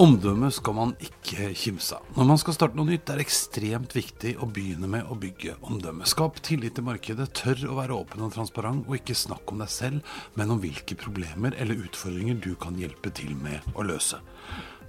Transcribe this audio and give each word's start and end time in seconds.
Omdømme 0.00 0.48
skal 0.48 0.72
man 0.72 0.92
ikke 1.04 1.50
kimse 1.60 1.98
av. 1.98 2.06
Når 2.16 2.28
man 2.30 2.38
skal 2.40 2.54
starte 2.56 2.78
noe 2.78 2.88
nytt, 2.88 3.10
er 3.12 3.18
det 3.20 3.26
ekstremt 3.26 3.92
viktig 3.92 4.30
å 4.40 4.46
begynne 4.48 4.88
med 4.88 5.10
å 5.12 5.16
bygge 5.20 5.58
omdømme. 5.60 6.06
Skap 6.08 6.38
tillit 6.40 6.78
til 6.78 6.86
markedet, 6.86 7.26
tør 7.36 7.66
å 7.68 7.76
være 7.76 7.98
åpen 7.98 8.24
og 8.24 8.32
transparent, 8.32 8.86
og 8.88 8.96
ikke 8.96 9.18
snakk 9.18 9.52
om 9.52 9.60
deg 9.60 9.68
selv, 9.68 10.14
men 10.40 10.54
om 10.54 10.62
hvilke 10.62 10.96
problemer 10.96 11.52
eller 11.60 11.82
utfordringer 11.84 12.40
du 12.40 12.54
kan 12.62 12.80
hjelpe 12.80 13.12
til 13.12 13.34
med 13.42 13.60
å 13.76 13.84
løse. 13.84 14.22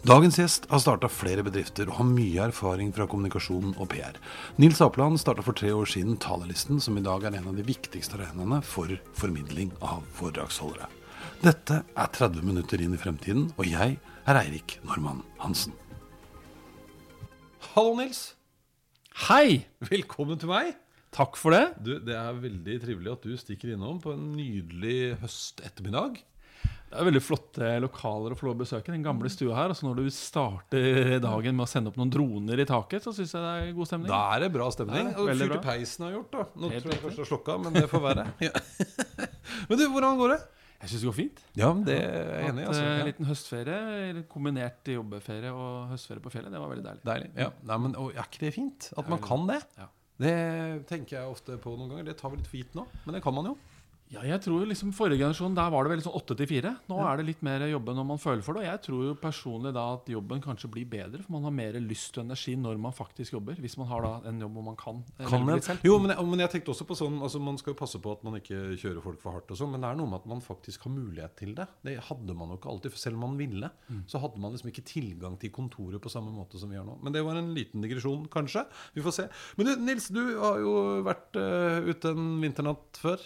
Dagens 0.07 0.39
gjest 0.39 0.69
har 0.71 0.79
starta 0.79 1.11
flere 1.11 1.43
bedrifter 1.43 1.91
og 1.91 1.99
har 1.99 2.07
mye 2.07 2.47
erfaring 2.47 2.95
fra 2.95 3.09
kommunikasjon 3.11 3.75
og 3.75 3.91
PR. 3.91 4.16
Nils 4.63 4.80
Apeland 4.80 5.19
starta 5.19 5.43
for 5.43 5.59
tre 5.59 5.75
år 5.75 5.91
siden 5.91 6.16
Talerlisten, 6.23 6.80
som 6.80 6.95
i 6.95 7.03
dag 7.03 7.27
er 7.27 7.35
en 7.35 7.52
av 7.52 7.59
de 7.59 7.67
viktigste 7.67 8.16
arenaene 8.16 8.63
for 8.63 8.95
formidling 9.19 9.75
av 9.83 10.07
foredragsholdere. 10.16 10.88
Dette 11.41 11.80
er 11.97 12.09
30 12.14 12.44
minutter 12.45 12.81
inn 12.86 12.94
i 12.94 13.00
fremtiden, 13.02 13.47
og 13.58 13.66
jeg 13.66 13.95
er 14.30 14.38
Eirik 14.44 14.75
Normann 14.86 15.23
Hansen. 15.42 15.73
Hallo, 17.72 17.95
Nils. 17.98 18.36
Hei! 19.25 19.64
Velkommen 19.89 20.38
til 20.42 20.52
meg. 20.52 20.75
Takk 21.11 21.39
for 21.42 21.56
det. 21.56 21.64
Du, 21.81 21.95
Det 21.98 22.14
er 22.14 22.38
veldig 22.44 22.75
trivelig 22.83 23.16
at 23.16 23.25
du 23.25 23.33
stikker 23.42 23.73
innom 23.73 23.98
på 24.03 24.14
en 24.14 24.28
nydelig 24.36 25.16
høstettermiddag. 25.23 26.22
Det 26.61 27.00
er 27.00 27.08
veldig 27.08 27.23
flotte 27.23 27.73
lokaler 27.88 28.36
å 28.36 28.38
få 28.38 28.50
lov 28.50 28.59
å 28.59 28.61
besøke. 28.61 28.94
Den 28.94 29.03
gamle 29.05 29.31
stua 29.31 29.58
her. 29.58 29.73
Altså 29.73 29.88
når 29.88 29.98
du 30.03 30.14
starter 30.14 31.17
dagen 31.23 31.58
med 31.58 31.66
å 31.66 31.70
sende 31.72 31.89
opp 31.89 31.98
noen 31.98 32.11
droner 32.14 32.61
i 32.61 32.70
taket, 32.70 33.02
så 33.02 33.16
syns 33.17 33.33
jeg 33.33 33.42
det 33.42 33.52
er 33.66 33.76
god 33.81 33.89
stemning. 33.89 34.11
Da 34.14 34.23
er 34.36 34.45
det 34.45 34.53
bra 34.53 34.70
stemning. 34.76 35.09
Ja, 35.09 35.17
og 35.23 35.33
fyrte 35.42 35.61
peisen 35.66 36.05
har 36.05 36.17
gjort, 36.20 36.33
da. 36.36 36.48
Nå 36.53 36.73
Helt 36.76 36.86
tror 36.86 36.94
jeg 37.00 37.05
først 37.08 37.23
har 37.23 37.31
slokka, 37.33 37.58
men 37.66 37.80
det 37.81 37.88
får 37.89 38.09
være. 38.11 38.30
Ja. 38.52 38.53
men 39.72 39.80
du, 39.80 39.88
hvordan 39.89 40.20
går 40.22 40.36
det? 40.36 40.42
Jeg 40.81 40.89
syns 40.89 41.01
det 41.03 41.07
går 41.11 41.15
fint. 41.17 41.41
Ja, 41.59 41.67
det 41.85 41.95
er 42.01 42.29
jeg 42.41 42.49
enig 42.49 42.63
i. 42.63 42.67
Altså. 42.71 42.83
eh, 42.83 42.99
en 42.99 43.09
liten 43.11 43.27
høstferie, 43.29 44.23
kombinert 44.31 44.87
jobbeferie 44.89 45.51
og 45.53 45.91
høstferie 45.93 46.23
på 46.23 46.31
fjellet. 46.33 46.53
Det 46.53 46.61
var 46.63 46.71
veldig 46.73 46.85
deilig. 46.87 47.03
Deilig. 47.05 47.31
Ja. 47.37 47.49
Nei, 47.69 47.77
men, 47.85 47.95
og 48.01 48.15
er 48.15 48.25
ikke 48.25 48.45
det 48.47 48.53
fint? 48.57 48.89
At 48.97 49.11
man 49.11 49.21
kan 49.21 49.45
det? 49.49 49.59
Ja. 49.77 49.89
Det 50.21 50.33
tenker 50.89 51.17
jeg 51.19 51.29
ofte 51.33 51.55
på 51.61 51.73
noen 51.77 51.89
ganger. 51.93 52.09
Det 52.11 52.17
tar 52.19 52.29
vi 52.33 52.37
litt 52.41 52.49
for 52.49 52.59
gitt 52.59 52.75
nå, 52.77 52.83
men 53.05 53.15
det 53.17 53.21
kan 53.25 53.33
man 53.33 53.52
jo. 53.52 53.55
Ja, 54.12 54.22
jeg 54.28 54.42
tror 54.44 54.66
liksom 54.67 54.90
Forrige 54.92 55.22
generasjon 55.22 55.54
der 55.56 55.70
var 55.72 55.86
det 55.88 55.94
veldig 55.94 56.04
sånn 56.04 56.16
åtte 56.20 56.36
til 56.36 56.48
fire. 56.50 56.73
Nå 56.90 56.98
Ja. 57.00 57.14
er 57.14 57.17
det 57.22 57.26
litt 57.30 57.42
mer 57.48 57.64
jobbe 57.64 57.94
når 57.95 58.06
man 58.09 58.17
føler 58.20 58.44
for 58.44 58.54
det. 58.58 58.64
Og 58.64 58.67
jeg 58.67 58.81
tror 58.84 59.04
jo 59.08 59.14
personlig 59.16 59.72
da 59.73 59.86
at 59.94 60.06
jobben 60.12 60.42
kanskje 60.44 60.70
blir 60.70 60.86
bedre, 60.90 61.22
for 61.23 61.31
man 61.38 61.44
har 61.48 61.52
mer 61.56 61.78
lyst 61.80 62.17
og 62.20 62.26
energi 62.26 62.58
når 62.59 62.78
man 62.78 62.92
faktisk 62.92 63.32
jobber. 63.38 63.56
Hvis 63.56 63.78
man 63.80 63.88
har 63.88 64.02
da 64.02 64.22
en 64.28 64.42
jobb 64.44 64.54
hvor 64.54 64.66
man 64.66 64.76
kan, 64.76 65.04
eh, 65.17 65.26
Kan 65.26 65.45
litt 65.48 65.64
selv. 65.64 65.80
Jo, 65.88 65.98
men 65.98 66.12
jeg, 66.12 66.26
men 66.28 66.39
jeg 66.39 66.52
tenkte 66.52 66.73
også 66.76 66.86
på 66.88 66.98
sånn 67.00 67.22
altså 67.22 67.39
Man 67.42 67.58
skal 67.58 67.73
jo 67.73 67.80
passe 67.80 68.02
på 68.04 68.12
at 68.12 68.23
man 68.28 68.36
ikke 68.36 68.76
kjører 68.76 69.02
folk 69.02 69.22
for 69.22 69.32
hardt, 69.32 69.50
og 69.50 69.58
sånn, 69.58 69.72
men 69.72 69.80
det 69.82 69.89
er 69.89 69.95
noe 69.95 70.09
med 70.12 70.20
at 70.20 70.28
man 70.28 70.42
faktisk 70.42 70.84
har 70.84 70.92
mulighet 70.92 71.36
til 71.38 71.56
det. 71.56 71.67
Det 71.84 71.98
hadde 72.04 72.36
man 72.36 72.50
jo 72.50 72.58
ikke 72.58 72.70
alltid. 72.70 72.92
for 72.92 73.00
Selv 73.00 73.16
om 73.16 73.30
man 73.30 73.38
ville, 73.39 73.72
så 74.08 74.20
hadde 74.20 74.38
man 74.44 74.52
liksom 74.52 74.70
ikke 74.73 74.84
tilgang 74.84 75.39
til 75.39 75.52
kontoret 75.52 76.02
på 76.02 76.11
samme 76.11 76.36
måte 76.36 76.60
som 76.60 76.70
vi 76.70 76.76
har 76.76 76.83
nå. 76.83 77.00
Men 77.02 77.14
det 77.14 77.23
var 77.23 77.36
en 77.39 77.55
liten 77.55 77.80
digresjon, 77.82 78.27
kanskje. 78.27 78.66
Vi 78.94 79.02
får 79.02 79.14
se. 79.14 79.30
Men 79.58 79.67
du, 79.67 79.76
Nils, 79.88 80.10
du 80.10 80.20
har 80.38 80.60
jo 80.60 81.02
vært 81.02 81.32
uh, 81.39 81.80
ute 81.88 82.11
en 82.11 82.42
vinternatt 82.42 83.00
før. 83.00 83.17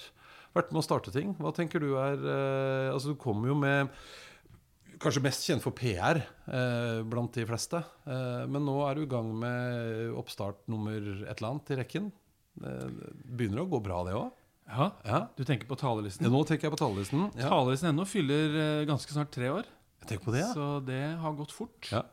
Vært 0.55 0.71
med 0.71 0.79
å 0.79 0.85
starte 0.85 1.11
ting. 1.13 1.33
Hva 1.41 1.51
tenker 1.55 1.83
du 1.83 1.89
er 1.99 2.15
eh, 2.21 2.93
Altså, 2.93 3.11
du 3.13 3.19
kommer 3.19 3.51
jo 3.51 3.57
med 3.59 3.91
Kanskje 5.03 5.23
mest 5.25 5.43
kjent 5.43 5.59
for 5.63 5.75
PR 5.75 6.21
eh, 6.23 7.01
blant 7.03 7.35
de 7.35 7.43
fleste. 7.49 7.81
Eh, 8.07 8.45
men 8.47 8.63
nå 8.63 8.77
er 8.87 8.95
du 8.95 9.03
i 9.03 9.09
gang 9.11 9.27
med 9.41 10.13
oppstart 10.15 10.61
nummer 10.71 10.95
et 11.25 11.33
eller 11.35 11.49
annet 11.49 11.73
i 11.75 11.79
rekken. 11.81 12.07
Det 12.55 12.71
begynner 13.35 13.65
å 13.65 13.69
gå 13.73 13.81
bra, 13.83 13.99
det 14.07 14.15
òg. 14.15 14.29
Ja, 14.71 14.87
Ja. 15.05 15.19
Du 15.35 15.43
tenker 15.45 15.67
på 15.69 15.75
talerlisten? 15.77 16.25
Ja, 16.25 16.31
nå 16.31 16.41
tenker 16.47 16.69
jeg 16.69 16.73
på 16.77 16.79
talerlisten. 16.79 17.27
Ja. 17.35 17.51
Talerlisten.no 17.51 18.05
fyller 18.07 18.55
eh, 18.63 18.85
ganske 18.87 19.11
snart 19.13 19.33
tre 19.35 19.51
år. 19.51 19.67
Det, 20.07 20.17
ja. 20.39 20.47
Så 20.55 20.79
det 20.87 21.03
har 21.19 21.35
gått 21.37 21.51
fort. 21.53 21.91
Ja. 21.91 22.05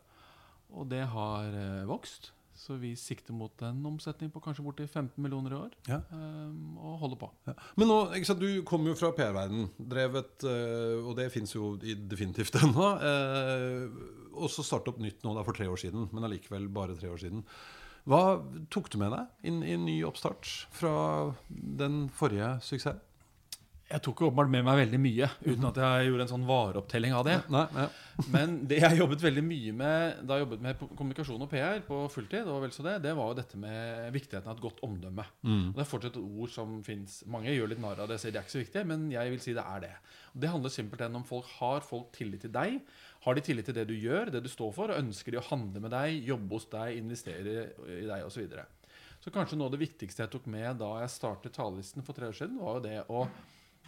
Og 0.75 0.91
det 0.91 1.04
har 1.14 1.54
eh, 1.54 1.82
vokst. 1.88 2.32
Så 2.62 2.77
vi 2.78 2.93
sikter 2.95 3.34
mot 3.34 3.62
en 3.67 3.81
omsetning 3.89 4.31
på 4.31 4.39
kanskje 4.45 4.62
borti 4.62 4.84
15 4.87 5.17
millioner 5.25 5.50
i 5.55 5.59
år. 5.59 5.73
Ja. 5.91 5.97
Um, 6.15 6.77
og 6.78 7.00
holder 7.00 7.19
på. 7.25 7.28
Ja. 7.49 7.55
Men 7.81 7.91
nå, 7.91 7.97
sant, 8.28 8.39
du 8.45 8.62
kommer 8.69 8.93
jo 8.93 8.99
fra 9.00 9.11
PR-verden, 9.17 9.65
drevet, 9.91 10.47
uh, 10.47 11.03
og 11.11 11.17
det 11.19 11.27
fins 11.34 11.56
jo 11.56 11.73
i- 11.83 11.97
definitivt 11.99 12.55
ennå. 12.62 12.89
Uh, 13.03 14.31
og 14.39 14.47
så 14.55 14.62
starte 14.65 14.93
opp 14.95 15.00
nytt 15.03 15.25
nå 15.27 15.34
da 15.37 15.43
for 15.47 15.59
tre 15.59 15.67
år 15.69 15.81
siden, 15.83 16.06
men 16.15 16.28
allikevel 16.28 16.71
bare 16.73 16.95
tre 17.00 17.11
år 17.11 17.19
siden. 17.25 17.43
Hva 18.09 18.23
tok 18.75 18.89
du 18.91 18.97
med 18.99 19.12
deg 19.15 19.49
inn 19.50 19.61
i 19.67 19.75
en 19.77 19.84
ny 19.87 19.99
oppstart 20.06 20.49
fra 20.75 20.93
den 21.50 22.05
forrige 22.19 22.56
suksessen? 22.67 22.99
Jeg 23.92 24.00
tok 24.06 24.22
jo 24.22 24.28
åpenbart 24.30 24.48
med 24.48 24.64
meg 24.64 24.78
veldig 24.86 24.98
mye, 25.04 25.26
uten 25.44 25.66
at 25.69 25.78
jeg 25.82 26.06
gjorde 26.08 26.25
en 26.25 26.30
sånn 26.30 26.47
vareopptelling 26.48 27.12
av 27.12 27.26
det. 27.28 27.34
Nei, 27.53 27.64
nei. 27.76 27.86
Men 28.32 28.54
det 28.69 28.78
jeg 28.80 28.97
jobbet 28.98 29.25
veldig 29.25 29.42
mye 29.44 29.75
med 29.76 30.22
da 30.28 30.38
jeg 30.38 30.47
jobbet 30.47 30.64
med 30.64 30.80
kommunikasjon 30.97 31.44
og 31.44 31.50
PR 31.53 31.82
på 31.84 31.98
fulltid, 32.12 32.48
og 32.48 32.62
vel 32.64 32.72
så 32.72 32.86
det, 32.86 32.94
det 33.04 33.12
var 33.19 33.28
jo 33.31 33.36
dette 33.36 33.60
med 33.60 34.08
viktigheten 34.14 34.48
av 34.48 34.56
et 34.56 34.64
godt 34.64 34.81
omdømme. 34.88 35.26
Og 35.44 35.76
Det 35.76 35.84
er 35.84 35.91
fortsatt 35.91 36.16
et 36.16 36.25
ord 36.25 36.52
som 36.54 36.75
fins. 36.86 37.20
Mange 37.28 37.52
gjør 37.52 37.72
litt 37.75 37.84
narr 37.84 38.00
av 38.04 38.08
det, 38.08 38.19
sier 38.22 38.32
det 38.32 38.41
er 38.41 38.48
ikke 38.48 38.56
så 38.56 38.64
viktig, 38.64 38.84
men 38.88 39.06
jeg 39.12 39.34
vil 39.34 39.44
si 39.44 39.56
det 39.56 39.64
er 39.76 39.84
det. 39.84 39.94
Og 40.32 40.42
Det 40.44 40.52
handler 40.56 40.76
simpelthen 40.78 41.20
om 41.20 41.28
folk 41.28 41.48
har 41.60 41.84
folk 41.84 42.12
tillit 42.16 42.47
til 42.47 42.54
deg. 42.54 42.81
Har 43.26 43.36
de 43.36 43.44
tillit 43.44 43.69
til 43.69 43.76
det 43.76 43.84
du 43.86 43.94
gjør, 43.94 44.32
det 44.32 44.41
du 44.42 44.48
står 44.50 44.72
for, 44.75 44.91
og 44.91 45.04
ønsker 45.04 45.34
de 45.34 45.38
å 45.38 45.48
handle 45.52 45.84
med 45.84 45.92
deg, 45.92 46.16
jobbe 46.32 46.56
hos 46.56 46.69
deg, 46.72 46.97
investere 46.97 47.69
i 47.86 48.06
deg 48.08 48.25
osv. 48.25 48.32
Så, 48.32 48.41
videre. 48.41 48.64
så 49.22 49.31
kanskje 49.34 49.60
noe 49.60 49.69
av 49.69 49.76
det 49.76 49.84
viktigste 49.84 50.25
jeg 50.25 50.32
tok 50.32 50.48
med 50.50 50.81
da 50.81 50.94
jeg 51.04 51.12
startet 51.12 51.54
talerlisten 51.54 52.02
for 52.06 52.16
tre 52.16 52.32
år 52.32 52.38
siden, 52.41 52.56
var 52.64 52.81
jo 52.81 52.86
det 52.88 53.02
å 53.12 53.26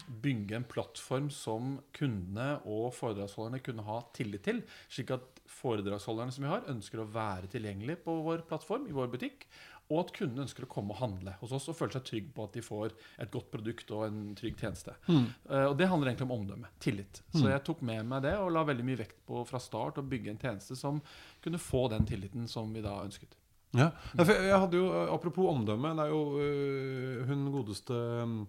bygge 0.07 0.57
en 0.59 0.67
plattform 0.69 1.29
som 1.33 1.79
kundene 1.97 2.59
og 2.69 2.91
foredragsholderne 2.97 3.63
kunne 3.65 3.85
ha 3.87 4.01
tillit 4.17 4.45
til. 4.47 4.61
Slik 4.93 5.15
at 5.15 5.45
foredragsholderne 5.51 6.35
som 6.35 6.45
vi 6.45 6.51
har, 6.51 6.67
ønsker 6.71 7.01
å 7.01 7.09
være 7.15 7.51
tilgjengelig 7.53 8.01
på 8.05 8.17
vår 8.27 8.45
plattform, 8.49 8.89
i 8.89 8.97
vår 8.97 9.13
butikk. 9.13 9.47
Og 9.93 9.99
at 10.01 10.13
kundene 10.17 10.47
ønsker 10.47 10.65
å 10.65 10.71
komme 10.71 10.95
og 10.95 11.01
handle 11.03 11.35
hos 11.43 11.53
oss 11.53 11.69
og 11.69 11.77
føle 11.77 11.93
seg 11.93 12.07
trygg 12.09 12.29
på 12.33 12.47
at 12.47 12.55
de 12.57 12.63
får 12.65 12.95
et 13.21 13.33
godt 13.33 13.51
produkt 13.53 13.91
og 13.93 14.07
en 14.07 14.21
trygg 14.39 14.57
tjeneste. 14.57 14.95
Eh, 15.13 15.67
og 15.69 15.77
det 15.77 15.91
handler 15.91 16.11
egentlig 16.11 16.29
om 16.31 16.37
omdømme. 16.39 16.71
Tillit. 16.81 17.21
Så 17.35 17.45
jeg 17.51 17.65
tok 17.67 17.85
med 17.85 18.09
meg 18.09 18.25
det 18.25 18.33
og 18.41 18.53
la 18.55 18.65
veldig 18.65 18.87
mye 18.89 19.03
vekt 19.03 19.21
på 19.29 19.45
fra 19.49 19.61
start 19.61 20.01
å 20.01 20.07
bygge 20.09 20.33
en 20.33 20.41
tjeneste 20.41 20.77
som 20.81 21.03
kunne 21.45 21.61
få 21.61 21.87
den 21.93 22.09
tilliten 22.09 22.49
som 22.49 22.73
vi 22.73 22.85
da 22.85 22.97
ønsket. 23.05 23.37
Ja. 23.75 23.91
Jeg 24.17 24.55
hadde 24.55 24.79
jo, 24.79 24.87
eh, 24.95 25.13
Apropos 25.13 25.51
omdømme, 25.51 25.93
det 25.99 26.07
er 26.07 26.15
jo 26.15 26.23
øh, 26.41 27.27
hun 27.29 27.45
godeste 27.53 28.01
mm, 28.25 28.41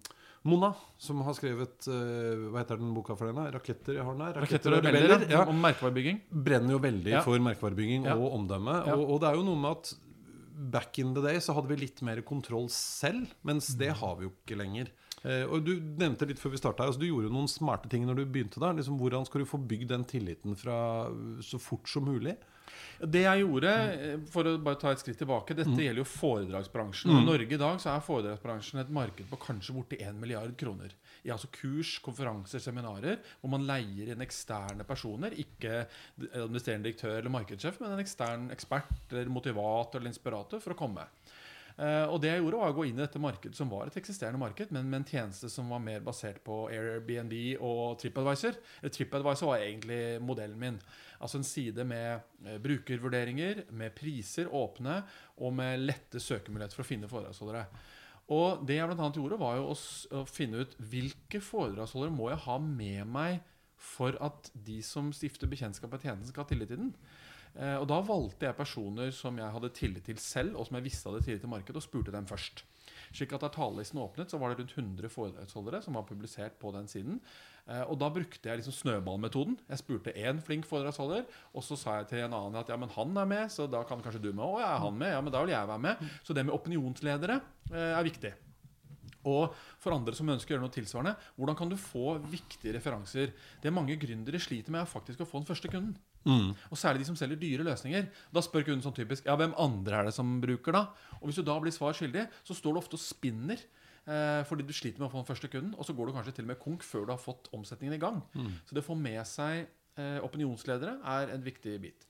Mona 0.46 0.70
som 1.02 1.20
har 1.26 1.34
skrevet 1.34 1.88
uh, 1.90 2.46
Hva 2.52 2.62
heter 2.62 2.78
den 2.80 2.94
boka 2.94 3.16
for 3.18 3.26
denne? 3.30 3.48
'Raketter'? 3.52 3.96
Jeg 3.98 4.04
har 4.06 4.14
den 4.14 4.26
her. 4.26 4.40
Raketter 4.44 4.76
og 4.78 4.84
rebeller, 4.86 5.26
Ja. 5.30 5.44
om 5.50 5.60
merkevarebygging. 5.60 6.20
Brenner 6.30 6.72
jo 6.76 6.78
veldig 6.78 7.10
Ja. 7.16 7.20
for 7.26 7.38
merkevarebygging 7.38 8.04
Ja. 8.06 8.14
og 8.16 8.32
omdømme. 8.38 8.76
Og, 8.94 9.10
og 9.10 9.20
det 9.20 9.28
er 9.30 9.34
jo 9.40 9.42
noe 9.44 9.56
med 9.60 9.70
at 9.76 9.94
back 10.72 10.98
in 10.98 11.12
the 11.14 11.20
day 11.20 11.36
så 11.38 11.52
hadde 11.54 11.68
vi 11.68 11.76
litt 11.76 12.00
mer 12.02 12.22
kontroll 12.22 12.68
selv, 12.72 13.26
mens 13.44 13.68
det 13.76 13.90
Mm. 13.90 13.96
har 14.00 14.14
vi 14.16 14.24
jo 14.24 14.32
ikke 14.32 14.56
lenger. 14.56 14.86
Uh, 15.24 15.44
og 15.52 15.64
Du 15.64 15.72
nevnte 15.80 16.26
litt 16.28 16.38
før 16.38 16.50
vi 16.52 16.56
starta 16.58 16.86
altså 16.86 17.00
du 17.00 17.06
gjorde 17.06 17.26
jo 17.28 17.34
noen 17.34 17.48
smarte 17.48 17.88
ting 17.90 18.06
når 18.06 18.16
du 18.16 18.24
begynte. 18.26 18.60
der. 18.60 18.72
liksom 18.74 18.98
Hvordan 18.98 19.26
skal 19.26 19.40
du 19.40 19.44
få 19.46 19.58
bygd 19.66 19.88
den 19.88 20.04
tilliten 20.04 20.56
fra 20.56 21.08
så 21.40 21.58
fort 21.58 21.88
som 21.88 22.04
mulig? 22.04 22.36
Det 23.00 23.22
jeg 23.26 23.42
gjorde, 23.44 23.70
eh, 23.92 24.16
for 24.32 24.44
å 24.48 24.56
bare 24.62 24.78
ta 24.80 24.90
et 24.90 24.98
skritt 25.02 25.18
tilbake 25.20 25.54
Dette 25.54 25.68
Mm. 25.68 25.76
gjelder 25.84 26.00
jo 26.00 26.04
foredragsbransjen. 26.04 27.10
Mm. 27.12 27.18
I 27.20 27.24
Norge 27.26 27.52
i 27.52 27.56
dag 27.60 27.78
så 27.78 27.90
er 27.96 28.00
foredragsbransjen 28.00 28.80
et 28.80 28.90
marked 28.90 29.28
på 29.28 29.36
kanskje 29.38 29.74
borti 29.76 29.98
1 30.00 30.14
milliard 30.20 30.56
kroner. 30.56 30.90
I 31.24 31.28
altså 31.30 31.48
kurs, 31.50 31.98
konferanser, 32.00 32.58
seminarer, 32.62 33.18
hvor 33.42 33.50
man 33.50 33.66
leier 33.66 34.12
inn 34.12 34.22
eksterne 34.22 34.84
personer. 34.86 35.30
Ikke 35.36 35.86
administrerende 36.32 36.84
direktør 36.86 37.18
eller 37.18 37.30
markedssjef, 37.30 37.80
men 37.80 37.92
en 37.92 38.04
ekstern 38.04 38.50
ekspert 38.54 39.12
eller 39.12 39.26
motivator 39.28 39.98
eller 40.00 40.08
inspirator 40.12 40.60
for 40.60 40.72
å 40.72 40.76
komme. 40.78 41.04
Eh, 41.76 42.06
og 42.08 42.22
det 42.22 42.30
jeg 42.30 42.40
gjorde 42.40 42.60
var 42.62 42.72
å 42.72 42.76
gå 42.78 42.86
inn 42.88 42.96
i 42.96 43.02
dette 43.02 43.20
markedet 43.20 43.58
som 43.58 43.68
var 43.68 43.90
et 43.90 43.98
eksisterende 44.00 44.40
marked, 44.40 44.70
men 44.72 44.88
med 44.88 45.02
en 45.02 45.08
tjeneste 45.10 45.50
som 45.52 45.68
var 45.68 45.82
mer 45.84 46.04
basert 46.04 46.40
på 46.44 46.62
Airbnb 46.72 47.34
og 47.60 47.98
TripAdvisor. 48.00 48.56
TripAdvisor 48.86 49.50
var 49.50 49.64
egentlig 49.64 50.00
modellen 50.24 50.60
min. 50.60 50.78
Altså 51.20 51.40
en 51.40 51.48
side 51.48 51.84
med 51.88 52.24
eh, 52.46 52.56
brukervurderinger, 52.64 53.66
med 53.76 53.92
priser 53.98 54.48
åpne, 54.48 55.02
og 55.36 55.52
med 55.58 55.84
lette 55.84 56.22
søkemuligheter 56.22 56.78
for 56.80 56.86
å 56.86 56.90
finne 56.94 57.12
foredragsholdere. 57.12 57.66
Og 58.32 58.64
det 58.66 58.80
jeg 58.80 58.88
annet 58.90 59.20
gjorde, 59.20 59.38
var 59.38 59.60
jo 59.60 59.68
å 59.70 60.24
finne 60.26 60.64
ut 60.64 60.72
hvilke 60.90 61.38
foredragsholdere 61.44 62.14
må 62.14 62.32
jeg 62.32 62.42
ha 62.48 62.56
med 62.62 63.04
meg 63.12 63.44
for 63.76 64.16
at 64.24 64.48
de 64.66 64.80
som 64.82 65.12
stifter 65.14 65.50
bekjentskap 65.50 65.92
med 65.92 66.02
tjenesten, 66.02 66.32
skal 66.32 66.46
ha 66.46 66.50
tillit 66.50 66.72
til 66.72 66.80
den. 66.80 66.94
Eh, 67.56 67.76
og 67.80 67.86
da 67.88 68.00
valgte 68.04 68.48
jeg 68.48 68.58
personer 68.58 69.12
som 69.16 69.36
jeg 69.40 69.52
hadde 69.54 69.72
tillit 69.76 70.04
til 70.08 70.18
selv, 70.20 70.56
og 70.56 70.68
som 70.68 70.78
jeg 70.78 70.86
visste 70.88 71.08
hadde 71.08 71.24
tillit 71.24 71.44
til 71.44 71.52
markedet, 71.52 71.80
og 71.80 71.86
spurte 71.86 72.14
dem 72.14 72.28
først. 72.28 72.64
Slik 73.16 73.32
at 73.32 73.44
Da 73.44 73.48
talerlisten 73.52 74.00
åpnet, 74.02 74.30
så 74.30 74.38
var 74.38 74.52
det 74.52 74.60
rundt 74.60 74.74
100 74.76 75.08
foredragsholdere 75.12 75.82
som 75.84 75.96
var 75.96 76.06
publisert 76.08 76.58
på 76.60 76.72
den 76.74 76.88
siden. 76.90 77.20
Eh, 77.68 77.82
og 77.82 77.98
Da 77.98 78.10
brukte 78.12 78.48
jeg 78.48 78.60
liksom 78.60 78.76
snøballmetoden. 78.76 79.58
Jeg 79.68 79.78
spurte 79.78 80.12
én 80.12 80.42
flink 80.42 80.66
foredragsholder, 80.68 81.24
og 81.54 81.64
så 81.64 81.78
sa 81.78 81.98
jeg 82.00 82.08
til 82.08 82.24
en 82.26 82.34
annen 82.36 82.60
at 82.60 82.68
ja, 82.68 82.76
men 82.76 82.92
han 82.92 83.16
er 83.16 83.24
med, 83.24 83.48
så 83.50 83.70
da 83.70 83.82
kan 83.84 84.02
kanskje 84.02 84.22
du 84.22 84.32
med. 84.32 84.44
Å, 84.44 84.60
ja, 84.60 84.74
er 84.74 84.84
han 84.84 84.98
med? 84.98 85.12
Ja, 85.12 85.20
men 85.20 85.32
da 85.32 85.44
vil 85.44 85.54
jeg 85.54 85.68
være 85.68 85.84
med. 85.86 86.10
Så 86.22 86.34
det 86.34 86.44
med 86.46 86.54
opinionsledere 86.54 87.40
eh, 87.72 87.94
er 87.96 88.04
viktig. 88.06 88.34
Og 89.26 89.54
for 89.82 89.94
andre 89.96 90.14
som 90.14 90.28
ønsker 90.32 90.54
å 90.54 90.56
gjøre 90.56 90.64
noe 90.64 90.74
tilsvarende, 90.74 91.14
hvordan 91.36 91.56
kan 91.58 91.70
du 91.72 91.76
få 91.80 92.16
viktige 92.30 92.76
referanser? 92.78 93.32
Det 93.62 93.72
mange 93.74 93.96
gründere 93.98 94.38
sliter 94.42 94.70
med, 94.74 94.84
er 94.84 94.90
faktisk 94.90 95.20
å 95.24 95.28
få 95.28 95.40
den 95.42 95.48
første 95.48 95.70
kunden. 95.72 95.96
Og 96.70 96.78
særlig 96.78 97.04
de 97.04 97.08
som 97.10 97.16
selger 97.18 97.38
dyre 97.38 97.66
løsninger. 97.66 98.08
Da 98.34 98.42
spør 98.42 98.64
kunden 98.66 98.82
sånn 98.82 98.96
typisk 98.96 99.26
Ja, 99.28 99.36
hvem 99.38 99.52
andre 99.62 100.00
er 100.00 100.08
det 100.08 100.14
som 100.16 100.40
bruker 100.42 100.74
da? 100.74 100.88
Og 101.20 101.28
hvis 101.28 101.38
du 101.38 101.44
da 101.46 101.54
blir 101.62 101.74
svar 101.74 101.94
skyldig, 101.94 102.24
så 102.46 102.54
står 102.58 102.74
du 102.74 102.80
ofte 102.80 102.98
og 102.98 103.02
spinner. 103.02 103.62
Eh, 104.06 104.42
fordi 104.46 104.62
du 104.66 104.72
sliter 104.74 105.02
med 105.02 105.08
å 105.08 105.12
få 105.12 105.22
den 105.22 105.28
første 105.30 105.50
kunden, 105.50 105.74
og 105.74 105.86
så 105.86 105.94
går 105.94 106.06
du 106.06 106.12
kanskje 106.14 106.34
til 106.36 106.46
og 106.46 106.50
med 106.52 106.60
konk 106.62 106.82
før 106.86 107.06
du 107.06 107.12
har 107.14 107.18
fått 107.22 107.48
omsetningen 107.54 107.94
i 107.96 108.02
gang. 108.02 108.20
Så 108.66 108.74
det 108.78 108.84
får 108.86 108.98
med 109.02 109.22
seg 109.26 109.66
opinionsledere 110.24 110.98
er 111.08 111.30
en 111.34 111.44
viktig 111.44 111.76
bit. 111.80 112.06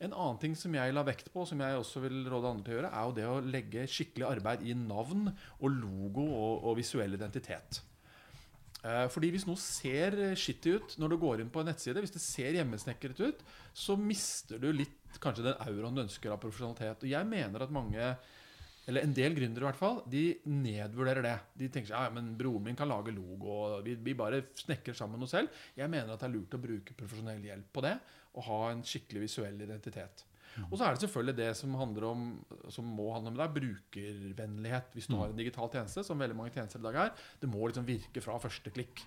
En 0.00 0.12
annen 0.12 0.40
ting 0.42 0.56
som 0.56 0.74
jeg 0.76 0.92
la 0.92 1.02
vekt 1.06 1.30
på, 1.32 1.46
som 1.48 1.60
jeg 1.60 1.78
også 1.80 2.02
vil 2.04 2.18
råde 2.28 2.50
andre 2.50 2.64
til 2.66 2.74
å 2.74 2.78
gjøre, 2.78 2.90
er 2.92 3.06
jo 3.06 3.14
det 3.16 3.28
å 3.28 3.38
legge 3.44 3.86
skikkelig 3.88 4.26
arbeid 4.28 4.66
i 4.68 4.74
navn 4.76 5.30
og 5.30 5.70
logo 5.70 6.26
og, 6.26 6.66
og 6.68 6.76
visuell 6.80 7.16
identitet. 7.16 7.80
Eh, 8.84 9.06
Fordi 9.12 9.30
Hvis 9.34 9.46
noe 9.48 9.60
ser 9.60 10.16
skittig 10.40 10.76
ut 10.78 10.98
når 11.00 11.12
du 11.12 11.16
går 11.20 11.42
inn 11.42 11.50
på 11.52 11.60
en 11.60 11.68
nettside, 11.68 12.00
hvis 12.00 12.14
det 12.14 12.22
ser 12.24 12.56
hjemmesnekret 12.56 13.20
ut, 13.20 13.42
så 13.76 13.96
mister 14.00 14.60
du 14.60 14.70
litt 14.72 14.96
kanskje 15.20 15.50
den 15.50 15.58
auraen 15.66 15.96
du 15.96 16.04
ønsker 16.06 16.32
av 16.32 16.40
profesjonalitet. 16.40 17.04
Og 17.04 17.12
jeg 17.12 17.28
mener 17.28 17.64
at 17.64 17.74
mange, 17.74 18.14
eller 18.90 19.06
en 19.06 19.14
del 19.14 19.36
gründere 19.36 19.64
i 19.64 19.68
hvert 19.68 19.78
fall, 19.78 20.00
de 20.10 20.24
nedvurderer 20.50 21.24
det. 21.24 21.36
De 21.62 21.68
tenker 21.70 21.92
seg 21.92 22.08
ja, 22.08 22.14
men 22.14 22.32
broren 22.38 22.66
min 22.66 22.78
kan 22.78 22.90
lage 22.90 23.14
logo, 23.14 23.52
og 23.54 23.84
vi, 23.86 23.94
vi 24.02 24.16
bare 24.18 24.42
snekrer 24.58 24.96
sammen 24.98 25.22
noe 25.22 25.30
selv. 25.30 25.62
Jeg 25.78 25.90
mener 25.92 26.10
at 26.10 26.22
det 26.22 26.28
er 26.28 26.34
lurt 26.34 26.56
å 26.58 26.62
bruke 26.62 26.96
profesjonell 26.98 27.44
hjelp 27.46 27.70
på 27.76 27.84
det, 27.86 27.94
og 28.34 28.46
ha 28.46 28.60
en 28.72 28.82
skikkelig 28.86 29.24
visuell 29.28 29.62
identitet. 29.62 30.26
Og 30.66 30.74
så 30.74 30.86
er 30.86 30.94
det 30.94 31.04
selvfølgelig 31.04 31.36
det 31.38 31.50
som, 31.56 31.74
om, 31.78 32.24
som 32.74 32.88
må 32.98 33.06
handle 33.14 33.32
om 33.32 33.42
er 33.44 33.52
brukervennlighet. 33.54 34.90
Hvis 34.96 35.06
du 35.10 35.14
har 35.16 35.30
en 35.30 35.38
digital 35.38 35.70
tjeneste, 35.72 36.04
som 36.06 36.18
veldig 36.20 36.36
mange 36.36 36.54
tjenester 36.54 36.82
i 36.82 36.86
dag 36.88 36.98
er, 37.04 37.12
det 37.40 37.50
må 37.50 37.62
liksom 37.62 37.86
virke 37.86 38.22
fra 38.24 38.38
første 38.42 38.72
klikk. 38.74 39.04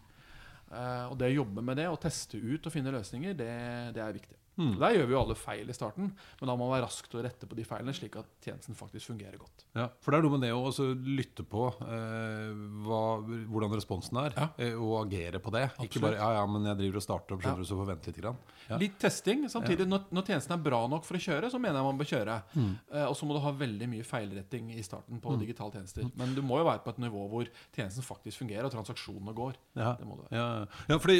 Uh, 0.71 1.12
og 1.12 1.18
det 1.19 1.30
å 1.30 1.41
jobbe 1.41 1.62
med 1.65 1.77
det 1.77 1.89
og 1.91 2.00
teste 2.01 2.39
ut 2.39 2.63
og 2.63 2.74
finne 2.74 2.94
løsninger, 2.95 3.35
det, 3.38 3.51
det 3.94 4.01
er 4.01 4.15
viktig. 4.15 4.39
Der 4.57 4.94
gjør 4.97 5.07
vi 5.09 5.15
jo 5.15 5.21
alle 5.23 5.35
feil 5.39 5.69
i 5.69 5.73
starten, 5.75 6.11
men 6.13 6.50
da 6.50 6.53
må 6.55 6.67
man 6.67 6.75
være 6.75 6.85
rask 6.85 7.07
til 7.09 7.19
å 7.19 7.23
rette 7.25 7.47
på 7.50 7.55
de 7.57 7.63
feilene, 7.65 7.94
slik 7.95 8.15
at 8.21 8.27
tjenesten 8.44 8.77
faktisk 8.77 9.09
fungerer 9.09 9.39
godt. 9.41 9.65
Ja, 9.73 9.88
for 10.03 10.13
det 10.13 10.19
er 10.19 10.27
noe 10.27 10.38
med 10.38 10.44
det 10.45 10.51
å 10.53 10.89
lytte 11.03 11.45
på 11.50 11.67
eh, 11.81 12.51
hva, 12.85 13.01
hvordan 13.50 13.73
responsen 13.73 14.19
er, 14.21 14.35
Ja. 14.38 14.50
eh, 14.61 14.75
og 14.77 15.07
agere 15.07 15.39
på 15.41 15.51
det. 15.55 15.65
Ikke 15.88 16.01
bare 16.03 16.19
ja, 16.19 16.29
ja, 16.39 16.45
men 16.50 16.65
jeg 16.69 16.77
driver 16.83 17.01
og 17.01 17.05
starter 17.07 17.35
opp, 17.35 17.41
skjønner 17.45 17.63
du, 17.63 17.69
så 17.69 17.79
får 17.79 17.89
vente 17.94 18.11
litt. 18.11 18.19
Grann. 18.23 18.38
Ja. 18.69 18.77
Litt 18.77 19.00
testing. 19.01 19.47
Samtidig, 19.50 19.88
når, 19.89 20.05
når 20.13 20.27
tjenesten 20.29 20.53
er 20.56 20.61
bra 20.63 20.83
nok 20.88 21.03
for 21.07 21.17
å 21.17 21.23
kjøre, 21.23 21.49
så 21.51 21.57
mener 21.59 21.79
jeg 21.81 21.88
man 21.89 21.97
bør 21.99 22.09
kjøre. 22.13 22.35
Mm. 22.53 22.69
Eh, 22.94 23.06
og 23.09 23.15
så 23.17 23.25
må 23.27 23.33
du 23.35 23.41
ha 23.44 23.51
veldig 23.63 23.88
mye 23.89 24.06
feilretting 24.06 24.69
i 24.77 24.83
starten 24.85 25.19
på 25.23 25.33
digitale 25.41 25.73
tjenester. 25.79 26.06
Men 26.19 26.35
du 26.38 26.44
må 26.45 26.61
jo 26.61 26.67
være 26.69 26.83
på 26.85 26.94
et 26.94 27.01
nivå 27.03 27.25
hvor 27.31 27.49
tjenesten 27.73 28.06
faktisk 28.06 28.44
fungerer, 28.44 28.69
og 28.69 28.75
transaksjonene 28.75 29.33
går. 29.35 29.57
Ja. 29.81 29.95
Det 29.97 30.07
må 30.07 30.19
du 30.19 30.23
være. 30.27 30.38
Ja, 30.38 30.47
ja 30.94 30.99
fordi, 31.01 31.17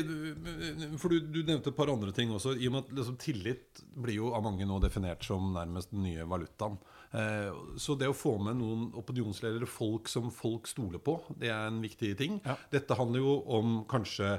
for 1.02 1.10
du, 1.14 1.20
du 1.34 1.42
nevnte 1.48 1.74
et 1.74 1.78
par 1.78 1.92
andre 1.92 2.14
ting 2.16 2.32
også. 2.34 2.54
I 2.60 2.70
og 2.70 2.78
med 2.78 2.86
at 2.86 2.94
liksom, 3.02 3.18
tillit 3.24 3.80
blir 3.96 4.20
jo 4.20 4.34
av 4.36 4.44
mange 4.46 4.68
nå 4.68 4.78
definert 4.84 5.24
som 5.26 5.54
nærmest 5.56 5.92
den 5.94 6.04
nye 6.06 6.26
valutaen. 6.30 6.76
Eh, 7.14 7.50
så 7.80 7.96
det 8.00 8.10
å 8.12 8.18
få 8.18 8.36
med 8.42 8.58
noen 8.60 8.88
opinionsledere, 9.00 9.68
folk 9.70 10.10
som 10.12 10.32
folk 10.34 10.68
stoler 10.70 11.00
på, 11.04 11.18
det 11.40 11.52
er 11.54 11.68
en 11.70 11.82
viktig 11.84 12.14
ting. 12.20 12.40
Ja. 12.46 12.58
Dette 12.74 12.98
handler 13.00 13.22
jo 13.24 13.36
om 13.60 13.82
kanskje 13.90 14.38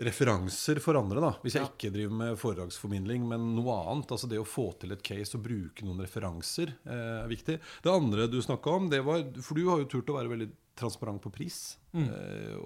referanser 0.00 0.78
for 0.80 0.96
andre, 0.96 1.20
da. 1.20 1.32
Hvis 1.44 1.58
jeg 1.58 1.62
Ja. 1.62 1.68
ikke 1.68 1.92
driver 1.92 2.14
med 2.16 2.38
foredragsformidling, 2.40 3.26
men 3.28 3.54
noe 3.54 3.74
annet. 3.84 4.08
Altså 4.08 4.28
det 4.30 4.38
å 4.40 4.46
få 4.48 4.70
til 4.80 4.92
et 4.92 5.02
case 5.04 5.34
og 5.36 5.42
bruke 5.44 5.84
noen 5.84 6.00
referanser 6.00 6.72
eh, 6.86 7.24
er 7.24 7.28
viktig. 7.28 7.58
Det 7.82 7.92
andre 7.92 8.26
du 8.26 8.40
snakka 8.40 8.76
om, 8.78 8.88
det 8.88 9.02
var 9.04 9.20
For 9.42 9.54
du 9.54 9.68
har 9.68 9.78
jo 9.78 9.84
turt 9.92 10.08
å 10.08 10.16
være 10.16 10.32
veldig 10.32 10.50
transparent 10.80 11.20
på 11.20 11.30
pris. 11.30 11.76
Mm. 11.92 12.06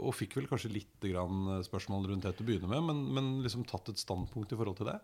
og 0.04 0.12
fikk 0.14 0.34
vel 0.36 0.46
kanskje 0.46 0.68
litt 0.70 1.00
grann 1.00 1.62
spørsmål 1.64 2.06
rundt 2.10 2.22
det 2.26 2.34
til 2.36 2.44
å 2.44 2.48
begynne 2.50 2.68
med, 2.68 2.82
men, 2.84 2.98
men 3.16 3.42
liksom 3.42 3.64
tatt 3.64 3.88
et 3.88 3.96
standpunkt 3.96 4.52
i 4.52 4.56
forhold 4.60 4.76
til 4.76 4.86
det. 4.90 4.98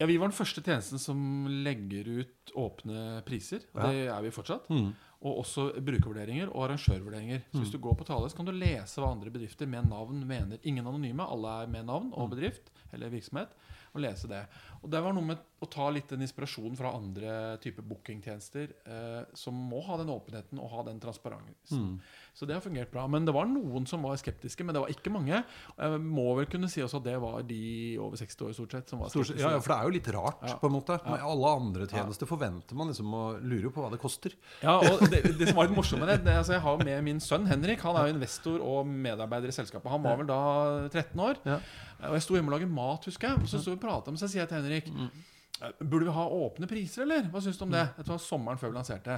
Ja, 0.00 0.06
Vi 0.06 0.16
var 0.20 0.28
den 0.28 0.36
første 0.36 0.62
tjenesten 0.62 0.98
som 1.02 1.46
legger 1.64 2.06
ut 2.20 2.52
åpne 2.54 3.22
priser. 3.26 3.64
Og 3.74 3.82
Ja. 3.82 3.90
det 3.90 4.08
er 4.08 4.22
vi 4.22 4.30
fortsatt. 4.30 4.68
Mm. 4.70 4.92
Og 5.20 5.38
også 5.42 5.72
brukervurderinger 5.82 6.48
og 6.54 6.68
arrangørvurderinger. 6.68 7.40
Så 7.52 7.58
hvis 7.64 7.72
du 7.72 7.78
går 7.78 7.96
på 7.98 8.04
Thales, 8.06 8.32
kan 8.34 8.46
du 8.46 8.52
lese 8.52 9.00
hva 9.00 9.10
andre 9.10 9.30
bedrifter 9.34 9.66
med 9.66 9.88
navn 9.90 10.20
mener. 10.26 10.58
Ingen 10.62 10.86
anonyme, 10.86 11.26
alle 11.26 11.62
er 11.64 11.66
med 11.66 11.86
navn 11.86 12.12
og 12.14 12.30
bedrift 12.30 12.70
eller 12.92 13.10
virksomhet. 13.10 13.48
Og 13.94 14.00
lese 14.04 14.28
det. 14.28 14.44
Og 14.82 14.90
det 14.92 15.00
var 15.02 15.14
noe 15.16 15.26
med 15.32 15.40
å 15.58 15.66
ta 15.66 15.88
litt 15.90 16.06
den 16.12 16.22
inspirasjonen 16.22 16.76
fra 16.78 16.92
andre 16.94 17.56
typer 17.58 17.82
bookingtjenester 17.82 18.70
eh, 18.86 19.24
som 19.34 19.56
må 19.68 19.80
ha 19.88 19.96
den 19.98 20.10
åpenheten 20.12 20.60
og 20.62 20.70
ha 20.70 20.84
den 20.86 21.00
transparensen. 21.02 21.96
Så 22.38 22.46
det 22.46 22.54
har 22.54 22.62
fungert 22.62 22.92
bra. 22.92 23.08
Men 23.10 23.26
det 23.26 23.34
var 23.34 23.48
noen 23.50 23.88
som 23.90 24.04
var 24.06 24.14
skeptiske, 24.20 24.62
men 24.62 24.76
det 24.76 24.82
var 24.84 24.92
ikke 24.92 25.10
mange. 25.10 25.40
Og 25.74 25.82
Jeg 25.82 26.02
må 26.04 26.28
vel 26.38 26.46
kunne 26.52 26.70
si 26.70 26.78
også 26.84 27.00
at 27.00 27.08
det 27.08 27.16
var 27.24 27.42
de 27.48 27.58
over 27.98 28.20
60 28.20 28.46
år 28.46 28.54
stort 28.54 28.76
sett 28.76 28.92
som 28.94 29.02
var 29.02 29.10
skeptiske. 29.10 29.40
Ja, 29.42 29.50
ja, 29.56 29.64
for 29.64 29.74
det 29.74 29.80
er 29.80 29.88
jo 29.90 29.96
litt 29.96 30.12
rart, 30.14 30.46
Ja. 30.46 30.54
på 30.62 30.70
en 30.70 30.76
måte. 30.76 31.00
Med 31.08 31.26
alle 31.26 31.52
andre 31.58 31.90
tjenester 31.90 32.30
forventer 32.30 32.78
man 32.78 32.92
liksom 32.94 33.10
å 33.18 33.24
lure 33.42 33.74
på 33.74 33.82
hva 33.82 33.90
det 33.90 33.98
koster. 34.04 34.38
Ja, 34.62 34.78
og 34.78 35.02
det, 35.10 35.24
det 35.40 35.50
som 35.50 35.58
var 35.58 35.66
litt 35.66 35.74
morsomt 35.80 36.04
med 36.04 36.12
det, 36.14 36.20
det 36.28 36.38
altså 36.38 36.54
Jeg 36.54 36.62
har 36.68 36.78
med 36.84 37.02
min 37.10 37.18
sønn 37.18 37.50
Henrik. 37.50 37.82
Han 37.82 37.98
er 37.98 38.06
jo 38.06 38.14
investor 38.14 38.62
og 38.62 38.86
medarbeider 38.86 39.50
i 39.50 39.58
selskapet. 39.58 39.90
Han 39.90 40.06
var 40.06 40.22
vel 40.22 40.30
da 40.30 40.40
13 40.86 41.18
år. 41.26 41.42
Ja. 41.50 41.58
Og 42.06 42.14
jeg 42.14 42.22
sto 42.22 42.36
hjemme 42.38 42.52
og 42.52 42.60
laget 42.60 42.70
mat, 42.70 43.06
husker 43.10 43.32
jeg. 43.32 43.42
Og 43.42 43.50
så 43.50 43.58
sto 43.58 43.72
vi 43.72 43.78
og 43.80 43.82
prata 43.82 44.12
om 44.12 44.16
Så 44.20 44.28
sier 44.30 44.44
jeg 44.44 44.50
til 44.52 44.60
Henrik 44.60 44.67
«Eh, 44.76 45.72
Burde 45.80 46.06
vi 46.06 46.14
ha 46.14 46.26
åpne 46.30 46.68
priser, 46.70 47.02
eller? 47.02 47.24
Hva 47.32 47.40
syns 47.42 47.58
du 47.58 47.64
om 47.66 47.72
det? 47.74 47.84
Dette 47.96 48.12
var 48.12 48.20
sommeren 48.22 48.60
før 48.60 48.70
vi 48.70 48.78
lanserte. 48.78 49.16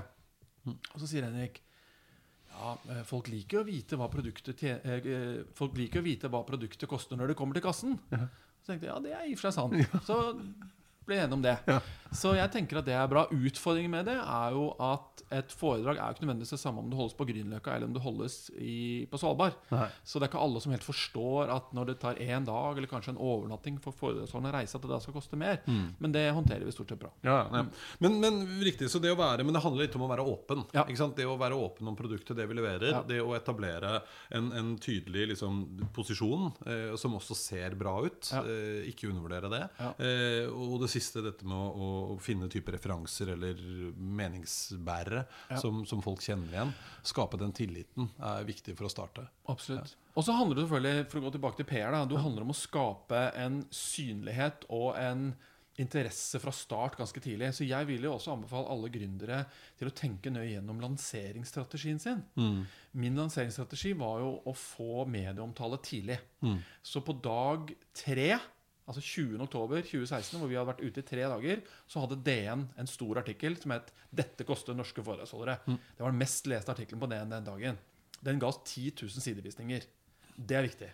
Og 0.70 0.96
så 1.00 1.08
sier 1.08 1.26
Henrik 1.26 1.60
ja, 2.50 2.72
eh, 2.92 3.02
folk 3.08 3.28
liker 3.32 3.58
jo 3.58 3.62
å 3.62 3.68
vite 3.68 3.96
hva 3.96 4.08
produktet 4.12 4.62
eh, 4.66 5.44
Folk 5.56 5.76
liker 5.78 6.02
å 6.02 6.04
vite 6.04 6.28
hva 6.32 6.40
produktet 6.48 6.88
koster 6.90 7.16
når 7.16 7.32
det 7.32 7.36
kommer 7.38 7.56
til 7.56 7.64
kassen. 7.64 7.94
Så 8.10 8.72
tenkte 8.72 8.88
jeg 8.88 8.92
ja, 8.92 8.98
det 9.04 9.12
er 9.16 9.28
i 9.28 9.34
og 9.36 9.40
for 9.40 9.48
seg 9.48 9.56
sant. 9.56 10.02
Så 10.08 10.16
ble 11.08 11.16
enige 11.16 11.30
enig 11.30 11.38
om 11.38 11.42
det. 11.42 11.80
Så 12.10 12.32
jeg 12.34 12.50
tenker 12.50 12.80
at 12.80 12.86
det 12.88 12.94
er 12.98 13.10
bra. 13.10 13.26
Utfordringen 13.30 13.92
med 13.92 14.08
det 14.10 14.16
er 14.18 14.54
jo 14.56 14.70
at 14.82 15.22
et 15.30 15.52
foredrag 15.54 15.94
er 15.94 16.10
jo 16.10 16.16
ikke 16.16 16.24
nødvendigvis 16.24 16.54
det 16.56 16.58
samme 16.58 16.82
om 16.82 16.88
det 16.90 16.98
holdes 16.98 17.14
på 17.14 17.26
Grünerløkka 17.28 17.74
eller 17.76 17.86
om 17.86 17.94
det 17.94 18.02
holdes 18.02 18.36
i, 18.58 19.06
på 19.10 19.20
Svalbard. 19.20 19.54
Nei. 19.70 19.86
Så 20.02 20.18
det 20.18 20.26
er 20.26 20.32
ikke 20.32 20.42
alle 20.42 20.62
som 20.64 20.74
helt 20.74 20.86
forstår 20.86 21.52
at 21.54 21.68
når 21.76 21.92
det 21.92 21.96
tar 22.02 22.18
én 22.18 22.46
dag 22.48 22.78
eller 22.78 22.90
kanskje 22.90 23.14
en 23.14 23.20
overnatting 23.22 23.78
for 23.82 23.94
foredragsholderen 23.94 24.50
å 24.50 24.56
reise, 24.58 24.74
at 24.74 24.86
det 24.86 24.90
da 24.90 24.98
skal 25.04 25.14
koste 25.14 25.38
mer. 25.38 25.60
Men 26.02 26.16
det 26.16 26.24
håndterer 26.34 26.66
vi 26.66 26.74
stort 26.74 26.90
sett 26.90 27.02
bra. 27.02 27.12
Ja, 27.26 27.36
ja. 27.46 27.62
Men, 28.02 28.18
men 28.24 28.40
riktig, 28.64 28.90
så 28.90 28.98
det 29.02 29.12
å 29.14 29.18
være 29.18 29.44
Men 29.46 29.54
det 29.54 29.62
handler 29.62 29.86
litt 29.86 29.94
om 29.98 30.06
å 30.06 30.10
være 30.10 30.26
åpen. 30.26 30.66
Ja. 30.74 30.86
Det 30.90 31.26
å 31.26 31.38
være 31.38 31.58
åpen 31.58 31.88
om 31.90 31.98
produktet, 31.98 32.34
det 32.38 32.48
vi 32.50 32.58
leverer. 32.58 32.90
Ja. 32.90 33.04
Det 33.06 33.20
å 33.22 33.36
etablere 33.38 34.00
en, 34.34 34.50
en 34.56 34.74
tydelig 34.82 35.30
liksom, 35.34 35.62
posisjon 35.94 36.50
eh, 36.66 36.98
som 36.98 37.14
også 37.18 37.38
ser 37.38 37.78
bra 37.78 38.00
ut. 38.02 38.32
Ja. 38.34 38.42
Eh, 38.42 38.90
ikke 38.90 39.12
undervurdere 39.12 39.52
det. 39.52 39.62
Ja. 39.78 39.92
Eh, 39.94 40.50
og 40.50 40.80
det 40.82 40.89
siste, 40.92 41.22
dette 41.24 41.46
med 41.48 41.56
å, 41.56 41.88
å 42.14 42.16
finne 42.22 42.48
type 42.52 42.72
referanser 42.74 43.32
eller 43.36 43.58
meningsbærere 43.96 45.24
Ja. 45.50 45.58
som, 45.60 45.84
som 45.86 46.02
folk 46.04 46.22
kjenner 46.24 46.50
igjen. 46.52 46.72
Skape 47.06 47.38
den 47.40 47.52
tilliten 47.56 48.08
er 48.18 48.44
viktig 48.48 48.76
for 48.78 48.88
å 48.88 48.92
starte. 48.92 49.26
Absolutt. 49.50 49.94
Og 50.18 50.26
så 50.26 50.34
handler 50.36 50.58
det 50.60 50.66
selvfølgelig, 50.66 51.06
for 51.12 51.20
å 51.20 51.24
gå 51.28 51.32
tilbake 51.36 51.60
til 51.62 51.68
PR, 51.70 51.94
da, 51.94 52.02
det 52.10 52.20
handler 52.24 52.46
om 52.46 52.52
å 52.54 52.58
skape 52.58 53.22
en 53.38 53.62
synlighet 53.74 54.66
og 54.74 54.92
en 55.00 55.30
interesse 55.80 56.36
fra 56.42 56.52
start 56.52 56.98
ganske 56.98 57.20
tidlig. 57.24 57.52
Så 57.56 57.64
jeg 57.64 57.86
vil 57.88 58.02
jo 58.04 58.10
også 58.18 58.34
anbefale 58.34 58.68
alle 58.68 58.90
gründere 58.92 59.44
til 59.80 59.88
å 59.88 59.94
tenke 59.96 60.28
nøye 60.34 60.50
gjennom 60.58 60.80
lanseringsstrategien 60.82 62.00
sin. 62.02 62.20
Min 63.00 63.16
lanseringsstrategi 63.16 63.94
var 63.96 64.18
jo 64.20 64.32
å 64.50 64.52
få 64.58 65.06
medieomtale 65.08 65.78
tidlig. 65.86 66.18
Så 66.84 67.00
på 67.06 67.14
dag 67.24 67.70
tre, 67.96 68.34
altså 68.90 69.02
20. 69.04 69.38
oktober 69.46 69.84
2016, 69.86 70.38
hvor 70.38 70.50
vi 70.50 70.58
hadde 70.58 70.70
vært 70.72 70.82
ute 70.82 71.02
i 71.02 71.06
tre 71.06 71.26
dager, 71.30 71.62
så 71.86 72.02
hadde 72.02 72.18
DN 72.26 72.66
en 72.80 72.90
stor 72.90 73.22
artikkel 73.22 73.56
som 73.60 73.74
het 73.76 73.92
'Dette 74.10 74.44
koster 74.44 74.74
norske 74.74 75.02
foredragsholdere'. 75.02 75.60
Det 75.96 76.02
var 76.02 76.10
den 76.10 76.18
mest 76.18 76.46
leste 76.50 76.72
artikkelen 76.74 77.00
på 77.00 77.10
DN 77.10 77.30
den 77.30 77.44
dagen. 77.46 77.78
Den 78.24 78.38
ga 78.38 78.48
oss 78.50 78.60
10 78.64 78.92
000 79.02 79.22
sidevisninger. 79.22 79.86
Det 80.36 80.56
er 80.56 80.66
viktig. 80.66 80.90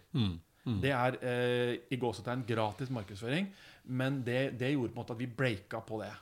Det 0.82 0.90
er 0.90 1.16
eh, 1.22 1.72
i 1.94 1.96
gåsetegn 2.02 2.44
gratis 2.48 2.90
markedsføring, 2.90 3.46
men 3.86 4.22
det, 4.26 4.58
det 4.58 4.72
gjorde 4.72 4.90
på 4.92 4.98
en 4.98 5.04
måte 5.04 5.14
at 5.14 5.20
vi 5.20 5.28
breaka 5.30 5.78
på 5.86 6.00
det. 6.02 6.12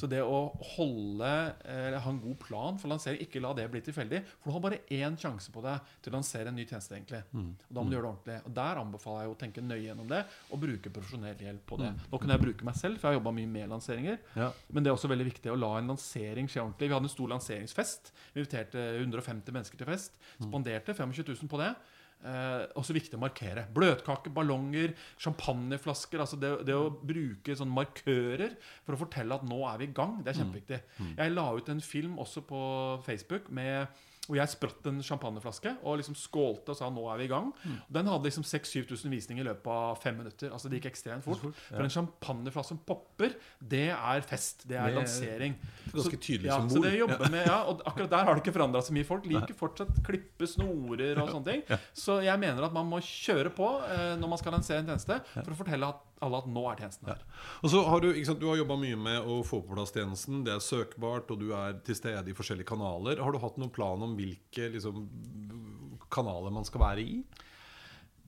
Så 0.00 0.06
det 0.08 0.22
å 0.24 0.36
holde 0.76 1.28
eh, 1.68 1.96
ha 2.00 2.08
en 2.10 2.20
god 2.22 2.38
plan 2.40 2.78
for 2.80 2.88
lansering, 2.88 3.20
ikke 3.20 3.42
la 3.42 3.50
det 3.52 3.66
bli 3.68 3.82
tilfeldig 3.84 4.22
For 4.38 4.48
du 4.48 4.54
har 4.54 4.62
bare 4.64 4.78
én 4.96 5.18
sjanse 5.20 5.52
på 5.52 5.60
deg 5.60 5.90
til 6.00 6.12
å 6.12 6.16
lansere 6.16 6.48
en 6.48 6.56
ny 6.56 6.64
tjeneste. 6.64 6.96
egentlig 6.96 7.20
Og 7.34 7.74
Da 7.74 7.82
må 7.82 7.90
du 7.90 7.96
gjøre 7.98 8.06
det 8.06 8.12
ordentlig. 8.14 8.38
Og 8.48 8.54
Der 8.56 8.80
anbefaler 8.80 9.26
jeg 9.26 9.34
å 9.34 9.36
tenke 9.42 9.60
nøye 9.66 9.82
gjennom 9.82 10.08
det 10.08 10.22
og 10.48 10.62
bruke 10.62 10.94
profesjonell 10.94 11.44
hjelp 11.44 11.66
på 11.68 11.80
det. 11.82 11.90
Nå 12.08 12.22
kunne 12.22 12.38
jeg 12.38 12.44
bruke 12.46 12.64
meg 12.70 12.78
selv, 12.80 12.96
for 12.96 13.08
jeg 13.10 13.18
har 13.18 13.20
jobba 13.20 13.34
mye 13.36 13.52
med 13.58 13.68
lanseringer. 13.74 14.18
Ja. 14.38 14.48
Men 14.72 14.86
det 14.86 14.92
er 14.92 14.96
også 14.96 15.12
veldig 15.12 15.28
viktig 15.28 15.52
å 15.52 15.58
la 15.58 15.74
en 15.82 15.92
lansering 15.92 16.48
skje 16.48 16.62
ordentlig. 16.64 16.88
Vi 16.88 16.96
hadde 16.96 17.10
en 17.10 17.16
stor 17.18 17.34
lanseringsfest. 17.34 18.12
Vi 18.32 18.40
inviterte 18.40 18.88
150 19.02 19.52
mennesker 19.52 19.82
til 19.82 19.90
fest. 19.90 20.16
Spanderte 20.38 20.96
25 20.96 21.26
000 21.34 21.52
på 21.52 21.60
det. 21.60 21.74
Eh, 22.18 22.64
også 22.74 22.96
viktig 22.96 23.14
å 23.14 23.22
markere. 23.22 23.62
Bløtkake, 23.74 24.32
ballonger, 24.34 24.94
champagneflasker. 25.22 26.18
Altså 26.24 26.38
det, 26.40 26.50
det 26.66 26.74
å 26.74 26.90
bruke 26.90 27.54
sånne 27.54 27.76
markører 27.76 28.56
for 28.82 28.96
å 28.96 29.00
fortelle 29.04 29.38
at 29.38 29.46
nå 29.46 29.60
er 29.70 29.78
vi 29.78 29.86
i 29.86 29.94
gang, 29.94 30.18
det 30.24 30.32
er 30.32 30.40
kjempeviktig. 30.40 30.80
Jeg 31.20 31.34
la 31.34 31.46
ut 31.54 31.70
en 31.70 31.84
film 31.84 32.18
også 32.18 32.42
på 32.48 32.60
Facebook 33.06 33.50
med 33.54 33.86
hvor 34.28 34.36
jeg 34.36 34.50
spratt 34.52 34.86
en 34.90 34.98
champagneflaske 35.02 35.70
og 35.82 35.96
liksom 36.02 36.14
skålte 36.20 36.74
og 36.74 36.76
sa 36.76 36.90
'nå 36.92 37.04
er 37.14 37.16
vi 37.18 37.24
i 37.24 37.28
gang'. 37.32 37.52
Den 37.90 38.06
hadde 38.06 38.24
liksom 38.28 38.44
6000-7000 38.44 39.08
visninger 39.10 39.40
i 39.40 39.48
løpet 39.48 39.66
av 39.72 39.96
fem 40.02 40.16
minutter. 40.18 40.50
Altså 40.52 40.68
Det 40.68 40.82
gikk 40.82 40.90
ekstremt 40.92 41.24
fort. 41.24 41.40
For 41.70 41.80
en 41.82 41.88
champagneflaske 41.88 42.68
som 42.68 42.78
popper, 42.84 43.32
det 43.66 43.88
er 43.90 44.20
fest. 44.20 44.66
Det 44.68 44.76
er 44.76 44.86
Det 44.88 44.92
er 44.94 45.00
lansering. 45.00 45.54
ganske 45.94 46.10
Så- 46.12 46.20
tydelig 46.20 46.44
ja, 46.44 46.58
symbol. 46.60 46.76
Så 46.76 46.82
det 46.82 46.98
jobber 46.98 47.30
med, 47.30 47.46
ja, 47.46 47.62
og 47.64 47.80
akkurat 47.86 48.10
der 48.10 48.24
har 48.24 48.34
det 48.34 48.44
ikke 48.44 48.52
forandra 48.58 48.80
så 48.82 48.92
mye. 48.92 49.04
Folk 49.06 49.24
liker 49.24 49.54
fortsatt 49.54 50.02
klippe 50.04 50.46
snorer 50.46 51.16
og 51.22 51.28
sånne 51.30 51.44
ting. 51.44 51.62
Så 51.94 52.22
jeg 52.22 52.38
mener 52.38 52.62
at 52.64 52.72
man 52.72 52.86
må 52.88 53.00
kjøre 53.00 53.48
på 53.54 53.82
eh, 53.88 54.16
når 54.20 54.28
man 54.28 54.38
skal 54.38 54.52
lansere 54.52 54.78
en 54.80 54.86
tjeneste, 54.86 55.20
for 55.44 55.52
å 55.52 55.56
fortelle 55.56 55.88
at 55.88 55.96
alle 56.24 56.40
at 56.42 56.48
nå 56.50 56.64
er 56.70 56.80
tjenesten 56.82 57.10
her. 57.10 57.24
Og 57.62 57.72
så 57.72 57.82
har 57.86 58.02
Du 58.02 58.10
sant, 58.24 58.40
du 58.40 58.48
har 58.50 58.58
jobba 58.60 58.78
mye 58.80 58.98
med 58.98 59.26
å 59.26 59.40
få 59.46 59.60
på 59.64 59.74
plass 59.74 59.94
tjenesten. 59.94 60.44
Det 60.46 60.54
er 60.54 60.64
søkbart, 60.64 61.30
og 61.30 61.42
du 61.42 61.52
er 61.56 61.78
til 61.86 61.98
stede 61.98 62.30
i 62.30 62.36
forskjellige 62.36 62.68
kanaler. 62.68 63.22
Har 63.22 63.34
du 63.34 63.40
hatt 63.42 63.58
noen 63.60 63.74
plan 63.74 64.02
om 64.04 64.16
hvilke 64.18 64.70
liksom, 64.74 65.06
kanaler 66.12 66.54
man 66.54 66.66
skal 66.68 66.84
være 66.84 67.04
i? 67.04 67.20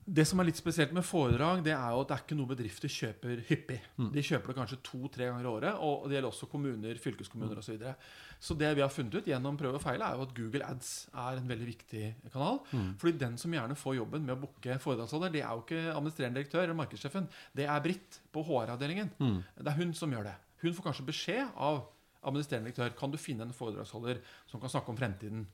Det 0.05 0.23
som 0.25 0.39
er 0.41 0.47
litt 0.47 0.57
spesielt 0.57 0.93
med 0.95 1.05
foredrag, 1.05 1.59
det 1.65 1.73
er 1.75 1.93
jo 1.93 2.01
at 2.01 2.09
det 2.09 2.15
er 2.15 2.23
ikke 2.23 2.37
noe 2.39 2.49
bedrifter 2.49 2.91
kjøper 2.91 3.43
hyppig. 3.47 3.77
Mm. 4.01 4.07
De 4.15 4.23
kjøper 4.25 4.51
det 4.51 4.57
kanskje 4.57 4.79
to-tre 4.87 5.27
ganger 5.29 5.45
i 5.45 5.51
året, 5.51 5.83
og 5.85 6.07
det 6.07 6.17
gjelder 6.17 6.29
også 6.31 6.49
kommuner, 6.51 7.01
fylkeskommuner 7.03 7.61
osv. 7.61 7.67
Så, 7.67 7.75
videre. 7.75 7.93
så 8.41 8.57
det 8.57 8.71
vi 8.75 8.83
har 8.83 8.91
funnet 8.91 9.15
ut 9.19 9.29
gjennom 9.29 9.59
prøve 9.59 9.77
og 9.77 9.83
feil, 9.83 10.01
er 10.01 10.17
jo 10.17 10.25
at 10.25 10.33
Google 10.39 10.65
Ads 10.67 10.91
er 11.13 11.37
en 11.37 11.53
veldig 11.53 11.69
viktig 11.69 12.03
kanal. 12.33 12.59
Mm. 12.73 12.89
Fordi 13.03 13.15
den 13.21 13.37
som 13.41 13.55
gjerne 13.55 13.77
får 13.77 13.97
jobben 14.01 14.25
med 14.25 14.35
å 14.35 14.41
booke 14.41 14.77
foredragsholder, 14.81 15.35
det 15.37 15.45
er 15.45 15.53
jo 15.53 15.65
ikke 15.67 15.85
administrerende 15.93 16.41
direktør 16.41 16.65
eller 16.65 16.81
markedssjefen. 16.81 17.31
Det 17.61 17.69
er 17.69 17.85
Britt 17.85 18.21
på 18.33 18.45
HR-avdelingen. 18.49 19.15
Mm. 19.21 19.39
Det 19.61 19.73
er 19.73 19.81
hun 19.83 19.95
som 19.97 20.17
gjør 20.17 20.31
det. 20.31 20.37
Hun 20.65 20.77
får 20.77 20.89
kanskje 20.89 21.09
beskjed 21.13 21.57
av 21.57 21.83
administrerende 22.21 22.69
direktør 22.69 22.93
kan 22.97 23.13
du 23.13 23.17
finne 23.21 23.45
en 23.47 23.55
foredragsholder 23.55 24.19
som 24.49 24.61
kan 24.61 24.69
snakke 24.69 24.93
om 24.93 24.97
fremtiden. 24.97 25.45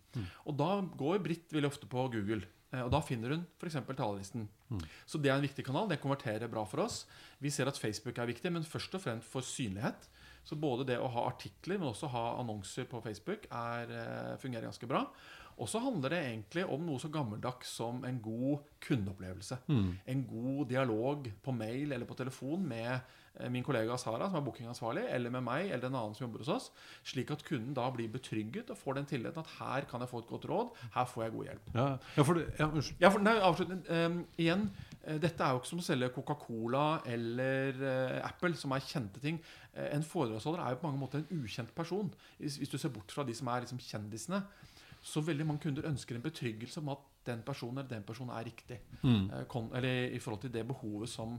Og 0.48 0.56
da 0.60 0.80
går 1.00 1.22
Britt 1.24 1.54
veldig 1.56 1.70
ofte 1.70 1.88
på 1.92 2.08
Google. 2.16 2.48
Eh, 2.74 2.84
Og 2.84 2.92
da 2.94 3.02
finner 3.06 3.36
hun 3.36 3.46
f.eks. 3.60 3.80
talerlisten. 3.88 4.48
Så 5.06 5.20
det 5.22 5.32
er 5.32 5.38
en 5.38 5.48
viktig 5.48 5.66
kanal. 5.66 5.88
Det 5.90 6.02
konverterer 6.04 6.52
bra 6.52 6.66
for 6.68 6.84
oss. 6.84 7.06
Vi 7.40 7.52
ser 7.54 7.70
at 7.70 7.80
Facebook 7.80 8.18
er 8.18 8.30
viktig, 8.30 8.52
men 8.52 8.68
først 8.68 8.96
og 8.98 9.04
fremst 9.04 9.30
for 9.32 9.46
synlighet. 9.46 10.10
Så 10.48 10.56
både 10.56 10.86
det 10.88 11.00
å 11.00 11.10
ha 11.12 11.26
artikler, 11.28 11.80
men 11.80 11.90
også 11.90 12.08
ha 12.14 12.38
annonser 12.40 12.88
på 12.88 13.02
Facebook 13.04 13.50
er, 13.52 13.92
eh, 13.92 14.38
fungerer 14.40 14.70
ganske 14.70 14.88
bra. 14.88 15.06
Og 15.58 15.70
så 15.70 15.82
handler 15.82 16.14
det 16.14 16.18
egentlig 16.22 16.66
om 16.70 16.84
noe 16.86 17.02
så 17.02 17.10
gammeldags 17.10 17.70
som 17.80 18.04
en 18.06 18.20
god 18.22 18.66
kundeopplevelse. 18.84 19.58
En 20.14 20.26
god 20.30 20.68
dialog 20.70 21.32
på 21.44 21.54
mail 21.56 21.96
eller 21.96 22.06
på 22.06 22.18
telefon 22.20 22.62
med 22.68 22.92
eh, 23.40 23.50
min 23.50 23.66
kollega 23.66 23.98
Sara, 23.98 24.30
som 24.30 24.38
er 24.38 24.46
bookingansvarlig, 24.46 25.08
eller 25.16 25.34
med 25.34 25.46
meg 25.48 25.72
eller 25.72 25.90
en 25.90 25.98
annen 25.98 26.18
som 26.18 26.28
jobber 26.28 26.46
hos 26.46 26.54
oss, 26.54 26.70
slik 27.10 27.34
at 27.34 27.46
kunden 27.48 27.74
da 27.78 27.88
blir 27.94 28.12
betrygget 28.14 28.70
og 28.70 28.78
får 28.78 29.00
den 29.00 29.10
tilliten 29.10 29.42
at 29.42 29.56
her 29.58 29.90
kan 29.90 30.06
jeg 30.06 30.14
få 30.14 30.22
et 30.22 30.30
godt 30.30 30.46
råd, 30.52 30.78
her 30.94 31.10
får 31.10 31.26
jeg 31.26 31.36
god 31.38 31.50
hjelp. 31.50 31.74
Ja, 31.74 31.88
ja 32.20 32.28
for 32.30 32.38
det, 32.38 32.46
ja. 32.60 32.70
Ja, 33.02 33.14
for 33.18 33.26
nei, 33.26 33.36
avsluttende, 33.50 33.98
eh, 33.98 34.22
igjen, 34.46 34.70
eh, 35.02 35.18
Dette 35.26 35.42
er 35.42 35.56
jo 35.56 35.64
ikke 35.64 35.74
som 35.74 35.82
å 35.82 35.90
selge 35.90 36.14
Coca-Cola 36.14 36.86
eller 37.10 37.82
uh, 37.82 38.28
Apple, 38.28 38.54
som 38.60 38.74
er 38.76 38.86
kjente 38.86 39.22
ting. 39.24 39.42
En 39.78 40.04
foredragsholder 40.06 40.62
er 40.62 40.74
jo 40.74 40.80
på 40.82 40.90
mange 40.90 41.00
måter 41.00 41.22
en 41.22 41.44
ukjent 41.44 41.70
person. 41.76 42.10
Hvis, 42.38 42.58
hvis 42.62 42.70
du 42.70 42.78
ser 42.82 42.92
bort 42.94 43.14
fra 43.14 43.24
de 43.26 43.34
som 43.38 43.50
er 43.54 43.64
liksom 43.64 43.80
kjendisene. 43.82 44.42
Så 45.08 45.24
veldig 45.24 45.46
mange 45.48 45.64
kunder 45.64 45.88
ønsker 45.88 46.18
en 46.18 46.26
betryggelse 46.26 46.82
om 46.82 46.92
at 46.96 47.06
den 47.28 47.44
personen 47.48 47.82
eller 47.82 47.92
den 47.96 48.08
personen 48.08 48.34
er 48.36 48.48
riktig. 48.48 48.82
Mm. 49.02 49.30
kon, 49.52 49.72
eller 49.76 50.12
i 50.12 50.20
forhold 50.24 50.44
til 50.46 50.54
det 50.54 50.66
behovet 50.68 51.12
som 51.12 51.38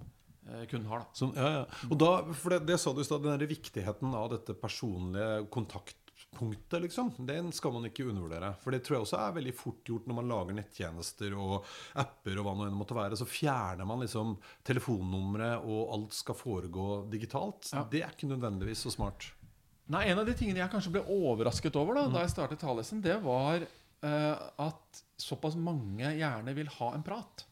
eh, 0.49 0.65
kunden 0.71 0.89
har. 0.89 1.05
da 1.05 1.21
Som, 1.21 1.33
ja, 1.37 1.49
ja. 1.59 1.87
Og 1.89 1.97
da, 2.01 2.11
for 2.33 2.55
det, 2.55 2.65
det 2.69 2.81
sa 2.81 2.95
du 2.95 3.03
i 3.03 3.09
stad, 3.09 3.25
den 3.25 3.49
viktigheten 3.49 4.15
av 4.17 4.31
dette 4.33 4.57
personlige 4.57 5.47
kontaktpunktet, 5.53 6.81
liksom. 6.87 7.13
Den 7.29 7.53
skal 7.57 7.77
man 7.77 7.89
ikke 7.91 8.09
undervurdere. 8.09 8.55
For 8.63 8.73
det 8.73 8.83
tror 8.87 8.99
jeg 8.99 9.07
også 9.07 9.21
er 9.21 9.39
veldig 9.39 9.57
fort 9.61 9.93
gjort 9.93 10.09
når 10.09 10.21
man 10.23 10.33
lager 10.33 10.61
nettjenester 10.63 11.37
og 11.37 11.73
apper 12.01 12.41
og 12.41 12.49
hva 12.49 12.57
nå 12.57 12.69
enn 12.69 12.79
måtte 12.81 12.97
være. 12.97 13.21
Så 13.21 13.29
fjerner 13.29 13.89
man 13.89 14.05
liksom 14.05 14.37
telefonnummeret, 14.69 15.65
og 15.65 15.97
alt 15.97 16.17
skal 16.17 16.41
foregå 16.41 17.03
digitalt. 17.13 17.69
Ja. 17.75 17.85
Det 17.93 18.05
er 18.05 18.17
ikke 18.17 18.33
nødvendigvis 18.33 18.89
så 18.89 18.97
smart. 18.97 19.33
Nei, 19.89 20.05
En 20.13 20.21
av 20.21 20.29
de 20.29 20.37
tingene 20.37 20.61
jeg 20.61 20.73
kanskje 20.73 20.93
ble 20.99 21.05
overrasket 21.09 21.77
over 21.81 21.97
da, 21.97 22.07
da 22.13 22.25
jeg 22.25 22.35
startet 22.35 22.61
Talesen, 22.61 23.01
det 23.05 23.17
var 23.25 23.65
uh, 23.65 24.37
at 24.69 25.03
såpass 25.19 25.57
mange 25.57 26.13
gjerne 26.19 26.55
vil 26.57 26.71
ha 26.79 26.93
en 26.95 27.05
prat. 27.07 27.47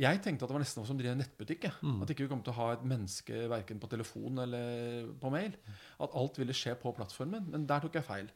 Jeg 0.00 0.20
tenkte 0.24 0.46
at 0.46 0.48
det 0.48 0.54
var 0.54 0.62
nesten 0.62 0.80
noe 0.80 0.88
som 0.88 0.96
driver 0.96 1.16
nettbutikk. 1.18 1.66
Mm. 1.84 1.98
At 2.00 2.12
ikke 2.12 2.24
vi 2.24 2.30
kom 2.30 2.40
til 2.44 2.54
å 2.54 2.56
ha 2.56 2.68
et 2.72 2.84
menneske 2.88 3.42
verken 3.50 3.80
på 3.82 3.90
telefon 3.90 4.40
eller 4.46 5.10
på 5.20 5.32
mail. 5.34 5.56
At 6.00 6.14
alt 6.16 6.38
ville 6.40 6.56
skje 6.56 6.72
på 6.80 6.92
plattformen. 6.96 7.50
Men 7.52 7.66
der 7.68 7.82
tok 7.84 7.98
jeg 7.98 8.06
feil. 8.06 8.30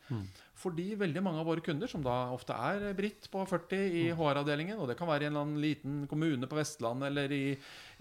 Fordi 0.60 0.90
veldig 1.00 1.22
mange 1.24 1.40
av 1.40 1.48
våre 1.48 1.64
kunder, 1.64 1.88
som 1.88 2.04
da 2.04 2.18
ofte 2.34 2.56
er 2.68 2.84
Britt 2.98 3.30
på 3.32 3.46
40 3.48 3.96
i 4.02 4.04
HR-avdelingen, 4.12 4.76
og 4.76 4.90
det 4.90 4.98
kan 4.98 5.08
være 5.08 5.28
i 5.28 5.32
en 5.32 5.56
liten 5.62 6.02
kommune 6.10 6.50
på 6.50 6.58
Vestlandet 6.58 7.08
eller 7.08 7.32
i, 7.32 7.44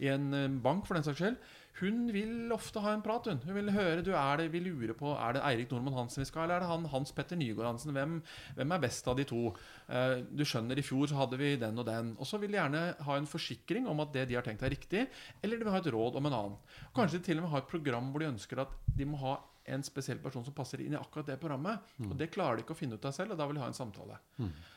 i 0.04 0.12
en 0.12 0.28
eh, 0.36 0.60
bank 0.64 0.84
for 0.90 1.00
den 1.00 1.08
saks 1.08 1.22
skyld, 1.22 1.40
hun 1.80 2.06
vil 2.14 2.52
ofte 2.54 2.82
ha 2.84 2.92
en 2.94 3.02
prat. 3.02 3.26
Hun 3.26 3.42
Hun 3.48 3.56
vil 3.56 3.72
høre, 3.74 4.04
du 4.06 4.12
er 4.14 4.38
det, 4.38 4.52
vi 4.54 4.60
lurer 4.62 4.94
på, 4.94 5.10
er 5.18 5.34
det 5.34 5.42
Eirik 5.42 5.72
Nordmann 5.72 5.96
Hansen 5.98 6.22
vi 6.22 6.30
skal, 6.30 6.44
eller 6.44 6.56
er 6.56 6.60
det 6.60 6.70
han 6.70 6.86
Hans 6.92 7.12
Petter 7.12 7.36
Nygaard 7.36 7.72
Hansen? 7.72 7.94
Hvem, 7.96 8.20
hvem 8.56 8.72
er 8.72 8.84
best 8.84 9.08
av 9.08 9.18
de 9.18 9.26
to? 9.26 9.56
Eh, 9.90 10.22
du 10.30 10.46
skjønner, 10.46 10.78
i 10.78 10.86
fjor 10.86 11.10
så 11.10 11.18
hadde 11.18 11.40
vi 11.42 11.56
den 11.58 11.80
og 11.80 11.88
den. 11.90 12.14
Og 12.20 12.30
så 12.30 12.38
vil 12.38 12.54
de 12.54 12.60
gjerne 12.60 12.84
ha 13.08 13.18
en 13.18 13.30
forsikring 13.30 13.88
om 13.90 14.04
at 14.06 14.14
det 14.14 14.28
de 14.30 14.38
har 14.38 14.46
tenkt 14.46 14.62
er 14.62 14.76
riktig, 14.76 15.08
eller 15.42 15.58
de 15.58 15.66
vil 15.66 15.74
ha 15.74 15.82
et 15.82 15.92
råd 15.98 16.20
om 16.20 16.30
en 16.30 16.38
annen. 16.42 16.60
Kanskje 16.94 17.18
de 17.18 17.26
til 17.26 17.42
og 17.42 17.48
med 17.48 17.56
har 17.56 17.66
et 17.66 17.74
program 17.74 18.14
hvor 18.14 18.22
de 18.22 18.32
ønsker 18.36 18.62
at 18.62 18.78
de 18.94 19.10
må 19.10 19.18
ha 19.24 19.40
en 19.66 19.84
spesiell 19.84 20.20
person 20.20 20.44
som 20.44 20.54
passer 20.54 20.82
inn 20.84 20.94
i 20.94 21.00
akkurat 21.00 21.26
det 21.32 21.38
programmet. 21.42 21.80
Og 22.10 22.16
det 22.20 22.32
klarer 22.34 22.58
de 22.58 22.66
ikke 22.66 22.76
å 22.76 22.80
finne 22.80 22.96
ut 23.00 23.06
av 23.06 23.14
selv, 23.16 23.32
og 23.32 23.38
da 23.40 23.48
vil 23.48 23.56
de 23.56 23.64
ha 23.64 23.70
en 23.72 23.78
samtale. 23.78 24.18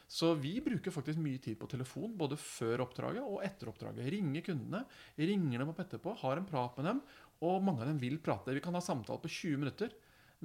Så 0.07 0.35
vi 0.39 0.61
bruker 0.63 0.95
faktisk 0.95 1.19
mye 1.19 1.39
tid 1.43 1.59
på 1.59 1.67
telefon, 1.67 2.13
både 2.17 2.37
før 2.39 2.85
oppdraget 2.87 3.23
og 3.25 3.43
etter 3.45 3.69
oppdraget. 3.73 4.07
Ringer 4.13 4.45
kundene, 4.47 4.85
ringer 5.19 5.59
dem 5.59 5.73
opp 5.73 5.81
etterpå, 5.83 6.15
har 6.23 6.37
en 6.39 6.47
prat 6.47 6.77
med 6.79 6.87
dem, 6.91 7.01
og 7.43 7.65
mange 7.67 7.83
av 7.83 7.91
dem 7.91 7.99
vil 7.99 8.19
prate. 8.23 8.55
Vi 8.55 8.63
kan 8.65 8.75
ha 8.75 8.81
samtale 8.81 9.19
på 9.21 9.29
20 9.29 9.59
minutter 9.65 9.91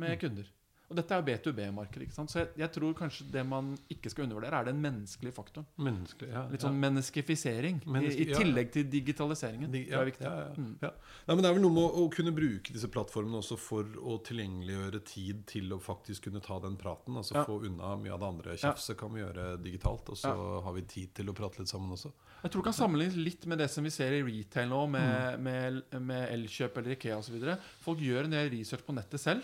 med 0.01 0.19
kunder. 0.19 0.49
Og 0.91 0.97
dette 0.99 1.15
er 1.15 1.21
jo 1.21 1.27
B2B-marked. 1.31 2.01
ikke 2.03 2.13
sant? 2.13 2.29
Så 2.33 2.41
jeg, 2.41 2.49
jeg 2.59 2.71
tror 2.75 2.93
kanskje 2.99 3.25
det 3.31 3.45
man 3.47 3.69
ikke 3.89 4.11
skal 4.11 4.25
undervurdere, 4.25 4.59
er 4.59 4.65
den 4.67 4.81
menneskelige 4.83 5.31
faktoren. 5.33 5.65
Menneskelig, 5.79 6.29
ja, 6.33 6.41
Litt 6.51 6.65
sånn 6.65 6.75
menneskifisering. 6.83 7.79
Menneske- 7.87 8.25
I, 8.25 8.27
i, 8.27 8.35
tillegg 8.35 8.67
ja. 8.67 8.73
til 8.75 8.89
digitaliseringen. 8.91 9.71
De- 9.71 9.85
det 9.87 9.93
er 9.95 10.05
viktig. 10.09 10.25
Ja, 10.27 10.35
ja, 10.41 10.49
Mm. 10.57 10.75
ja. 10.81 10.89
Nei, 11.27 11.35
men 11.35 11.41
det 11.43 11.49
er 11.49 11.53
vel 11.55 11.61
noe 11.63 11.71
med 11.71 11.83
å, 11.83 12.03
å 12.03 12.11
kunne 12.11 12.33
bruke 12.35 12.73
disse 12.75 12.87
plattformene 12.91 13.39
også 13.39 13.57
for 13.57 13.83
å 13.83 14.17
tilgjengeliggjøre 14.27 15.03
tid 15.05 15.45
til 15.47 15.71
å 15.71 15.79
faktisk 15.79 16.23
kunne 16.27 16.41
ta 16.43 16.59
den 16.59 16.75
praten. 16.77 17.15
Altså 17.15 17.35
Ja. 17.35 17.45
få 17.45 17.61
unna 17.65 17.95
mye 17.97 18.11
av 18.11 18.19
det 18.19 18.27
andre 18.27 18.57
tjafset 18.57 18.97
kan 18.97 19.13
vi 19.13 19.21
gjøre 19.21 19.61
digitalt. 19.63 20.09
Og 20.09 20.17
så 20.17 20.61
har 20.63 20.73
vi 20.73 20.81
tid 20.81 21.13
til 21.15 21.25
å 21.31 21.33
prate 21.33 21.59
litt 21.59 21.69
sammen 21.71 21.89
også. 21.95 22.11
Jeg 22.43 22.51
tror 22.51 22.63
det 22.63 22.73
kan 22.73 22.73
sammenlignes 22.73 23.15
litt 23.15 23.45
med 23.47 23.57
det 23.59 23.69
som 23.69 23.83
vi 23.83 23.89
ser 23.89 24.11
i 24.11 24.21
retail 24.23 24.67
nå, 24.69 24.89
med, 24.89 25.39
Mm. 25.39 25.43
med, 25.43 26.01
med 26.01 26.29
Elkjøp 26.33 26.77
eller 26.77 26.91
Ikea 26.97 27.17
osv. 27.17 27.57
Folk 27.81 27.99
gjør 27.99 28.23
en 28.25 28.31
del 28.31 28.49
research 28.49 28.83
på 28.85 28.93
nettet 28.93 29.19
selv, 29.19 29.43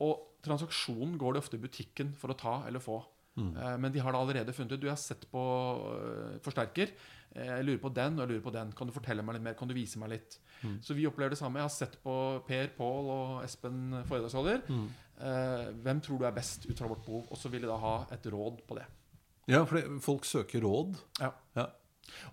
og 0.00 0.28
transaksjonen 0.42 1.16
går 1.20 1.34
de 1.36 1.42
ofte 1.42 1.58
i 1.58 1.62
butikken 1.62 2.12
for 2.18 2.32
å 2.32 2.38
ta 2.38 2.54
eller 2.68 2.82
få. 2.82 3.00
Mm. 3.38 3.52
Eh, 3.56 3.76
Men 3.80 3.92
de 3.94 4.00
har 4.04 4.12
da 4.12 4.18
allerede 4.20 4.52
funnet 4.52 4.72
ut 4.76 4.80
Du 4.82 4.88
har 4.90 4.96
sett 5.00 5.22
på 5.32 5.40
øh, 5.40 6.38
forsterker. 6.44 6.90
Eh, 7.34 7.46
Jeg 7.46 7.64
lurer 7.64 7.78
på 7.80 7.92
den 7.96 8.18
og 8.18 8.26
jeg 8.26 8.28
lurer 8.34 8.44
på 8.44 8.52
den. 8.52 8.72
Kan 8.76 8.86
du 8.86 8.92
fortelle 8.92 9.22
meg 9.24 9.38
litt 9.38 9.42
mer? 9.46 9.54
Kan 9.56 9.68
du 9.70 9.74
vise 9.74 9.98
meg 10.02 10.10
litt? 10.10 10.38
Mm. 10.62 10.78
Så 10.84 10.94
vi 10.94 11.06
opplever 11.08 11.30
det 11.32 11.38
samme. 11.40 11.58
Jeg 11.62 11.68
har 11.70 11.72
sett 11.74 11.96
på 12.04 12.16
Per, 12.46 12.68
Pål 12.76 13.08
og 13.14 13.44
Espen 13.46 14.02
foredragsholder. 14.10 14.66
Mm. 14.68 14.88
Eh, 15.22 15.68
Hvem 15.86 16.00
tror 16.04 16.18
du 16.20 16.26
er 16.28 16.36
best 16.36 16.66
ut 16.68 16.76
fra 16.78 16.88
vårt 16.92 17.04
behov? 17.06 17.24
Og 17.32 17.38
så 17.40 17.48
vil 17.50 17.62
de 17.64 17.70
da 17.72 17.78
ha 17.80 17.94
et 18.12 18.26
råd 18.26 18.60
på 18.68 18.76
det. 18.76 18.84
Ja, 19.50 19.64
for 19.66 19.80
folk 20.04 20.24
søker 20.28 20.60
råd. 20.62 20.98
Ja. 21.20 21.32
Ja. 21.56 21.66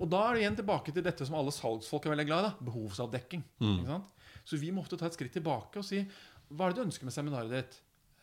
Og 0.01 0.09
da 0.11 0.25
er 0.27 0.33
det 0.35 0.41
igjen 0.43 0.57
tilbake 0.59 0.91
til 0.93 1.03
dette 1.05 1.25
som 1.25 1.35
alle 1.39 1.51
salgsfolk 1.55 2.05
er 2.05 2.11
veldig 2.17 2.25
glad 2.27 2.43
i. 2.43 2.49
da, 2.49 2.65
Behovsavdekking. 2.67 3.43
Ikke 3.61 3.87
sant? 3.87 4.11
Så 4.49 4.57
vi 4.59 4.71
må 4.73 4.81
ofte 4.83 4.97
ta 4.99 5.05
et 5.07 5.15
skritt 5.15 5.31
tilbake 5.33 5.79
og 5.79 5.85
si 5.85 6.03
hva 6.49 6.65
er 6.65 6.73
det 6.73 6.79
du 6.81 6.87
ønsker 6.89 7.05
med 7.05 7.13
seminaret 7.13 7.51
ditt? 7.53 7.75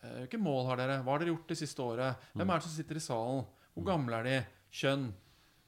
Eh, 0.03 0.17
Hvilke 0.23 0.39
mål 0.41 0.65
har 0.69 0.77
dere? 0.81 0.99
Hva 1.03 1.15
har 1.15 1.23
dere 1.23 1.33
gjort 1.33 1.47
det 1.49 1.57
siste 1.59 1.81
året? 1.83 2.27
Hvem 2.37 2.49
er 2.53 2.59
det 2.61 2.67
som 2.67 2.75
sitter 2.75 2.99
i 2.99 3.03
salen? 3.03 3.45
Hvor 3.73 3.85
gamle 3.87 4.19
er 4.19 4.23
de? 4.29 4.37
Kjønn? 4.77 5.07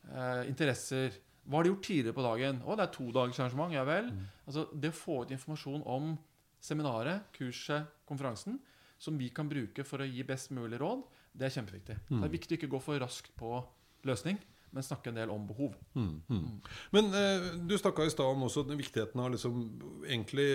Eh, 0.09 0.41
interesser? 0.49 1.17
Hva 1.49 1.57
har 1.59 1.63
de 1.65 1.71
gjort 1.73 1.85
tidligere 1.87 2.13
på 2.17 2.25
dagen? 2.25 2.61
Å, 2.65 2.75
det 2.77 2.85
er 2.87 2.93
to 2.93 3.07
dagers 3.15 3.39
arrangement. 3.41 3.73
Ja 3.73 3.83
vel. 3.87 4.11
Altså, 4.45 4.67
det 4.73 4.91
å 4.93 4.97
få 4.99 5.21
ut 5.23 5.31
informasjon 5.33 5.81
om 5.89 6.11
seminaret, 6.61 7.23
kurset, 7.33 7.87
konferansen, 8.09 8.59
som 8.99 9.17
vi 9.17 9.29
kan 9.31 9.47
bruke 9.49 9.85
for 9.87 10.03
å 10.03 10.07
gi 10.09 10.23
best 10.27 10.51
mulig 10.51 10.77
råd, 10.81 11.05
det 11.33 11.47
er 11.47 11.53
kjempeviktig. 11.55 11.95
Det 12.09 12.25
er 12.25 12.33
viktig 12.33 12.55
å 12.55 12.59
ikke 12.59 12.71
gå 12.73 12.79
for 12.83 12.99
raskt 12.99 13.29
på 13.39 13.53
løsning, 14.09 14.37
men 14.71 14.85
snakke 14.85 15.11
en 15.11 15.19
del 15.19 15.31
om 15.33 15.45
behov. 15.49 15.75
Mm, 15.97 16.21
mm. 16.29 16.47
Men 16.95 17.09
eh, 17.17 17.47
du 17.69 17.75
snakka 17.77 18.05
i 18.05 18.13
stad 18.13 18.35
om 18.35 18.45
også 18.45 18.63
den 18.67 18.79
viktigheten 18.79 19.21
av 19.21 19.31
liksom 19.33 19.63
egentlig 20.05 20.47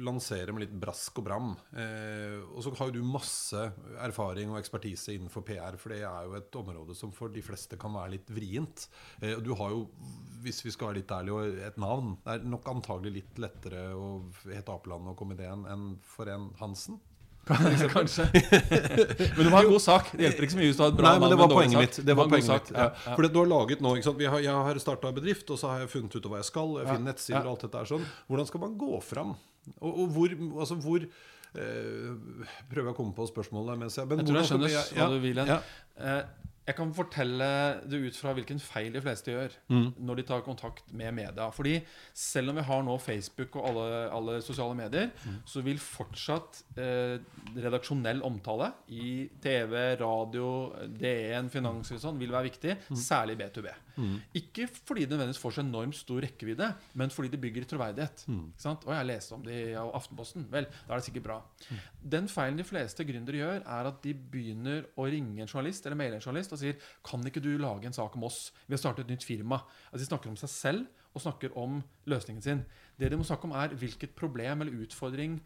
lansere 0.00 0.54
med 0.54 0.64
litt 0.64 0.76
brask 0.82 1.18
og 1.20 1.26
bram. 1.26 1.50
Eh, 1.74 2.38
og 2.46 2.62
så 2.64 2.74
har 2.78 2.90
jo 2.90 3.00
du 3.00 3.06
masse 3.06 3.64
erfaring 4.00 4.52
og 4.52 4.60
ekspertise 4.60 5.16
innenfor 5.16 5.44
PR, 5.46 5.78
for 5.80 5.94
det 5.94 6.02
er 6.06 6.28
jo 6.28 6.38
et 6.38 6.60
område 6.62 6.96
som 6.98 7.14
for 7.14 7.32
de 7.34 7.44
fleste 7.44 7.78
kan 7.80 7.94
være 7.96 8.16
litt 8.16 8.32
vrient. 8.34 8.86
Eh, 9.20 9.34
og 9.36 9.44
du 9.46 9.52
har 9.58 9.74
jo, 9.74 9.84
hvis 10.44 10.62
vi 10.66 10.74
skal 10.74 10.92
være 10.92 11.02
litt 11.02 11.14
ærlige, 11.14 11.52
et 11.66 11.80
navn. 11.80 12.16
Det 12.24 12.36
er 12.36 12.50
nok 12.54 12.70
antagelig 12.70 13.16
litt 13.20 13.42
lettere 13.42 13.90
å 13.96 14.10
hete 14.46 14.74
Apeland 14.74 15.10
og 15.10 15.18
komedien 15.18 15.66
enn 15.70 15.94
for 16.06 16.30
en 16.30 16.50
Hansen. 16.62 17.00
Kanskje. 17.94 18.26
men 19.36 19.42
du 19.42 19.48
må 19.50 19.56
ha 19.56 19.62
en 19.64 19.72
god 19.72 19.82
sak. 19.84 20.10
Det 20.14 20.26
hjelper 20.26 20.46
ikke 20.46 20.54
så 20.54 20.60
mye 20.60 20.68
hvis 20.70 20.78
du 20.80 20.84
har 20.84 20.92
et 20.92 20.98
bra 21.00 21.12
Nei, 21.12 21.22
men 21.22 21.34
det 21.34 21.38
var 21.40 21.52
poenget 21.52 21.82
mitt. 21.84 21.98
Det 22.10 22.16
var 22.18 22.30
poenget 22.30 22.52
mitt. 22.54 22.72
Ja. 22.76 22.86
Ja. 22.90 23.14
For 23.14 23.26
det, 23.26 23.32
du 23.34 23.40
har 23.42 23.50
laget 23.50 23.84
nå? 23.84 23.94
Har, 24.00 24.44
Jeg 24.44 24.66
har 24.68 24.82
starta 24.82 25.12
bedrift, 25.16 25.50
og 25.50 25.60
så 25.60 25.72
har 25.72 25.84
jeg 25.84 25.92
funnet 25.94 26.16
ut 26.16 26.30
hva 26.30 26.40
jeg 26.42 26.48
skal. 26.50 26.76
Jeg 26.82 26.90
finner 26.92 27.12
nettsider 27.12 27.42
og 27.44 27.52
alt 27.54 27.66
dette 27.66 27.82
er 27.82 27.90
sånn. 27.94 28.06
Hvordan 28.30 28.50
skal 28.50 28.64
man 28.66 28.78
gå 28.80 29.00
fram? 29.04 29.34
Og, 29.78 29.90
og 29.90 30.14
hvor, 30.14 30.36
altså 30.64 30.76
hvor 30.80 31.02
eh, 31.04 32.38
Prøver 32.70 32.88
jeg 32.88 32.94
å 32.94 32.96
komme 32.96 33.12
på 33.14 33.26
spørsmålet 33.28 33.78
mens 33.78 33.98
jeg 34.00 34.08
men 34.08 34.22
Jeg 34.22 34.30
tror 34.30 34.40
jeg 34.40 34.50
skjønner 34.50 34.94
hva 34.96 35.10
du 35.12 35.18
vil 35.26 35.42
hen. 35.42 35.52
Jeg 36.70 36.76
kan 36.78 36.92
fortelle 36.94 37.46
det 37.90 37.98
ut 38.06 38.14
fra 38.20 38.32
hvilken 38.36 38.60
feil 38.62 38.92
de 38.94 39.00
fleste 39.02 39.32
gjør 39.34 39.56
Mm. 39.70 39.88
når 40.06 40.16
de 40.20 40.22
tar 40.28 40.42
kontakt 40.46 40.92
med 40.94 41.12
media. 41.14 41.48
Fordi 41.50 41.80
selv 42.14 42.50
om 42.52 42.56
vi 42.60 42.62
har 42.68 42.82
nå 42.86 42.94
Facebook 43.02 43.56
og 43.58 43.66
alle, 43.70 44.10
alle 44.14 44.36
sosiale 44.42 44.76
medier, 44.78 45.10
Mm. 45.26 45.40
så 45.44 45.62
vil 45.66 45.78
fortsatt 45.82 46.62
eh, 46.78 47.18
redaksjonell 47.56 48.22
omtale 48.22 48.70
i 48.88 49.28
TV, 49.42 49.96
radio, 50.00 50.72
DN, 50.86 51.50
finans 51.50 51.90
og 51.90 51.98
sånn, 52.00 52.18
vil 52.22 52.30
være 52.30 52.50
viktig. 52.50 52.76
Mm. 52.90 52.96
Særlig 52.96 53.36
B2B. 53.40 53.72
Ikke 54.38 54.64
fordi 54.70 55.02
det 55.04 55.10
nødvendigvis 55.18 55.42
får 55.42 55.52
så 55.58 55.60
enormt 55.60 55.94
stor 55.98 56.22
rekkevidde, 56.24 56.70
men 56.96 57.10
fordi 57.12 57.28
det 57.34 57.40
bygger 57.42 57.66
troverdighet. 57.68 58.22
Mm. 58.30 58.46
Ikke 58.54 58.62
sant? 58.64 58.86
Og 58.86 58.94
jeg 58.94 59.08
leste 59.10 59.34
om 59.36 59.42
det 59.44 59.58
i 59.58 59.74
Aftenposten. 59.76 60.46
Vel, 60.50 60.64
da 60.86 60.94
er 60.94 61.02
det 61.02 61.04
sikkert 61.10 61.26
bra. 61.26 61.36
Den 62.00 62.28
feilen 62.32 62.56
de 62.56 62.64
fleste 62.64 63.04
gründere 63.04 63.42
gjør, 63.42 63.60
er 63.66 63.90
at 63.90 64.00
de 64.06 64.14
begynner 64.14 64.86
å 64.96 65.04
ringe 65.10 65.42
en 65.44 65.50
journalist 65.50 65.84
eller 65.84 65.96
maile 66.00 66.16
en 66.16 66.24
journalist 66.24 66.54
og 66.56 66.59
sier 66.62 66.88
Kan 67.06 67.24
ikke 67.26 67.42
du 67.44 67.52
lage 67.60 67.88
en 67.88 67.96
sak 67.96 68.16
om 68.18 68.26
oss? 68.28 68.50
Vi 68.66 68.76
har 68.76 68.82
startet 68.82 69.06
et 69.06 69.14
nytt 69.16 69.26
firma. 69.26 69.62
Altså 69.90 70.04
De 70.04 70.10
snakker 70.10 70.32
om 70.32 70.40
seg 70.40 70.52
selv 70.52 70.88
og 71.10 71.24
snakker 71.24 71.56
om 71.58 71.80
løsningen 72.06 72.42
sin. 72.44 72.64
Det 73.00 73.10
de 73.10 73.18
må 73.18 73.26
snakke 73.26 73.48
om, 73.48 73.56
er 73.58 73.72
hvilket 73.74 74.12
problem 74.18 74.62
eller 74.62 74.84
utfordring 74.84 75.40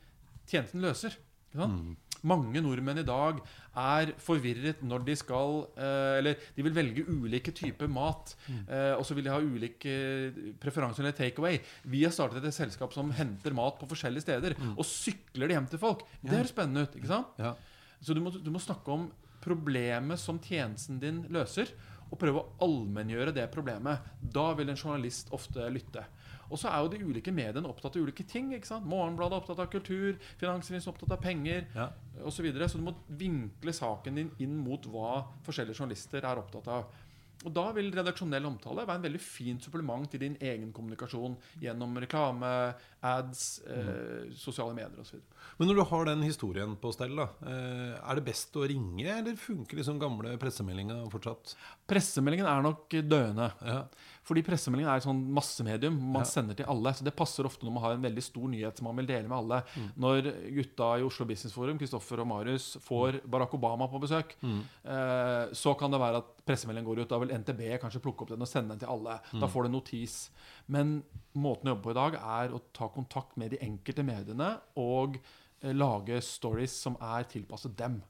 tjenesten 0.50 0.82
løser. 0.84 1.16
Sant? 1.54 2.00
Mange 2.26 2.58
nordmenn 2.64 2.98
i 3.02 3.06
dag 3.06 3.38
er 3.78 4.10
forvirret 4.22 4.80
når 4.82 5.02
de 5.06 5.14
skal 5.18 5.58
eh, 5.76 6.14
Eller 6.18 6.46
de 6.56 6.64
vil 6.64 6.74
velge 6.74 7.04
ulike 7.04 7.52
typer 7.54 7.90
mat. 7.90 8.32
Mm. 8.48 8.64
og 8.98 9.04
så 9.06 9.14
vil 9.14 9.26
de 9.26 9.32
ha 9.32 9.38
ulike 9.38 9.94
preferanser 10.62 11.04
eller 11.04 11.16
takeaway. 11.16 11.60
Vi 11.84 12.02
har 12.04 12.14
startet 12.16 12.44
et 12.44 12.56
selskap 12.56 12.96
som 12.96 13.12
henter 13.14 13.54
mat 13.54 13.78
på 13.78 13.88
forskjellige 13.90 14.24
steder. 14.26 14.56
Og 14.74 14.88
sykler 14.88 15.50
det 15.50 15.58
hjem 15.58 15.70
til 15.74 15.82
folk. 15.84 16.06
Det 16.22 16.32
høres 16.34 16.54
spennende 16.54 16.86
ut. 16.88 16.96
ikke 16.96 17.12
sant? 17.12 17.38
Ja. 17.38 17.54
Så 18.04 18.16
du 18.16 18.20
må, 18.24 18.32
du 18.34 18.50
må 18.52 18.60
snakke 18.60 18.90
om 18.92 19.06
problemet 19.44 20.20
som 20.20 20.40
tjenesten 20.42 21.00
din 21.02 21.24
løser, 21.32 21.70
og 22.12 22.18
prøve 22.20 22.42
å 22.42 22.50
allmenngjøre 22.62 23.32
det 23.34 23.46
problemet. 23.50 24.04
Da 24.20 24.52
vil 24.54 24.68
en 24.70 24.78
journalist 24.78 25.32
ofte 25.34 25.64
lytte. 25.72 26.04
Og 26.52 26.60
så 26.60 26.68
er 26.70 26.82
jo 26.84 26.90
de 26.92 27.00
ulike 27.08 27.32
mediene 27.34 27.66
opptatt 27.66 27.96
av 27.96 28.04
ulike 28.04 28.26
ting. 28.28 28.52
ikke 28.54 28.68
sant? 28.68 28.86
Morgenbladet 28.86 29.32
er 29.34 29.42
opptatt 29.42 29.62
av 29.64 29.70
kultur, 29.72 30.18
Finansavisen 30.38 30.90
er 30.90 30.92
opptatt 30.92 31.14
av 31.16 31.22
penger 31.22 31.66
Ja. 31.74 31.88
osv. 32.22 32.36
Så, 32.36 32.42
videre. 32.42 32.68
så 32.68 32.78
du 32.78 32.84
må 32.84 32.94
vinkle 33.08 33.72
saken 33.72 34.14
din 34.14 34.30
inn 34.38 34.56
mot 34.62 34.84
hva 34.86 35.24
forskjellige 35.42 35.80
journalister 35.80 36.18
er 36.22 36.38
opptatt 36.38 36.68
av. 36.68 36.84
Og 37.44 37.52
Da 37.52 37.66
vil 37.76 37.92
redaksjonell 37.92 38.46
omtale 38.48 38.86
være 38.86 38.98
en 38.98 39.04
veldig 39.04 39.20
fint 39.20 39.64
supplement 39.64 40.08
til 40.10 40.22
din 40.22 40.36
egen 40.40 40.72
kommunikasjon 40.72 41.36
gjennom 41.60 41.98
reklame, 42.00 42.50
ads, 43.04 43.60
eh, 43.68 44.30
sosiale 44.32 44.72
medier 44.76 45.00
osv. 45.02 45.20
Men 45.58 45.68
når 45.68 45.76
du 45.76 45.84
har 45.90 46.08
den 46.08 46.22
historien 46.24 46.74
på 46.80 46.92
stell, 46.96 47.14
da, 47.16 47.28
eh, 47.44 48.00
er 48.00 48.14
det 48.16 48.24
best 48.24 48.56
å 48.56 48.66
ringe, 48.66 49.04
eller 49.04 49.36
funker 49.36 49.76
liksom 49.76 50.00
gamle 50.00 50.38
pressemeldinger 50.40 51.04
fortsatt? 51.12 51.54
Pressemeldingen 51.86 52.48
er 52.48 52.62
nok 52.64 52.88
døende. 52.88 53.52
Ja. 53.60 53.84
Fordi 54.24 54.40
pressemeldingen 54.42 54.88
er 54.88 54.96
et 54.96 55.04
sånn 55.04 55.18
massemedium 55.36 55.98
man 56.00 56.22
Ja. 56.22 56.28
sender 56.30 56.54
til 56.56 56.64
alle. 56.66 56.92
Så 56.96 57.04
det 57.04 57.12
passer 57.14 57.44
ofte 57.44 57.64
når 57.66 57.72
man 57.74 57.82
har 57.82 57.92
en 57.92 58.02
veldig 58.02 58.22
stor 58.24 58.48
nyhet 58.48 58.76
som 58.78 58.86
man 58.88 58.96
vil 58.96 59.06
dele 59.06 59.28
med 59.28 59.36
alle. 59.36 59.58
Når 60.00 60.22
gutta 60.54 60.88
i 60.98 61.02
Oslo 61.04 61.26
Business 61.28 61.52
Forum, 61.52 61.76
Kristoffer 61.78 62.20
og 62.20 62.26
Marius, 62.30 62.76
får 62.80 63.20
Barack 63.28 63.52
Obama 63.52 63.86
på 63.86 64.00
besøk, 64.00 64.32
eh, 64.42 65.52
så 65.52 65.76
kan 65.78 65.90
det 65.90 66.00
være 66.00 66.16
at 66.22 66.32
pressemeldingen 66.46 66.86
går 66.88 67.02
ut. 67.02 67.08
Da 67.08 67.18
vil 67.18 67.28
NTB 67.36 67.78
kanskje 67.82 68.00
plukke 68.00 68.22
opp 68.22 68.28
den 68.32 68.40
og 68.40 68.48
sende 68.48 68.70
den 68.70 68.78
til 68.78 68.88
alle. 68.88 69.20
Da 69.34 69.46
får 69.46 69.62
du 69.62 69.68
en 69.68 69.72
notis. 69.80 70.30
Men 70.68 71.02
måten 71.36 71.68
å 71.68 71.74
jobbe 71.76 71.82
på 71.82 71.90
i 71.90 72.00
dag 72.00 72.14
er 72.14 72.54
å 72.56 72.60
ta 72.72 72.88
kontakt 72.88 73.36
med 73.36 73.50
de 73.50 73.58
enkelte 73.58 74.02
mediene 74.04 74.58
og 74.76 75.18
eh, 75.62 75.72
lage 75.72 76.22
stories 76.22 76.72
som 76.72 76.96
er 77.00 77.24
tilpasset 77.24 77.76
dem. 77.76 78.02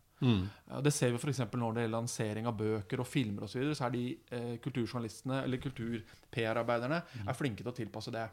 Ja, 0.71 0.81
det 0.85 0.93
ser 0.97 1.13
vi 1.15 1.21
f.eks. 1.21 1.43
når 1.53 1.77
det 1.77 1.85
gjelder 1.85 1.95
lansering 1.97 2.49
av 2.51 2.57
bøker 2.59 3.03
og 3.05 3.09
filmer 3.09 3.47
osv. 3.47 3.55
Så, 3.55 3.61
videre, 3.61 3.79
så 3.79 3.87
er 3.89 3.95
de 3.95 4.05
eh, 4.39 4.53
kulturjournalistene 4.65 5.43
eller 5.45 5.63
kultur-PR-arbeiderne 5.63 7.03
er 7.25 7.39
flinke 7.39 7.63
til 7.63 7.73
å 7.73 7.77
tilpasse 7.77 8.15
det. 8.15 8.29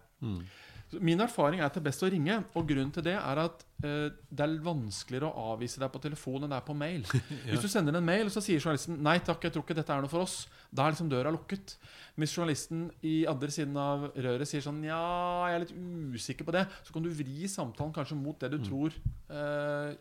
Så 0.92 1.00
min 1.00 1.22
erfaring 1.24 1.62
er 1.62 1.70
at 1.70 1.78
det 1.78 1.80
er 1.80 1.88
best 1.88 2.04
å 2.04 2.10
ringe. 2.12 2.36
Og 2.60 2.66
grunnen 2.68 2.92
til 2.92 3.06
det 3.06 3.14
er 3.16 3.40
at 3.46 3.62
eh, 3.88 4.10
det 4.28 4.44
er 4.44 4.56
vanskeligere 4.66 5.30
å 5.30 5.54
avvise 5.54 5.80
deg 5.80 5.92
på 5.94 6.02
telefon 6.04 6.44
enn 6.44 6.52
det 6.52 6.58
er 6.60 6.66
på 6.68 6.76
mail. 6.76 7.06
Hvis 7.48 7.64
du 7.64 7.70
sender 7.72 7.96
en 7.96 8.08
mail, 8.08 8.32
så 8.34 8.44
sier 8.44 8.60
journalisten 8.60 9.00
'nei 9.00 9.20
takk, 9.24 9.48
jeg 9.48 9.56
tror 9.56 9.64
ikke 9.64 9.78
dette 9.78 9.96
er 9.96 10.04
noe 10.04 10.12
for 10.12 10.26
oss'. 10.26 10.50
Da 10.72 10.84
er 10.84 10.96
liksom 10.96 11.12
døra 11.12 11.32
lukket. 11.32 11.78
Hvis 12.20 12.36
journalisten 12.36 12.90
i 13.08 13.22
andre 13.30 13.52
siden 13.56 13.78
av 13.80 14.10
røret 14.12 14.50
sier 14.50 14.64
sånn 14.66 14.84
'ja, 14.84 15.00
jeg 15.48 15.56
er 15.56 15.64
litt 15.64 15.76
usikker 16.20 16.48
på 16.48 16.56
det', 16.58 16.68
så 16.84 16.92
kan 16.92 17.08
du 17.08 17.10
vri 17.16 17.48
samtalen 17.48 17.96
kanskje 17.96 18.20
mot 18.20 18.40
det 18.40 18.52
du 18.52 18.60
tror 18.60 18.92
eh, 19.32 19.96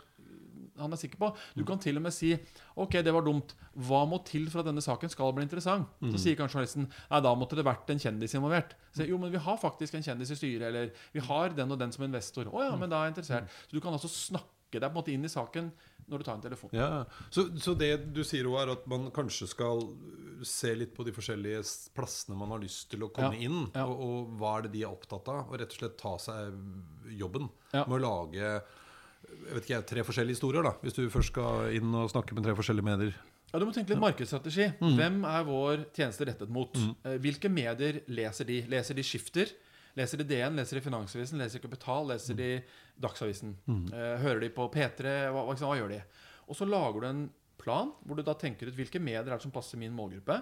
han 0.78 0.92
er 0.94 1.00
sikker 1.00 1.18
på. 1.20 1.32
Du 1.56 1.64
kan 1.68 1.80
til 1.82 1.98
og 1.98 2.04
med 2.06 2.14
si 2.14 2.30
Ok, 2.80 2.94
det 3.04 3.12
var 3.12 3.24
dumt. 3.26 3.54
Hva 3.74 4.04
må 4.08 4.20
til 4.28 4.46
for 4.52 4.62
at 4.62 4.70
denne 4.70 4.84
saken 4.84 5.10
skal 5.12 5.34
bli 5.36 5.44
interessant? 5.46 5.90
Så 6.12 6.20
sier 6.22 6.38
kanskje 6.38 6.58
journalisten 6.60 6.86
Nei, 7.10 7.20
da 7.26 7.34
måtte 7.38 7.58
det 7.58 7.66
vært 7.66 7.90
en 7.92 8.00
kjendis 8.00 8.36
involvert. 8.38 8.76
Så, 8.94 9.04
jo, 9.08 9.18
men 9.20 9.32
vi 9.34 9.42
har 9.42 9.58
faktisk 9.60 9.98
en 9.98 10.06
kjendis 10.06 10.32
i 10.34 10.38
styret, 10.38 10.68
eller 10.70 10.94
vi 11.14 11.20
har 11.26 11.52
den 11.56 11.74
og 11.74 11.78
den 11.82 11.92
som 11.94 12.06
investor. 12.06 12.48
Å 12.50 12.64
ja, 12.70 12.74
men 12.80 12.90
da 12.90 13.02
er 13.02 13.10
jeg 13.10 13.16
interessert. 13.16 13.60
Så 13.66 13.76
du 13.76 13.82
kan 13.84 13.94
altså 13.96 14.10
snakke 14.10 14.78
deg 14.78 14.86
på 14.86 14.92
en 14.94 14.98
måte 15.00 15.12
inn 15.14 15.26
i 15.26 15.30
saken 15.32 15.70
når 16.10 16.18
du 16.22 16.24
tar 16.26 16.34
en 16.38 16.42
telefon. 16.42 16.70
Ja, 16.74 17.04
så, 17.30 17.44
så 17.62 17.74
det 17.78 17.92
du 18.16 18.24
sier 18.26 18.48
er 18.58 18.72
at 18.72 18.86
man 18.90 19.10
kanskje 19.14 19.46
skal 19.50 19.84
se 20.46 20.72
litt 20.74 20.90
på 20.96 21.04
de 21.06 21.12
forskjellige 21.14 21.60
plassene 21.94 22.34
man 22.38 22.50
har 22.54 22.62
lyst 22.62 22.88
til 22.90 23.04
å 23.06 23.10
komme 23.14 23.36
Ja, 23.38 23.46
inn, 23.46 23.60
ja. 23.76 23.84
og, 23.86 24.00
og 24.02 24.32
hva 24.40 24.56
er 24.58 24.66
det 24.66 24.72
de 24.74 24.82
er 24.82 24.90
opptatt 24.90 25.28
av, 25.30 25.44
og 25.52 25.60
rett 25.60 25.70
og 25.74 25.82
slett 25.84 25.98
ta 26.00 26.16
seg 26.18 26.56
jobben 27.20 27.46
med 27.72 27.94
å 27.94 28.02
lage 28.02 28.54
jeg 29.30 29.56
vet 29.56 29.66
ikke, 29.68 29.80
tre 29.90 30.04
forskjellige 30.06 30.36
historier, 30.38 30.66
da 30.66 30.72
hvis 30.82 30.96
du 30.96 31.04
først 31.12 31.32
skal 31.32 31.74
inn 31.76 31.94
og 31.96 32.10
snakke 32.12 32.36
med 32.36 32.46
tre 32.46 32.54
forskjellige 32.58 32.86
medier. 32.86 33.16
Ja, 33.50 33.58
Du 33.58 33.66
må 33.66 33.72
tenke 33.74 33.90
litt 33.94 34.02
markedsstrategi. 34.02 34.68
Hvem 34.78 35.24
er 35.26 35.46
vår 35.48 35.84
tjeneste 35.96 36.26
rettet 36.28 36.52
mot? 36.54 36.76
Mm. 36.78 36.92
Hvilke 37.24 37.50
medier 37.50 37.98
leser 38.06 38.46
de? 38.46 38.60
Leser 38.70 38.94
de 38.94 39.02
Skifter? 39.02 39.50
Leser 39.98 40.20
de 40.22 40.26
DN? 40.30 40.54
Leser 40.54 40.78
de 40.78 40.84
Finansavisen? 40.84 41.40
Leser 41.42 41.58
de 41.58 41.64
Kapital? 41.66 42.06
Leser 42.12 42.38
de 42.38 42.50
Dagsavisen? 43.02 43.56
Mm. 43.66 43.88
hører 44.22 44.40
de 44.44 44.52
på 44.54 44.68
P3? 44.70 45.16
Hva, 45.34 45.42
hva, 45.48 45.56
hva 45.58 45.76
gjør 45.80 45.90
de? 45.96 46.00
Og 46.46 46.58
så 46.58 46.68
lager 46.68 47.00
du 47.02 47.08
en 47.10 47.24
plan 47.60 47.90
hvor 48.06 48.16
du 48.16 48.22
da 48.24 48.36
tenker 48.38 48.70
ut 48.70 48.78
hvilke 48.78 49.02
medier 49.02 49.26
er 49.26 49.34
det 49.34 49.42
som 49.44 49.52
passer 49.54 49.80
min 49.82 49.92
målgruppe. 49.96 50.38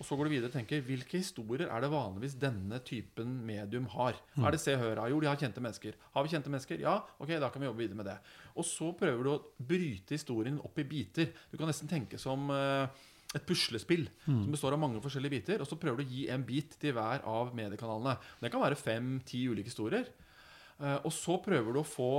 Og 0.00 0.06
så 0.08 0.16
går 0.16 0.30
du 0.30 0.32
videre 0.32 0.48
og 0.48 0.54
tenker 0.54 0.80
hvilke 0.80 1.18
historier 1.20 1.68
er 1.68 1.84
det 1.84 1.90
vanligvis 1.92 2.38
denne 2.40 2.78
typen 2.88 3.34
medium 3.44 3.84
har. 3.92 4.16
Er 4.40 4.54
det 4.54 4.60
Se 4.62 4.72
og 4.72 4.80
Hør? 4.80 5.02
Jo, 5.12 5.18
de 5.20 5.28
har 5.28 5.36
kjente 5.36 5.60
mennesker. 5.60 5.98
Har 6.14 6.24
vi 6.24 6.32
kjente 6.32 6.52
mennesker? 6.52 6.80
Ja, 6.80 6.94
ok, 7.20 7.34
da 7.42 7.50
kan 7.52 7.60
vi 7.60 7.68
jobbe 7.68 7.84
videre 7.84 7.98
med 7.98 8.08
det. 8.08 8.16
Og 8.56 8.64
så 8.64 8.88
prøver 8.96 9.26
du 9.26 9.30
å 9.34 9.42
bryte 9.60 10.16
historien 10.16 10.56
opp 10.64 10.80
i 10.80 10.86
biter. 10.88 11.34
Du 11.52 11.58
kan 11.60 11.68
nesten 11.68 11.90
tenke 11.90 12.16
som 12.20 12.48
eh, 12.54 13.02
et 13.36 13.44
puslespill 13.46 14.08
som 14.24 14.48
består 14.50 14.74
av 14.74 14.80
mange 14.82 15.02
forskjellige 15.04 15.36
biter. 15.36 15.60
Og 15.60 15.68
så 15.68 15.78
prøver 15.78 16.00
du 16.00 16.08
å 16.08 16.14
gi 16.14 16.24
en 16.32 16.48
bit 16.48 16.80
til 16.80 16.96
hver 16.96 17.20
av 17.28 17.52
mediekanalene. 17.54 18.16
Det 18.40 18.50
kan 18.50 18.64
være 18.64 18.80
fem-ti 18.80 19.44
ulike 19.52 19.68
historier. 19.68 20.08
Eh, 20.80 20.96
og 21.04 21.12
så 21.12 21.36
prøver 21.44 21.76
du 21.76 21.82
å 21.82 21.86
få 21.86 22.10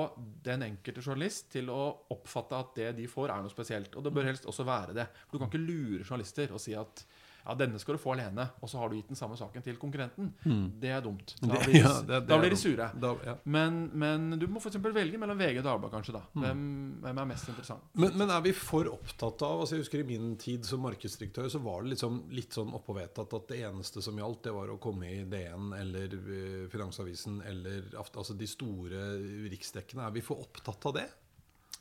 den 0.46 0.67
enkelte 0.70 1.02
journalist 1.02 1.50
til 1.58 1.74
å 1.74 1.82
oppfatte 2.13 2.62
at 2.62 2.78
det 2.78 2.94
de 3.02 3.10
får, 3.10 3.34
er 3.34 3.41
noe 3.41 3.54
spesielt. 3.58 3.98
Og 3.98 4.06
det 4.06 4.13
bør 4.13 4.30
helst 4.30 4.46
også 4.46 4.70
være 4.70 4.96
det. 5.02 5.10
For 5.26 5.34
du 5.34 5.41
kan 5.41 5.50
ikke 5.50 5.65
lure 5.65 6.06
journalister 6.06 6.54
og 6.54 6.62
si 6.62 6.78
at 6.78 7.06
Ja, 7.45 7.56
denne 7.58 7.80
skal 7.82 7.95
du 7.97 8.01
få 8.01 8.13
alene, 8.13 8.49
og 8.62 8.69
så 8.69 8.77
har 8.77 8.89
du 8.89 8.95
gitt 8.95 9.08
den 9.10 9.17
samme 9.17 9.36
saken 9.38 9.63
til 9.65 9.77
konkurrenten. 9.82 10.32
Det 10.80 10.89
er 10.93 11.01
dumt. 11.01 11.36
Da 11.41 11.47
Mm. 11.62 11.65
Blir, 11.65 11.82
ja, 11.82 11.93
det- 12.01 12.08
det 12.08 12.27
da 12.27 12.38
blir 12.39 12.49
de 12.49 12.56
sure. 12.58 12.89
Da, 13.01 13.15
ja. 13.25 13.36
Men, 13.45 13.89
men 13.93 14.39
du 14.39 14.47
må 14.47 14.60
eksempel 14.62 14.93
velge 14.93 15.17
mellom 15.17 15.38
VG 15.38 15.58
og 15.60 15.63
Dagbladet, 15.65 15.91
kanskje. 15.95 16.13
da 16.13 16.21
Mm. 16.36 16.41
hvem, 16.43 16.62
hvem 17.01 17.17
er 17.17 17.25
mest 17.25 17.49
interessant? 17.49 17.82
Men, 17.95 18.17
men 18.17 18.30
er 18.30 18.41
vi 18.41 18.51
for 18.54 18.86
opptatt 18.93 19.41
av 19.41 19.62
altså 19.62 19.75
Jeg 19.75 19.84
husker 19.86 19.99
I 19.99 20.08
min 20.08 20.36
tid 20.38 20.63
som 20.65 20.82
markedsdirektør 20.86 21.49
så 21.49 21.60
var 21.63 21.82
det 21.84 21.91
liksom 21.95 22.21
litt 22.32 22.51
sånn 22.54 22.73
oppåvedtatt 22.73 23.34
at 23.34 23.47
det 23.47 23.60
eneste 23.65 24.01
som 24.01 24.15
gjaldt, 24.17 24.43
det 24.43 24.54
var 24.54 24.67
å 24.69 24.77
komme 24.80 25.10
i 25.10 25.23
DN 25.23 25.73
eller 25.73 26.13
eh, 26.13 26.67
Finansavisen 26.71 27.41
eller 27.45 27.89
altså 27.97 28.34
de 28.38 28.47
store 28.47 29.01
riksdekkene. 29.51 30.06
Er 30.08 30.12
vi 30.15 30.21
for 30.21 30.39
opptatt 30.41 30.86
av 30.86 30.93
det? 30.99 31.08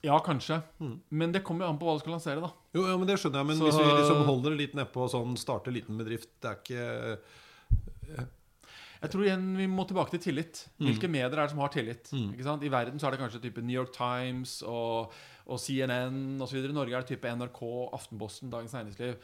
Ja, 0.03 0.19
kanskje. 0.25 0.63
Mm. 0.81 0.95
Men 1.11 1.33
det 1.33 1.43
kommer 1.45 1.67
jo 1.67 1.71
an 1.75 1.79
på 1.79 1.85
hva 1.85 1.95
du 1.99 2.01
skal 2.01 2.15
lansere. 2.15 2.41
da 2.41 2.51
Jo, 2.73 2.87
ja, 2.89 2.97
men 2.97 3.07
Det 3.07 3.19
skjønner 3.21 3.43
jeg. 3.43 3.47
Men 3.47 3.57
Så- 3.59 3.65
hvis 3.69 3.79
vi 3.79 3.85
liksom 4.01 4.25
holder 4.25 4.51
det 4.51 4.59
litt 4.59 4.75
nedpå 4.75 5.09
sånn 5.13 5.37
starte 5.37 5.73
liten 5.73 5.99
bedrift 5.99 6.29
Det 6.41 6.51
er 6.51 6.57
ikke 6.57 7.19
Jeg 9.03 9.11
tror 9.11 9.25
igjen 9.25 9.57
vi 9.57 9.67
må 9.67 9.87
tilbake 9.89 10.11
til 10.11 10.21
tillit. 10.21 10.67
Hvilke 10.79 11.09
medier 11.09 11.33
er 11.33 11.47
det 11.47 11.51
som 11.51 11.59
har 11.63 11.69
tillit? 11.73 12.11
Mm. 12.13 12.35
I 12.37 12.69
verden 12.69 12.99
så 13.01 13.07
er 13.07 13.11
det 13.13 13.21
kanskje 13.21 13.41
type 13.41 13.63
New 13.63 13.73
York 13.75 13.93
Times 13.95 14.63
og, 14.63 15.11
og 15.47 15.59
CNN 15.59 16.39
osv. 16.41 16.57
I 16.69 16.73
Norge 16.73 16.93
er 16.93 17.01
det 17.01 17.09
type 17.17 17.25
NRK, 17.25 17.61
Aftenposten, 17.97 18.51
Dagens 18.51 18.73
Næringsliv. 18.77 19.17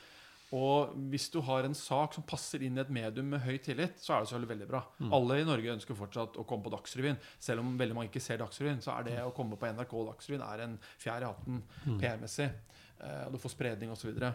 Og 0.56 0.94
hvis 1.12 1.28
du 1.34 1.40
har 1.44 1.66
en 1.66 1.76
sak 1.76 2.16
som 2.16 2.24
passer 2.26 2.62
inn 2.64 2.78
i 2.78 2.82
et 2.82 2.92
medium 2.92 3.28
med 3.34 3.42
høy 3.44 3.56
tillit, 3.62 3.98
så 4.00 4.14
er 4.14 4.22
det 4.22 4.30
selvfølgelig 4.30 4.52
veldig 4.54 4.68
bra. 4.70 4.82
Alle 5.18 5.40
i 5.42 5.48
Norge 5.48 5.74
ønsker 5.74 5.98
fortsatt 5.98 6.38
å 6.40 6.46
komme 6.48 6.64
på 6.64 6.72
Dagsrevyen. 6.72 7.18
Selv 7.42 7.64
om 7.64 7.74
veldig 7.80 7.98
mange 7.98 8.12
ikke 8.12 8.24
ser 8.24 8.40
Dagsrevyen, 8.40 8.80
så 8.84 8.94
er 8.96 9.10
det 9.10 9.18
å 9.24 9.34
komme 9.36 9.58
på 9.60 9.68
NRK 9.68 9.92
Dagsrevyen 10.12 10.46
er 10.46 10.64
en 10.64 10.78
fjær 11.02 11.26
i 11.26 11.30
hatten 11.30 11.60
PR-messig. 12.00 12.48
Eh, 12.96 13.24
og 13.26 13.34
du 13.34 13.40
får 13.42 13.52
spredning 13.52 13.90
osv. 13.92 14.06
Så, 14.06 14.08
videre. 14.08 14.30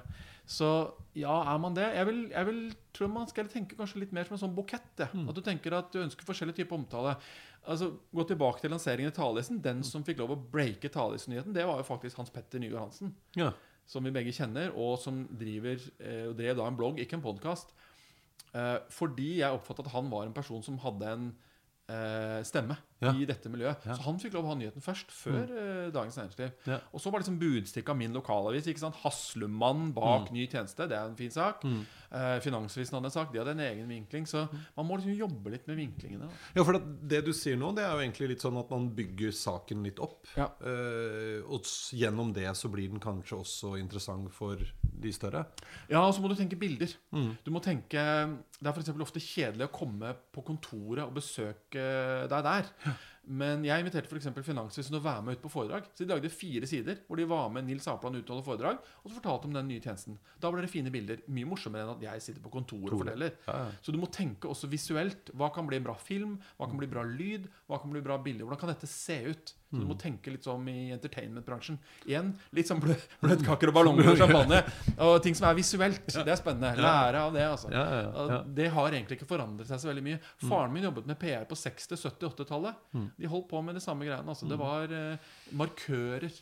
så 0.46 0.68
ja, 1.18 1.34
er 1.54 1.62
man 1.62 1.78
det? 1.78 1.88
Jeg 1.98 2.10
vil, 2.10 2.20
jeg 2.30 2.50
vil 2.52 2.60
tror 2.94 3.14
man 3.16 3.30
skal 3.32 3.50
tenke 3.50 3.78
kanskje 3.80 4.04
litt 4.04 4.14
mer 4.14 4.28
som 4.28 4.38
en 4.38 4.44
sånn 4.44 4.58
bukett. 4.58 5.06
Mm. 5.16 5.26
At 5.32 5.38
du 5.38 5.42
tenker 5.46 5.78
at 5.78 5.90
du 5.94 6.04
ønsker 6.04 6.28
forskjellige 6.28 6.62
typer 6.62 6.78
omtale. 6.78 7.16
Altså, 7.62 7.92
Gå 8.14 8.28
tilbake 8.30 8.62
til 8.62 8.74
lanseringen 8.74 9.14
i 9.14 9.16
Talelisten. 9.16 9.62
Den 9.64 9.82
som 9.88 10.06
fikk 10.06 10.22
lov 10.22 10.36
å 10.36 10.40
breake 10.54 10.94
Talelisten-nyheten, 10.94 11.56
det 11.58 11.66
var 11.70 11.82
jo 11.82 11.88
faktisk 11.88 12.22
Hans 12.22 12.34
Petter 12.34 12.62
Nygaard 12.62 12.90
Hansen. 12.90 13.16
Ja. 13.38 13.52
Som 13.92 14.08
vi 14.08 14.14
begge 14.16 14.32
kjenner, 14.32 14.72
og 14.80 14.98
som 15.04 15.26
driver, 15.36 15.82
eh, 16.00 16.26
og 16.30 16.38
drev 16.40 16.56
da 16.62 16.68
en 16.72 16.78
blogg, 16.80 17.00
ikke 17.04 17.18
en 17.20 17.26
podkast. 17.26 17.74
Eh, 18.56 18.78
fordi 18.92 19.38
jeg 19.42 19.52
oppfattet 19.56 19.88
at 19.90 19.96
han 19.98 20.10
var 20.12 20.26
en 20.28 20.36
person 20.36 20.64
som 20.64 20.78
hadde 20.84 21.10
en 21.12 21.26
eh, 21.92 22.40
stemme 22.48 22.78
Ja. 23.02 23.12
i 23.12 23.26
dette 23.28 23.50
miljøet. 23.52 23.84
Ja. 23.88 23.96
Så 23.98 24.06
han 24.06 24.20
fikk 24.22 24.34
lov 24.38 24.46
å 24.46 24.52
ha 24.54 24.56
nyheten 24.56 24.84
først, 24.86 25.12
før 25.12 25.42
eh, 25.44 25.90
Dagens 25.92 26.16
Næringsliv. 26.22 26.52
Ja. 26.70 26.78
Og 26.94 27.02
så 27.04 27.12
var 27.12 27.20
liksom 27.24 27.40
budstikka 27.42 27.96
min 27.98 28.14
lokalavis. 28.16 28.68
ikke 28.72 28.80
sant? 28.86 28.96
Haslumann 29.04 29.90
bak 29.96 30.32
ny 30.32 30.46
tjeneste. 30.48 30.88
Det 30.88 30.96
er 30.96 31.10
en 31.10 31.18
fin 31.20 31.32
sak. 31.34 31.64
Mm. 31.68 31.82
Eh, 32.12 32.38
Finansavisen 32.44 32.98
hadde 32.98 33.08
en 33.08 33.14
sak. 33.14 33.32
De 33.32 33.40
hadde 33.40 33.54
en 33.56 33.64
egen 33.64 33.88
vinkling. 33.90 34.28
Så 34.28 34.44
man 34.76 34.88
må 34.88 34.98
liksom 35.00 35.16
jobbe 35.16 35.54
litt 35.54 35.68
med 35.70 35.80
vinklingene. 35.80 36.30
Ja, 36.56 36.66
for 36.68 36.76
det, 36.76 36.84
det 37.14 37.22
du 37.28 37.32
sier 37.36 37.60
nå, 37.60 37.72
det 37.78 37.86
er 37.86 37.96
jo 37.96 38.04
egentlig 38.04 38.34
litt 38.34 38.44
sånn 38.44 38.60
at 38.60 38.72
man 38.74 38.90
bygger 38.98 39.36
saken 39.36 39.86
litt 39.88 40.02
opp. 40.04 40.26
Ja. 40.36 40.50
Eh, 40.60 41.40
og 41.48 41.68
gjennom 41.96 42.34
det 42.36 42.50
så 42.60 42.72
blir 42.74 42.92
den 42.92 43.04
kanskje 43.04 43.40
også 43.40 43.76
interessant 43.80 44.32
for 44.36 44.60
de 44.82 45.14
større. 45.16 45.46
Ja, 45.90 46.04
og 46.04 46.14
så 46.16 46.24
må 46.24 46.32
du 46.32 46.38
tenke 46.40 46.60
bilder. 46.60 46.92
Mm. 47.16 47.32
Du 47.46 47.50
må 47.54 47.62
tenke 47.64 48.02
Det 48.02 48.68
er 48.70 48.78
eksempel 48.78 49.04
ofte 49.06 49.22
kjedelig 49.24 49.70
å 49.70 49.74
komme 49.74 50.12
på 50.34 50.44
kontoret 50.46 51.06
og 51.06 51.16
besøke 51.18 51.86
deg 52.30 52.46
der. 52.46 52.70
Men 53.30 53.62
jeg 53.64 53.84
inviterte 53.84 54.10
for 54.10 54.18
eksempel 54.18 54.44
Finansavisen 54.44 54.96
til 54.96 55.00
å 55.00 55.06
være 55.06 55.22
med 55.26 55.38
ut 55.38 55.44
på 55.44 55.52
foredrag. 55.54 55.86
Så 55.94 56.04
de 56.04 56.10
lagde 56.10 56.32
fire 56.34 56.68
sider 56.70 57.04
hvor 57.06 57.20
de 57.22 57.28
var 57.30 57.52
med 57.54 57.68
Nils 57.68 57.86
Apland 57.92 58.18
ut 58.18 58.26
og 58.26 58.34
holde 58.34 58.48
foredrag. 58.48 58.82
Og 59.04 59.12
så 59.12 59.20
fortalte 59.20 59.46
de 59.46 59.52
om 59.52 59.58
den 59.60 59.70
nye 59.70 59.84
tjenesten. 59.84 60.18
Da 60.42 60.50
ble 60.52 60.66
det 60.66 60.72
fine 60.74 60.94
bilder. 60.94 61.22
Mye 61.30 61.50
morsommere 61.50 61.86
enn 61.86 61.94
at 61.94 62.06
jeg 62.08 62.26
sitter 62.26 62.44
på 62.44 62.54
kontoret 62.58 62.96
og 62.96 63.04
forteller. 63.04 63.38
Ja, 63.46 63.58
ja. 63.68 63.80
Så 63.86 63.94
du 63.94 64.00
må 64.02 64.10
tenke 64.12 64.50
også 64.50 64.72
visuelt. 64.72 65.30
Hva 65.38 65.52
kan 65.54 65.70
bli 65.70 65.78
en 65.78 65.86
bra 65.86 65.96
film? 66.02 66.40
Hva 66.58 66.70
kan 66.72 66.82
bli 66.82 66.90
bra 66.90 67.06
lyd? 67.06 67.46
Hva 67.70 67.82
kan 67.84 67.94
bli 67.94 68.04
bra 68.06 68.18
bilder? 68.26 68.48
Hvordan 68.48 68.64
kan 68.64 68.74
dette 68.74 68.90
se 68.90 69.22
ut? 69.30 69.56
Så 69.72 69.80
du 69.80 69.86
må 69.88 69.96
tenke 69.98 70.28
litt 70.34 70.44
som 70.44 70.66
i 70.68 70.92
entertainment-bransjen. 70.92 71.78
Igjen 72.06 72.34
litt 72.52 72.68
sånn 72.68 72.82
blø- 72.84 72.98
bløtkaker 73.24 73.72
og 73.72 73.74
ballonger 73.78 74.10
og 74.12 74.18
champagne. 74.20 74.58
Og 75.08 75.22
ting 75.24 75.34
som 75.38 75.48
er 75.48 75.56
visuelt. 75.56 76.04
Det 76.12 76.28
er 76.28 76.36
spennende. 76.40 76.74
Lære 76.84 77.22
av 77.24 77.32
det, 77.34 77.46
altså. 77.48 77.72
Ja, 77.72 77.86
ja, 77.88 78.02
ja. 78.36 78.42
Det 78.60 78.68
har 78.76 78.92
egentlig 78.92 79.18
ikke 79.22 79.30
forandret 79.32 79.72
seg 79.72 79.80
så 79.80 79.88
veldig 79.94 80.04
mye. 80.10 80.20
Faren 80.44 80.74
min 80.76 80.84
jobbet 80.90 81.08
med 81.08 81.18
PR 81.24 81.46
på 81.48 81.56
60-, 81.56 81.96
70-, 82.04 82.34
80-tallet. 82.36 82.84
De 83.18 83.32
holdt 83.32 83.48
på 83.50 83.62
med 83.64 83.80
det 83.80 83.84
samme 83.88 84.04
greiene. 84.10 84.28
Altså. 84.28 84.50
Det 84.52 84.60
var 84.60 84.92
eh, 84.92 85.32
markører. 85.56 86.36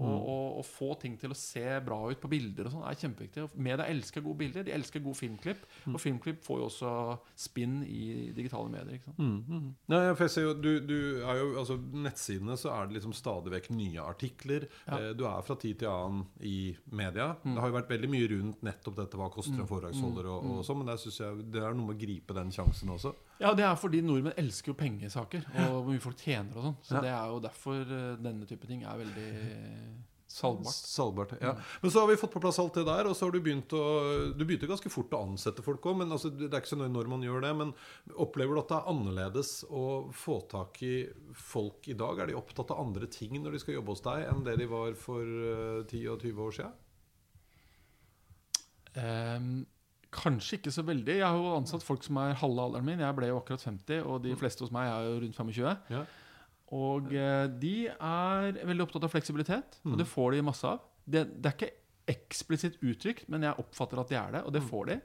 Og, 0.00 0.06
og, 0.30 0.44
og 0.60 0.64
få 0.64 0.94
ting 1.02 1.16
til 1.20 1.32
å 1.34 1.36
se 1.36 1.64
bra 1.84 1.96
ut 2.08 2.20
på 2.22 2.28
bilder 2.30 2.68
og 2.68 2.72
sånn 2.72 2.84
er 2.88 2.96
kjempeviktig. 2.96 3.42
Media 3.60 3.84
elsker 3.90 4.22
gode 4.24 4.38
bilder. 4.38 4.62
De 4.64 4.72
elsker 4.72 5.02
gode 5.04 5.18
filmklipp. 5.18 5.64
Og 5.90 5.98
filmklipp 6.00 6.44
får 6.46 6.60
jo 6.62 6.68
også 6.68 6.92
spinn 7.36 7.80
i 7.84 8.30
digitale 8.36 8.70
medier. 8.72 8.96
Ikke 8.96 9.10
sant? 9.10 9.18
Mm, 9.18 9.40
mm. 9.50 9.66
Ja, 9.92 10.00
ja, 10.06 10.14
for 10.14 10.24
jeg 10.28 10.34
ser 10.36 10.46
jo, 10.46 10.54
du, 10.56 10.70
du 10.86 10.96
er 11.26 11.40
jo, 11.42 11.48
altså 11.60 11.76
Nettsidene 12.06 12.56
så 12.60 12.70
er 12.76 12.86
det 12.88 12.96
liksom 13.00 13.16
stadig 13.18 13.52
vekk 13.56 13.70
nye 13.76 14.06
artikler. 14.06 14.68
Ja. 14.86 15.00
Eh, 15.00 15.10
Du 15.20 15.26
er 15.28 15.42
fra 15.44 15.58
tid 15.60 15.82
til 15.82 15.90
annen 15.90 16.22
i 16.40 16.56
media. 16.96 17.32
Det 17.44 17.58
har 17.58 17.68
jo 17.72 17.76
vært 17.80 17.90
veldig 17.92 18.12
mye 18.14 18.30
rundt 18.36 18.62
nettopp 18.70 18.96
dette 19.02 19.18
hva 19.20 19.28
koster 19.34 19.58
en 19.58 19.68
foredragsholder 19.68 20.30
og, 20.30 20.46
og 20.54 20.62
sånn, 20.64 20.80
men 20.80 20.92
der 20.94 21.02
synes 21.02 21.18
jeg 21.20 21.44
det 21.50 21.60
er 21.66 21.74
noe 21.76 21.90
med 21.90 21.98
å 21.98 22.00
gripe 22.06 22.36
den 22.38 22.54
sjansen 22.54 22.94
også. 22.94 23.12
Ja, 23.40 23.54
det 23.56 23.64
er 23.64 23.74
fordi 23.80 24.02
nordmenn 24.04 24.36
elsker 24.36 24.74
jo 24.74 24.76
pengesaker. 24.76 25.46
Og 25.64 25.78
hvor 25.80 25.88
mye 25.94 26.02
folk 26.04 26.20
tjener 26.20 26.56
og 26.60 26.66
sånn. 26.68 26.78
Så 26.84 26.94
Ja. 26.98 27.00
det 27.06 27.10
er 27.16 27.26
jo 27.32 27.40
derfor 27.40 27.80
eh, 27.80 28.16
denne 28.20 28.46
type 28.46 28.66
ting 28.68 28.82
er 28.84 28.98
veldig 29.00 29.28
salgbart. 30.30 30.76
Salgbart, 30.86 31.32
ja. 31.42 31.54
Men 31.82 31.90
så 31.90 32.02
har 32.04 32.06
vi 32.06 32.18
fått 32.20 32.30
på 32.36 32.40
plass 32.44 32.60
alt 32.62 32.76
det 32.78 32.84
der, 32.86 33.08
og 33.10 33.16
så 33.18 33.26
har 33.26 33.32
du 33.34 33.40
begynt 33.42 33.72
å 33.74 33.80
Du 34.36 34.44
begynte 34.44 34.68
ganske 34.70 34.92
fort 34.92 35.10
å 35.16 35.22
ansette 35.26 35.64
folk 35.64 35.82
òg, 35.90 35.96
men 36.02 36.12
altså, 36.14 36.30
det 36.30 36.52
er 36.52 36.60
ikke 36.60 36.70
så 36.74 36.78
nøye 36.78 36.92
når 36.92 37.08
man 37.10 37.24
gjør 37.26 37.40
det. 37.48 37.50
Men 37.62 37.72
opplever 38.14 38.54
du 38.54 38.60
at 38.60 38.68
det 38.68 38.76
er 38.78 38.92
annerledes 38.92 39.64
å 39.72 40.12
få 40.14 40.36
tak 40.52 40.78
i 40.86 40.92
folk 41.34 41.88
i 41.90 41.96
dag? 41.98 42.20
Er 42.20 42.26
de 42.30 42.38
opptatt 42.38 42.70
av 42.70 42.84
andre 42.84 43.08
ting 43.10 43.40
når 43.42 43.56
de 43.56 43.62
skal 43.64 43.74
jobbe 43.80 43.96
hos 43.96 44.04
deg, 44.06 44.28
enn 44.28 44.44
det 44.46 44.58
de 44.60 44.68
var 44.70 44.94
for 44.94 45.24
eh, 45.24 45.82
10 45.88 46.06
og 46.12 46.20
20 46.28 46.46
år 46.46 46.56
siden? 46.60 46.78
Ehm, 49.00 49.66
kanskje 50.14 50.58
ikke 50.58 50.72
så 50.74 50.82
veldig. 50.86 51.18
Jeg 51.20 51.26
har 51.26 51.38
jo 51.38 51.52
ansatt 51.56 51.84
folk 51.86 52.02
som 52.06 52.18
er 52.22 52.38
halve 52.40 52.64
alderen 52.64 52.86
min. 52.86 53.02
Jeg 53.02 53.16
ble 53.16 53.30
jo 53.30 53.38
akkurat 53.40 53.62
50, 53.62 54.02
og 54.02 54.24
de 54.24 54.34
fleste 54.38 54.64
hos 54.64 54.72
meg 54.74 54.90
er 54.90 55.06
jo 55.06 55.20
rundt 55.24 55.38
25. 55.38 55.76
Ja. 55.94 56.02
Og 56.80 57.12
eh, 57.14 57.46
de 57.62 57.74
er 57.90 58.58
veldig 58.58 58.86
opptatt 58.86 59.06
av 59.06 59.12
fleksibilitet, 59.12 59.80
og 59.86 59.96
det 59.98 60.06
får 60.06 60.36
de 60.36 60.42
masse 60.46 60.66
av. 60.66 60.82
Det, 61.04 61.24
det 61.34 61.50
er 61.50 61.56
ikke 61.56 61.72
eksplisitt 62.10 62.78
uttrykt, 62.82 63.28
men 63.30 63.46
jeg 63.46 63.58
oppfatter 63.62 64.02
at 64.02 64.10
de 64.10 64.18
er 64.18 64.36
det, 64.36 64.42
og 64.46 64.54
det 64.54 64.62
får 64.66 64.90
de. 64.90 64.98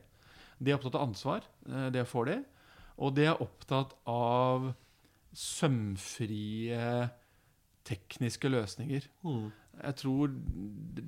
De 0.59 0.71
er 0.71 0.77
opptatt 0.77 0.97
av 0.97 1.07
ansvar, 1.07 1.47
eh, 1.69 1.87
det 1.93 2.05
får 2.09 2.31
de. 2.31 2.39
Og 3.05 3.13
de 3.17 3.27
er 3.27 3.43
opptatt 3.43 3.93
av 4.09 4.71
sømfrie 5.35 7.09
tekniske 7.85 8.49
løsninger. 8.49 9.09
Mm. 9.25 9.49
Jeg 9.83 9.95
tror 9.99 10.31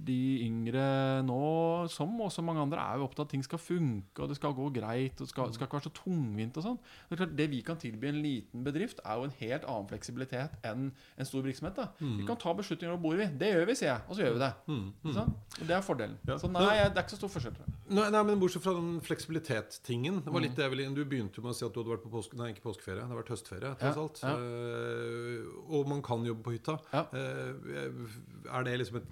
de 0.08 0.17
yngre 0.45 1.21
nå, 1.25 1.88
som 1.89 2.13
også 2.21 2.43
mange 2.45 2.62
andre, 2.62 2.80
er 2.84 2.97
jo 2.99 3.06
opptatt 3.08 3.19
av 3.23 3.27
at 3.27 3.32
ting 3.32 3.43
skal 3.45 3.60
funke, 3.60 4.21
og 4.21 4.30
det 4.30 4.38
skal 4.38 4.53
gå 4.58 4.67
greit, 4.75 5.13
og 5.17 5.25
det 5.25 5.30
skal, 5.32 5.51
skal 5.56 5.67
ikke 5.67 5.77
være 5.80 5.88
så 5.88 5.93
tungvint 6.03 6.58
og 6.60 6.63
sånn. 6.65 6.80
Det 7.10 7.27
det 7.38 7.47
vi 7.51 7.62
kan 7.65 7.77
tilby 7.80 8.10
en 8.12 8.21
liten 8.23 8.63
bedrift, 8.65 8.99
er 9.06 9.15
jo 9.21 9.27
en 9.30 9.36
helt 9.39 9.65
annen 9.65 9.88
fleksibilitet 9.89 10.58
enn 10.67 10.89
en 11.17 11.25
stor 11.30 11.41
virksomhet. 11.45 11.75
da. 11.80 11.88
Vi 11.99 12.25
kan 12.27 12.38
ta 12.38 12.53
beslutninger 12.53 12.93
over 12.93 13.01
bordet, 13.03 13.19
vi. 13.32 13.38
Det 13.45 13.53
gjør 13.53 13.65
vi, 13.71 13.75
sier 13.80 13.91
jeg. 13.93 14.01
Og 14.08 14.15
så 14.15 14.25
gjør 14.25 14.34
vi 14.38 14.43
det. 14.43 14.51
Mm. 14.67 14.93
Mm. 15.03 15.34
det 15.67 15.75
er 15.77 15.82
fordelen. 15.82 16.17
Ja. 16.27 16.38
Så 16.38 16.51
nei, 16.51 16.67
det 16.88 16.97
er 16.97 17.03
ikke 17.06 17.15
så 17.15 17.21
stor 17.23 17.34
forskjell. 17.38 17.58
Nei, 17.88 18.10
nei, 18.12 18.23
men 18.27 18.39
Bortsett 18.41 18.63
fra 18.63 18.73
den 18.75 18.99
fleksibilitetstingen 19.01 20.21
det 20.25 20.32
var 20.34 20.41
Mm. 20.41 20.47
litt 20.47 20.56
det. 20.56 20.93
Du 20.97 21.06
begynte 21.06 21.38
jo 21.39 21.43
med 21.43 21.51
å 21.53 21.56
si 21.56 21.65
at 21.65 21.73
du 21.73 21.80
hadde 21.82 21.93
vært 21.95 22.03
på 22.03 22.12
påske, 22.12 22.36
nei, 22.38 22.51
ikke 22.53 22.63
påskeferie, 22.67 23.01
det 23.01 23.08
har 23.08 23.17
vært 23.23 23.32
høstferie. 23.34 23.71
tross 23.80 23.95
Ja, 23.95 24.03
alt 24.03 24.21
ja. 24.23 24.36
Uh, 24.38 25.73
Og 25.77 25.88
man 25.88 26.01
kan 26.01 26.23
jobbe 26.25 26.43
på 26.43 26.53
hytta. 26.56 26.77
Ja. 26.93 27.06
Eh, 27.13 28.57
er 28.58 28.67
det 28.67 28.76
liksom 28.82 29.00
et 29.02 29.08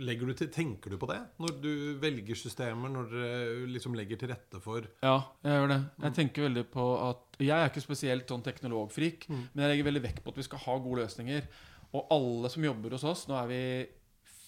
legger 0.00 0.30
du 0.30 0.34
til, 0.38 0.48
Tenker 0.54 0.92
du 0.92 0.96
på 1.00 1.08
det 1.10 1.18
når 1.42 1.56
du 1.62 1.72
velger 2.00 2.38
systemer, 2.38 2.92
når 2.92 3.10
du 3.12 3.66
liksom 3.74 3.94
legger 3.98 4.20
til 4.20 4.32
rette 4.32 4.60
for 4.62 4.86
Ja, 5.04 5.16
jeg 5.44 5.58
gjør 5.58 5.72
det. 5.74 5.80
Jeg 6.06 6.16
tenker 6.18 6.46
veldig 6.48 6.66
på 6.72 6.86
at 7.08 7.40
Jeg 7.40 7.56
er 7.56 7.70
ikke 7.70 7.84
spesielt 7.84 8.30
sånn 8.30 8.44
teknologfrik, 8.46 9.28
men 9.30 9.64
jeg 9.64 9.74
legger 9.74 9.90
veldig 9.90 10.04
vekt 10.08 10.22
på 10.24 10.32
at 10.32 10.40
vi 10.40 10.46
skal 10.48 10.62
ha 10.66 10.76
gode 10.78 11.04
løsninger. 11.04 11.48
Og 11.90 12.12
alle 12.14 12.50
som 12.52 12.64
jobber 12.64 12.94
hos 12.94 13.06
oss, 13.08 13.26
nå 13.28 13.34
er 13.40 13.48
vi 13.50 13.62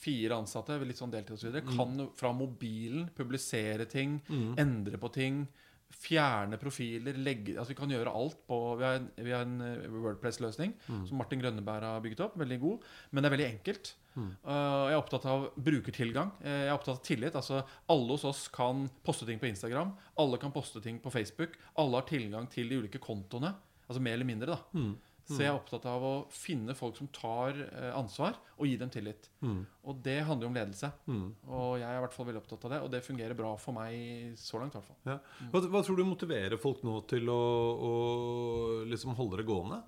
fire 0.03 0.39
ansatte, 0.39 0.79
litt 0.83 0.99
sånn 0.99 1.13
deltid 1.13 1.37
osv., 1.37 1.49
videre 1.51 1.67
kan 1.67 2.09
fra 2.19 2.33
mobilen 2.35 3.09
publisere 3.15 3.87
ting, 3.91 4.17
endre 4.59 4.99
på 4.99 5.11
ting. 5.15 5.45
Fjerne 5.93 6.59
profiler, 6.61 7.17
legge 7.21 7.55
Altså 7.57 7.73
Vi 7.73 7.79
kan 7.79 7.91
gjøre 7.93 8.13
alt 8.17 8.39
på 8.49 8.57
Vi 8.81 8.85
har 8.87 9.01
en, 9.01 9.09
vi 9.17 9.35
har 9.35 9.45
en 9.47 9.61
eh, 9.61 9.89
Wordpress-løsning 9.93 10.73
som 11.09 11.19
Martin 11.21 11.43
Grønneberg 11.43 11.85
har 11.85 12.01
bygget 12.05 12.25
opp. 12.27 12.39
Veldig 12.41 12.59
god. 12.63 12.87
Men 13.11 13.23
det 13.23 13.29
er 13.29 13.37
veldig 13.37 13.51
enkelt. 13.51 13.93
Uh, 14.45 14.89
jeg 14.91 14.93
er 14.93 14.99
opptatt 15.01 15.25
av 15.31 15.47
brukertilgang. 15.57 16.33
Uh, 16.43 16.49
Jeg 16.51 16.69
er 16.69 16.75
opptatt 16.75 16.99
av 16.99 17.05
tillit. 17.07 17.37
Altså 17.39 17.63
Alle 17.93 18.17
hos 18.17 18.25
oss 18.29 18.43
kan 18.53 18.87
poste 19.05 19.29
ting 19.29 19.41
på 19.41 19.49
Instagram. 19.49 19.95
Alle 20.21 20.41
kan 20.43 20.53
poste 20.53 20.83
ting 20.85 20.99
på 21.01 21.13
Facebook. 21.15 21.57
Alle 21.81 22.01
har 22.01 22.09
tilgang 22.09 22.49
til 22.53 22.69
de 22.69 22.83
ulike 22.83 23.01
kontoene. 23.03 23.55
Altså 23.89 24.03
mer 24.05 24.19
eller 24.19 24.29
mindre, 24.29 24.57
da. 24.57 24.59
Så 25.29 25.39
jeg 25.39 25.49
er 25.53 25.55
opptatt 25.57 25.85
av 25.87 26.03
å 26.03 26.13
finne 26.35 26.75
folk 26.75 26.97
som 26.99 27.09
tar 27.15 27.55
eh, 27.69 27.93
ansvar, 27.95 28.35
og 28.59 28.67
gi 28.67 28.75
dem 28.81 28.91
tillit. 28.93 29.29
Mm. 29.41 29.61
Og 29.89 30.01
det 30.03 30.19
handler 30.27 30.49
jo 30.49 30.51
om 30.51 30.59
ledelse. 30.59 30.91
Mm. 31.07 31.29
Og 31.47 31.79
jeg 31.79 31.87
er 31.89 32.01
i 32.01 32.03
hvert 32.05 32.17
fall 32.17 32.29
veldig 32.29 32.43
opptatt 32.43 32.67
av 32.67 32.75
det, 32.75 32.81
og 32.83 32.91
det 32.93 33.05
fungerer 33.07 33.39
bra 33.39 33.55
for 33.61 33.77
meg 33.77 34.35
så 34.41 34.61
langt. 34.61 34.75
hvert 34.77 34.89
fall. 34.91 34.99
Ja. 35.07 35.19
Hva, 35.55 35.63
hva 35.73 35.83
tror 35.87 36.01
du 36.01 36.05
motiverer 36.09 36.59
folk 36.61 36.83
nå 36.87 36.99
til 37.11 37.31
å, 37.33 37.41
å 37.89 37.93
liksom 38.91 39.15
holde 39.19 39.41
det 39.41 39.49
gående? 39.49 39.83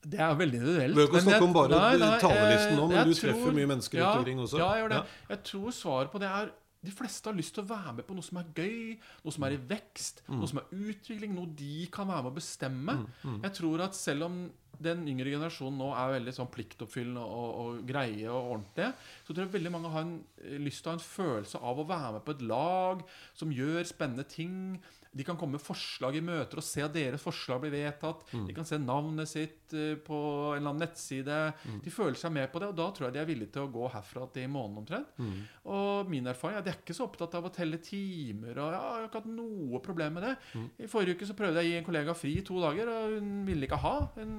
Det 0.00 0.16
er 0.16 0.32
veldig 0.32 0.56
individuelt. 0.56 0.96
Du 0.96 1.02
har 1.02 1.10
ikke 1.10 1.20
snakke 1.26 1.44
om 1.44 1.52
bare 1.52 1.76
nei, 1.76 1.96
nei, 2.00 2.14
talerlisten 2.22 2.78
nå, 2.78 2.86
men 2.88 3.04
du 3.04 3.12
tror- 3.12 3.26
treffer 3.26 3.56
mye 3.58 3.68
mennesker 3.68 4.00
ja, 4.00 4.06
rundt 4.08 4.22
omkring 4.22 4.40
også. 4.40 4.56
Ja, 4.62 4.68
jeg 4.72 4.84
gjør 4.86 4.92
det. 4.94 5.00
Ja. 5.04 5.26
Jeg 5.34 5.42
tror 5.50 5.74
svaret 5.76 6.12
på 6.14 6.22
det 6.22 6.30
er 6.32 6.52
de 6.82 6.90
fleste 6.96 7.26
har 7.28 7.36
lyst 7.36 7.52
til 7.54 7.64
å 7.64 7.68
være 7.68 7.92
med 7.98 8.06
på 8.08 8.14
noe 8.16 8.24
som 8.24 8.38
er 8.40 8.46
gøy, 8.56 8.98
noe 9.24 9.32
som 9.34 9.44
er 9.44 9.52
i 9.52 9.60
vekst, 9.68 10.22
Mm. 10.28 10.38
noe 10.40 10.48
som 10.48 10.58
er 10.58 10.70
utvikling, 10.72 11.34
noe 11.34 11.46
de 11.54 11.86
kan 11.92 12.08
være 12.08 12.22
med 12.24 12.32
å 12.32 12.36
bestemme. 12.38 12.94
mm. 13.24 13.42
Jeg 13.42 13.52
tror 13.58 13.80
at 13.84 13.94
selv 13.94 14.24
om 14.24 14.50
den 14.80 15.02
yngre 15.08 15.28
generasjonen 15.28 15.76
nå 15.76 15.90
er 15.92 16.14
veldig 16.20 16.32
sånn 16.32 16.48
pliktoppfyllende 16.50 17.20
og, 17.20 17.50
og 17.60 17.86
greie 17.86 18.30
og 18.32 18.52
ordentlige, 18.54 18.94
så 19.26 19.34
tror 19.34 19.44
jeg 19.44 19.52
veldig 19.52 19.72
mange 19.72 19.90
har 19.92 20.00
en, 20.06 20.24
eh, 20.42 20.56
lyst 20.58 20.82
til 20.82 20.88
å 20.88 20.94
ha 20.94 20.98
en 20.98 21.04
følelse 21.04 21.60
av 21.62 21.78
å 21.78 21.86
være 21.86 22.12
med 22.14 22.24
på 22.24 22.30
et 22.30 22.42
lag 22.48 23.02
som 23.34 23.52
gjør 23.52 23.84
spennende 23.84 24.24
ting. 24.26 24.80
De 25.12 25.24
kan 25.26 25.34
komme 25.36 25.56
med 25.58 25.62
forslag 25.64 26.14
i 26.14 26.20
møter 26.22 26.60
og 26.60 26.62
se 26.62 26.84
at 26.86 26.92
deres 26.94 27.22
forslag 27.24 27.58
blir 27.64 27.72
vedtatt. 27.74 28.20
Mm. 28.30 28.44
De 28.46 28.54
kan 28.54 28.66
se 28.68 28.76
navnet 28.78 29.26
sitt 29.26 29.72
eh, 29.74 29.96
på 30.06 30.14
en 30.52 30.60
eller 30.60 30.70
annen 30.70 30.84
nettside. 30.84 31.38
Mm. 31.66 31.80
De 31.82 31.90
føler 31.90 32.14
seg 32.20 32.30
med 32.36 32.46
på 32.52 32.60
det, 32.62 32.68
og 32.70 32.76
da 32.78 32.86
tror 32.94 33.08
jeg 33.08 33.16
de 33.16 33.20
er 33.24 33.26
villige 33.26 33.50
til 33.56 33.64
å 33.66 33.72
gå 33.74 33.88
herfra 33.90 34.28
til 34.30 34.46
i 34.46 34.50
måneden 34.52 34.78
omtrent. 34.84 35.10
Mm. 35.18 35.40
Og 35.74 36.12
min 36.12 36.30
erfaring 36.30 36.60
er 36.60 36.62
at 36.62 36.68
de 36.68 36.72
er 36.74 36.78
ikke 36.78 36.94
så 36.94 37.08
opptatt 37.08 37.34
av 37.40 37.48
å 37.48 37.52
telle 37.56 37.80
timer. 37.82 38.54
Og 38.62 38.70
jeg 38.76 38.82
har 38.84 39.08
ikke 39.08 39.22
hatt 39.24 39.32
noe 39.34 39.80
problem 39.82 40.14
med 40.20 40.28
det. 40.28 40.32
Mm. 40.54 40.68
I 40.86 40.90
forrige 40.94 41.18
uke 41.18 41.28
så 41.32 41.36
prøvde 41.42 41.58
jeg 41.58 41.66
å 41.66 41.72
gi 41.74 41.80
en 41.80 41.88
kollega 41.90 42.14
fri 42.20 42.32
i 42.38 42.46
to 42.46 42.60
dager, 42.62 42.92
og 42.94 43.16
hun 43.18 43.32
ville 43.50 43.66
ikke 43.66 43.80
ha. 43.82 43.94
Hun, 44.14 44.32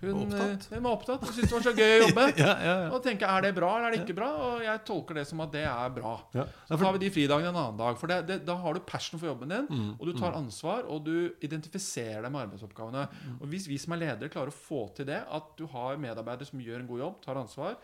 hun, 0.00 0.24
Opptatt? 0.24 0.66
eh, 0.70 0.78
hun 0.78 0.84
var 0.88 0.96
opptatt 0.96 1.28
Hun 1.28 1.34
syntes 1.36 1.52
det 1.52 1.58
var 1.58 1.66
så 1.68 1.76
gøy 1.76 1.92
å 1.98 2.00
jobbe. 2.06 2.26
Ja, 2.40 2.52
ja, 2.56 2.74
ja. 2.86 2.88
Og 2.96 3.04
tenker, 3.04 3.28
Er 3.28 3.44
det 3.44 3.52
bra 3.60 3.74
eller 3.76 3.90
er 3.90 3.98
det 3.98 4.02
ikke 4.06 4.16
bra? 4.16 4.30
Og 4.48 4.64
jeg 4.64 4.80
tolker 4.88 5.20
det 5.20 5.26
som 5.28 5.44
at 5.44 5.52
det 5.52 5.66
er 5.68 5.92
bra. 5.92 6.16
Så 6.32 6.80
tar 6.80 6.96
vi 6.96 7.04
de 7.04 7.12
fridagene 7.12 7.52
en 7.52 7.60
annen 7.66 7.78
dag. 7.84 8.00
For 8.00 8.08
det, 8.08 8.22
det, 8.32 8.40
da 8.48 8.56
har 8.64 8.74
du 8.76 8.80
passion 8.88 9.20
for 9.20 9.28
jobben 9.34 9.52
din, 9.52 9.68
Mm, 9.70 9.89
og 9.96 10.08
du 10.08 10.12
tar 10.16 10.36
ansvar, 10.38 10.86
og 10.90 11.04
du 11.06 11.30
identifiserer 11.44 12.24
deg 12.24 12.32
med 12.32 12.44
arbeidsoppgavene. 12.46 13.06
Mm. 13.10 13.38
Og 13.40 13.46
Hvis 13.52 13.68
vi 13.70 13.78
som 13.80 13.94
er 13.96 14.02
ledere 14.04 14.32
klarer 14.32 14.52
å 14.52 14.56
få 14.56 14.84
til 14.96 15.08
det, 15.10 15.22
at 15.26 15.54
du 15.58 15.66
har 15.72 16.00
medarbeidere 16.00 16.48
som 16.48 16.62
gjør 16.62 16.82
en 16.82 16.90
god 16.90 17.04
jobb, 17.04 17.18
tar 17.24 17.40
ansvar 17.40 17.78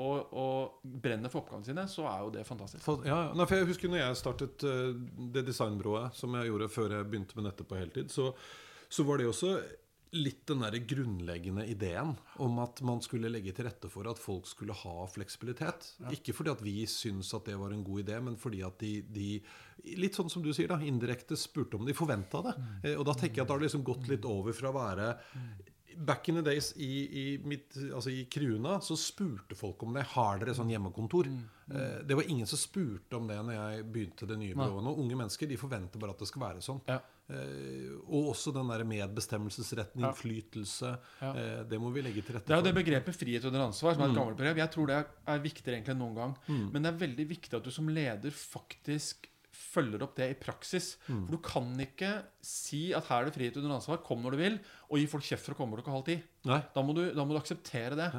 og, 0.00 0.32
og 0.32 0.92
brenner 1.04 1.32
for 1.32 1.42
oppgavene 1.42 1.68
sine, 1.68 1.84
så 1.90 2.06
er 2.08 2.24
jo 2.24 2.32
det 2.32 2.46
fantastisk. 2.48 2.86
Ja, 3.04 3.18
ja. 3.28 3.32
Nei, 3.36 3.46
jeg 3.52 3.68
husker 3.68 3.92
når 3.92 4.00
jeg 4.00 4.20
startet 4.22 4.64
eh, 4.68 4.90
det 5.34 5.44
designbyrået 5.50 6.16
som 6.16 6.38
jeg 6.38 6.48
gjorde 6.48 6.70
før 6.72 6.96
jeg 6.96 7.08
begynte 7.10 7.38
med 7.38 7.50
dette 7.50 7.66
på 7.68 7.76
heltid, 7.76 8.12
så, 8.12 8.30
så 8.88 9.04
var 9.08 9.20
det 9.20 9.28
også 9.28 9.56
litt 10.12 10.42
den 10.46 10.60
der 10.60 10.76
grunnleggende 10.84 11.64
ideen 11.72 12.12
om 12.44 12.58
at 12.60 12.82
man 12.84 13.00
skulle 13.04 13.30
legge 13.32 13.54
til 13.56 13.64
rette 13.64 13.88
for 13.92 14.08
at 14.10 14.20
folk 14.20 14.48
skulle 14.50 14.76
ha 14.76 15.06
fleksibilitet. 15.08 15.86
Ikke 16.12 16.34
fordi 16.36 16.52
at 16.52 16.64
vi 16.64 16.74
syntes 16.90 17.32
at 17.36 17.48
det 17.48 17.56
var 17.60 17.72
en 17.72 17.84
god 17.86 18.04
idé, 18.04 18.18
men 18.20 18.36
fordi 18.40 18.60
at 18.66 18.78
de, 18.82 18.98
de 19.08 19.28
Litt 19.98 20.14
sånn 20.14 20.28
som 20.30 20.44
du 20.44 20.52
sier, 20.54 20.68
da, 20.70 20.76
indirekte 20.78 21.34
spurte 21.34 21.74
om 21.74 21.88
de 21.88 21.94
forventa 21.96 22.38
det. 22.44 22.52
Mm. 22.54 22.84
Og 23.00 23.06
da 23.08 23.16
tenker 23.18 23.40
jeg 23.40 23.42
at 23.42 23.48
det 23.48 23.56
har 23.56 23.62
liksom 23.64 23.82
gått 23.82 24.04
litt 24.06 24.28
over 24.30 24.54
fra 24.54 24.70
å 24.70 24.76
være 24.76 25.06
Back 25.96 26.28
in 26.28 26.36
the 26.36 26.42
days 26.42 26.72
i, 26.76 26.90
i, 27.22 27.38
mitt, 27.44 27.76
altså 27.92 28.10
i 28.10 28.24
Kruna 28.30 28.78
så 28.80 28.96
spurte 28.98 29.54
folk 29.58 29.82
om 29.82 29.94
det. 29.94 30.04
Har 30.14 30.38
dere 30.42 30.54
sånn 30.56 30.70
hjemmekontor? 30.72 31.26
Eh, 31.72 32.02
det 32.06 32.14
var 32.18 32.28
ingen 32.28 32.46
som 32.46 32.58
spurte 32.58 33.16
om 33.16 33.26
det 33.30 33.36
når 33.44 33.54
jeg 33.58 33.86
begynte 33.92 34.26
det 34.28 34.38
nye 34.38 34.54
byrået. 34.54 34.86
Og 34.92 34.98
Unge 35.04 35.16
mennesker 35.16 35.48
de 35.50 35.56
forventer 35.60 35.98
bare 36.02 36.14
at 36.16 36.18
det 36.24 36.28
skal 36.28 36.42
være 36.46 36.62
sånn. 36.64 36.80
Ja. 36.88 37.00
Eh, 37.32 37.90
og 38.08 38.32
også 38.34 38.52
den 38.52 38.68
der 38.68 38.84
medbestemmelsesretten, 38.84 40.00
Ja. 40.02 40.10
innflytelse. 40.12 40.98
Ja. 41.22 41.32
Eh, 41.34 41.64
det 41.64 41.80
må 41.80 41.90
vi 41.94 42.02
legge 42.02 42.22
til 42.22 42.34
rette 42.36 42.46
Det 42.46 42.52
er 42.54 42.60
jo 42.60 42.62
for. 42.64 42.72
det 42.72 42.84
begrepet 42.84 43.16
frihet 43.16 43.44
under 43.44 43.60
ansvar, 43.68 43.94
som 43.94 44.02
er 44.02 44.08
et 44.10 44.16
gammelt 44.16 44.36
begrep. 44.36 44.56
Jeg 44.56 44.70
tror 44.70 44.86
det 44.86 45.06
er 45.26 45.38
viktigere 45.38 45.76
egentlig 45.80 45.94
enn 45.96 46.02
noen 46.02 46.14
gang. 46.14 46.36
Men 46.72 46.82
det 46.82 46.92
er 46.94 47.06
veldig 47.06 47.28
viktig 47.28 47.54
at 47.56 47.64
du 47.64 47.70
som 47.70 47.88
leder 47.88 48.30
faktisk 48.30 49.28
følger 49.62 50.02
opp 50.04 50.16
det 50.18 50.28
i 50.32 50.38
praksis. 50.38 50.92
For 51.26 51.32
du 51.36 51.40
kan 51.44 51.72
ikke 51.86 52.12
si 52.44 52.84
at 52.96 53.06
her 53.08 53.22
er 53.22 53.30
det 53.30 53.36
frihet 53.38 53.56
under 53.62 53.78
ansvar, 53.78 54.02
kom 54.04 54.22
når 54.24 54.36
du 54.36 54.42
vil, 54.42 54.60
og 54.90 54.98
gi 55.00 55.08
folk 55.10 55.24
kjeft 55.26 55.46
for 55.46 55.54
å 55.56 55.60
komme 55.62 55.78
klokka 55.78 55.94
halv 55.94 56.06
ti. 56.10 56.18
Da 56.74 56.82
må 56.84 56.94
du, 56.98 57.06
da 57.14 57.24
må 57.24 57.34
du 57.36 57.40
akseptere 57.40 57.98
det. 57.98 58.10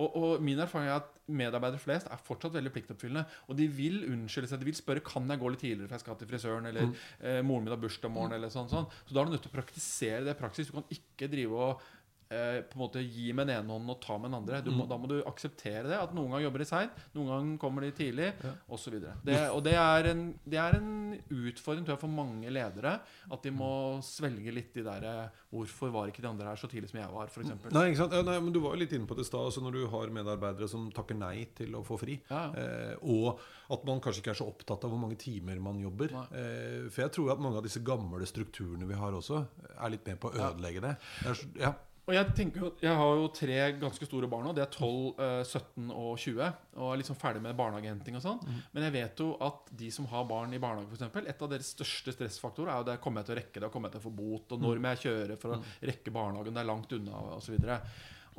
Og, 0.00 0.14
og 0.16 0.42
min 0.44 0.60
erfaring 0.62 0.88
er 0.88 1.00
at 1.00 1.08
medarbeidere 1.30 1.82
flest 1.82 2.08
er 2.08 2.20
fortsatt 2.24 2.54
veldig 2.54 2.70
pliktoppfyllende. 2.72 3.24
Og 3.50 3.56
de 3.58 3.66
vil 3.68 3.98
unnskylde 4.08 4.48
seg. 4.48 4.62
De 4.62 4.68
vil 4.70 4.78
spørre 4.78 5.02
kan 5.04 5.28
jeg 5.28 5.40
gå 5.42 5.50
litt 5.52 5.60
tidligere 5.60 5.90
for 5.90 5.98
jeg 5.98 6.04
skal 6.04 6.18
til 6.20 6.30
frisøren. 6.30 6.68
Eller 6.70 6.86
eh, 7.20 7.40
moren 7.44 7.66
min 7.66 7.74
har 7.74 7.82
bursdag 7.82 8.08
i 8.08 8.14
morgen. 8.14 8.36
Eller 8.38 8.52
sånn, 8.54 8.70
sånn. 8.70 8.88
Så 9.04 9.12
da 9.12 9.20
er 9.20 9.28
du 9.28 9.34
nødt 9.34 9.44
til 9.44 9.52
å 9.52 9.56
praktisere 9.58 10.22
det 10.24 10.36
i 10.36 10.40
praksis. 10.40 10.70
Du 10.70 10.78
kan 10.78 10.86
ikke 10.94 11.28
drive 11.34 11.66
og 11.66 11.84
eh, 12.30 12.60
på 12.62 12.76
en 12.78 12.82
måte 12.84 13.02
gi 13.02 13.32
med 13.34 13.48
den 13.50 13.58
ene 13.60 13.74
hånden 13.74 13.90
og 13.90 14.00
ta 14.04 14.16
med 14.18 14.30
den 14.30 14.38
andre. 14.40 14.60
Du 14.64 14.70
må, 14.74 14.86
Da 14.88 14.96
må 14.98 15.08
du 15.10 15.16
akseptere 15.26 15.84
det. 15.90 15.98
At 15.98 16.14
noen 16.14 16.30
ganger 16.30 16.46
jobber 16.46 16.62
de 16.62 16.68
seint, 16.70 17.00
noen 17.16 17.28
ganger 17.32 17.58
kommer 17.62 17.82
de 17.86 17.90
tidlig, 17.96 18.30
Ja. 18.44 18.52
osv. 18.70 18.94
Og 19.00 19.62
det 19.66 19.74
er, 19.74 20.10
en, 20.12 20.22
det 20.46 20.58
er 20.62 20.76
en 20.78 20.90
utfordring 21.30 21.84
tror 21.84 21.96
jeg, 21.96 22.02
for 22.04 22.14
mange 22.14 22.50
ledere. 22.50 23.00
At 23.30 23.42
de 23.42 23.50
må 23.54 23.72
svelge 24.06 24.54
litt 24.54 24.72
de 24.74 24.82
der 24.86 25.04
eh, 25.04 25.28
Hvorfor 25.50 25.90
var 25.90 26.06
ikke 26.06 26.22
de 26.22 26.28
andre 26.30 26.46
her 26.46 26.54
så 26.60 26.68
tidlig 26.70 26.90
som 26.92 27.00
jeg 27.00 27.10
var, 27.10 27.26
f.eks. 27.26 27.48
Nei, 27.74 27.86
ikke 27.90 27.98
sant? 28.04 28.12
Nei, 28.24 28.36
men 28.38 28.52
Du 28.54 28.60
var 28.62 28.76
jo 28.76 28.82
litt 28.84 28.92
inne 28.94 29.08
på 29.10 29.16
det 29.18 29.24
i 29.26 29.30
stad. 29.30 29.48
Altså 29.50 29.60
når 29.64 29.72
du 29.74 29.86
har 29.90 30.12
medarbeidere 30.14 30.68
som 30.70 30.84
takker 30.94 31.18
nei 31.18 31.48
til 31.58 31.74
å 31.74 31.82
få 31.82 31.98
fri, 31.98 32.20
Ja. 32.30 32.44
eh, 32.54 32.94
og 33.02 33.40
at 33.74 33.82
man 33.84 33.98
kanskje 34.00 34.22
ikke 34.22 34.30
er 34.36 34.38
så 34.38 34.46
opptatt 34.46 34.84
av 34.86 34.90
hvor 34.94 35.00
mange 35.02 35.18
timer 35.18 35.58
man 35.58 35.80
jobber. 35.82 36.14
Eh, 36.30 36.86
for 36.90 37.02
jeg 37.02 37.12
tror 37.16 37.32
at 37.34 37.42
mange 37.42 37.58
av 37.58 37.66
disse 37.66 37.82
gamle 37.82 38.22
strukturene 38.30 38.86
vi 38.86 38.94
har 38.94 39.10
også, 39.18 39.42
er 39.74 39.90
litt 39.90 40.06
med 40.06 40.20
på 40.22 40.30
å 40.30 40.38
ødelegge 40.38 40.80
det. 40.86 40.94
det 41.24 41.30
er, 41.34 41.42
ja. 41.66 41.72
Og 42.10 42.14
jeg 42.16 42.26
tenker 42.34 42.64
jo, 42.64 42.68
jeg 42.82 42.96
har 42.98 43.18
jo 43.20 43.26
tre 43.30 43.56
ganske 43.78 44.06
store 44.08 44.26
barn 44.32 44.48
nå. 44.48 44.52
De 44.56 44.62
er 44.64 44.70
12, 44.72 45.20
eh, 45.22 45.42
17 45.46 45.92
og 45.94 46.16
20. 46.18 46.48
Og 46.80 46.88
er 46.90 46.98
liksom 46.98 47.18
ferdig 47.20 47.42
med 47.44 47.54
barnehagehenting 47.58 48.16
og 48.18 48.24
sånn. 48.24 48.40
Men 48.74 48.82
jeg 48.88 48.94
vet 48.96 49.22
jo 49.22 49.28
at 49.46 49.70
de 49.78 49.90
som 49.94 50.08
har 50.10 50.24
barn 50.26 50.52
i 50.56 50.58
barnehage, 50.58 50.90
eksempel, 50.98 51.28
et 51.30 51.42
av 51.46 51.52
deres 51.52 51.70
største 51.76 52.12
stressfaktorer 52.16 52.72
er 52.74 52.80
jo 52.82 52.88
det 52.90 52.96
kommer 53.04 53.22
jeg 53.22 53.30
til 53.30 53.36
å 53.36 53.38
rekke 53.40 53.60
det, 53.62 53.70
kommer 53.70 53.88
jeg 53.92 54.00
til 54.00 54.02
å 54.02 54.08
få 54.10 54.16
bot, 54.18 54.52
og 54.56 54.60
når 54.66 54.82
må 54.82 54.94
jeg 54.96 55.04
kjøre 55.06 55.36
for 55.38 55.54
å 55.54 55.60
rekke 55.92 56.10
barnehagen, 56.18 56.54
det 56.58 56.64
er 56.64 56.70
langt 56.72 56.92
unna, 56.98 57.22
osv. 57.38 57.54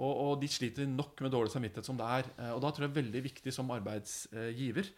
Og, 0.02 0.12
og 0.26 0.34
de 0.42 0.48
sliter 0.52 0.88
nok 0.92 1.22
med 1.22 1.32
dårlig 1.32 1.52
samvittighet 1.54 1.86
som 1.88 1.98
det 2.00 2.08
er. 2.20 2.30
Eh, 2.40 2.52
Og 2.56 2.62
da 2.64 2.72
tror 2.72 2.86
jeg 2.88 2.92
det 2.92 2.98
er 2.98 3.04
veldig 3.06 3.24
viktig 3.32 3.54
som 3.56 3.72
arbeidsgiver 3.72 4.92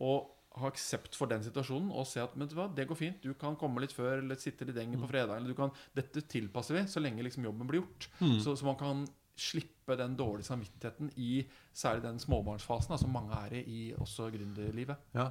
å 0.00 0.14
ha 0.58 0.66
aksept 0.66 1.14
for 1.14 1.30
den 1.30 1.44
situasjonen 1.46 1.92
og 1.94 2.08
se 2.10 2.22
at 2.22 2.32
men 2.38 2.50
hva, 2.50 2.66
det 2.74 2.88
går 2.90 2.98
fint. 2.98 3.22
Du 3.22 3.34
kan 3.38 3.54
komme 3.58 3.82
litt 3.84 3.94
før 3.94 4.18
eller 4.18 4.38
sitte 4.40 4.66
litt 4.66 4.78
lenger 4.80 4.98
på 5.04 5.10
fredag. 5.12 5.36
Eller 5.36 5.52
du 5.52 5.58
kan, 5.58 5.70
dette 5.94 6.24
tilpasser 6.26 6.74
vi 6.74 6.84
så 6.90 7.02
lenge 7.02 7.22
liksom 7.22 7.46
jobben 7.46 7.70
blir 7.70 7.84
gjort. 7.84 8.08
Så, 8.42 8.56
så 8.58 8.66
man 8.66 8.78
kan 8.80 9.04
slippe 9.40 9.96
den 9.98 10.12
dårlige 10.18 10.46
samvittigheten 10.46 11.08
i 11.18 11.40
særlig 11.74 12.04
den 12.04 12.18
småbarnsfasen 12.22 12.98
som 13.00 13.10
mange 13.14 13.34
er 13.34 13.56
i 13.58 13.62
i 13.70 13.94
også 13.94 14.28
gründerlivet. 14.32 14.96
ja. 15.14 15.30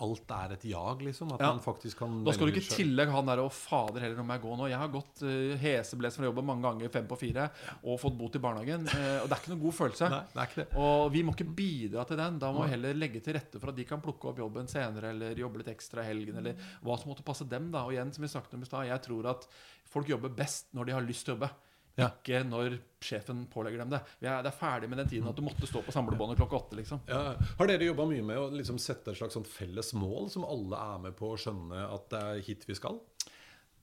Alt 0.00 0.30
er 0.30 0.52
et 0.56 0.64
jag, 0.64 1.02
liksom. 1.02 1.32
At 1.32 1.40
Ja. 1.40 1.52
man 1.52 1.60
faktisk 1.60 1.98
kan 1.98 2.24
Da 2.24 2.32
skal 2.32 2.46
du 2.46 2.52
ikke 2.52 2.64
i 2.64 2.76
tillegg 2.76 3.08
den 3.12 3.26
der 3.26 3.38
'Å, 3.38 3.50
fader 3.50 4.00
heller, 4.00 4.20
om 4.20 4.28
jeg 4.28 4.40
går 4.40 4.56
nå'. 4.56 4.68
Jeg 4.68 4.78
har 4.78 4.88
gått 4.88 5.22
uh, 5.22 5.56
heseblest 5.56 6.16
fra 6.16 6.24
jobben 6.26 6.44
mange 6.44 6.62
ganger, 6.62 6.88
fem 6.88 7.06
på 7.06 7.18
fire, 7.18 7.50
og 7.84 8.00
fått 8.00 8.18
bot 8.18 8.34
i 8.34 8.38
barnehagen. 8.38 8.86
Uh, 8.86 9.22
og 9.22 9.28
det 9.28 9.32
er 9.32 9.42
ikke 9.42 9.54
noen 9.54 9.62
god 9.62 9.74
følelse. 9.74 10.10
Nei. 10.10 10.66
Og 10.76 11.12
vi 11.12 11.22
må 11.22 11.34
ikke 11.34 11.54
bidra 11.54 12.06
til 12.06 12.16
den. 12.16 12.38
Da 12.38 12.52
må 12.52 12.64
vi 12.64 12.70
heller 12.70 12.94
legge 12.94 13.22
til 13.22 13.34
rette 13.34 13.60
for 13.60 13.68
at 13.68 13.76
de 13.76 13.84
kan 13.84 14.00
plukke 14.00 14.28
opp 14.28 14.38
jobben 14.38 14.66
senere, 14.68 15.10
eller 15.10 15.34
jobbe 15.34 15.58
litt 15.58 15.68
ekstra 15.76 16.02
i 16.02 16.12
helgen, 16.12 16.36
eller 16.36 16.54
hva 16.82 16.98
som 16.98 17.10
måtte 17.12 17.24
passe 17.24 17.48
dem. 17.48 17.70
da 17.70 17.84
Og 17.84 17.92
igjen, 17.92 18.12
som 18.12 18.22
vi 18.22 18.28
snakket 18.28 18.54
om 18.54 18.62
i 18.62 18.66
stad, 18.66 18.86
jeg 18.86 19.02
tror 19.02 19.26
at 19.30 19.46
folk 19.84 20.08
jobber 20.08 20.28
best 20.28 20.72
når 20.74 20.86
de 20.86 20.92
har 20.92 21.02
lyst 21.02 21.24
til 21.24 21.34
å 21.34 21.38
jobbe. 21.38 21.50
Ja. 21.96 22.10
Ikke 22.12 22.42
når 22.44 22.78
sjefen 23.06 23.44
pålegger 23.52 23.80
dem 23.80 23.92
det. 23.94 24.02
Vi 24.20 24.28
er, 24.28 24.42
det 24.44 24.50
er 24.50 24.58
ferdig 24.58 24.88
med 24.92 24.98
den 25.00 25.08
tiden 25.08 25.28
at 25.30 25.36
du 25.38 25.44
måtte 25.46 25.68
stå 25.68 25.80
på 25.86 25.94
samlebåndet 25.94 26.36
klokka 26.40 26.58
åtte. 26.58 26.76
liksom 26.76 27.00
Ja. 27.08 27.34
Har 27.58 27.70
dere 27.70 27.88
jobba 27.88 28.04
mye 28.10 28.24
med 28.26 28.40
å 28.40 28.50
liksom 28.52 28.78
sette 28.82 29.12
et 29.14 29.20
slags 29.20 29.36
sånn 29.38 29.46
felles 29.48 29.94
mål, 29.96 30.28
som 30.32 30.44
alle 30.44 30.76
er 30.76 30.98
med 31.06 31.16
på 31.16 31.32
å 31.32 31.38
skjønne 31.40 31.86
at 31.88 32.10
det 32.12 32.20
er 32.20 32.42
hit 32.44 32.66
vi 32.68 32.76
skal? 32.76 33.00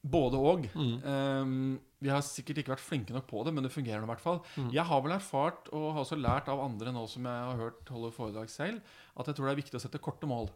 Både 0.04 0.36
og. 0.36 0.66
Um, 0.76 1.80
vi 2.04 2.10
har 2.12 2.20
sikkert 2.28 2.58
ikke 2.60 2.74
vært 2.74 2.84
flinke 2.84 3.14
nok 3.16 3.24
på 3.30 3.40
det, 3.48 3.54
men 3.56 3.64
det 3.64 3.72
fungerer 3.72 4.04
i 4.04 4.10
hvert 4.10 4.20
fall. 4.20 4.42
Jeg 4.76 4.84
har 4.90 5.00
vel 5.06 5.14
erfart, 5.16 5.70
og 5.72 5.94
har 5.96 6.02
også 6.04 6.18
lært 6.20 6.50
av 6.52 6.60
andre 6.60 6.92
nå 6.92 7.06
som 7.08 7.24
jeg 7.24 7.46
har 7.48 7.62
hørt 7.62 7.88
holde 7.96 8.10
foredrag 8.12 8.52
selv, 8.52 8.82
at 9.16 9.30
jeg 9.32 9.38
tror 9.38 9.48
det 9.48 9.54
er 9.56 9.62
viktig 9.62 9.80
å 9.80 9.82
sette 9.86 10.02
korte 10.04 10.28
mål. 10.28 10.52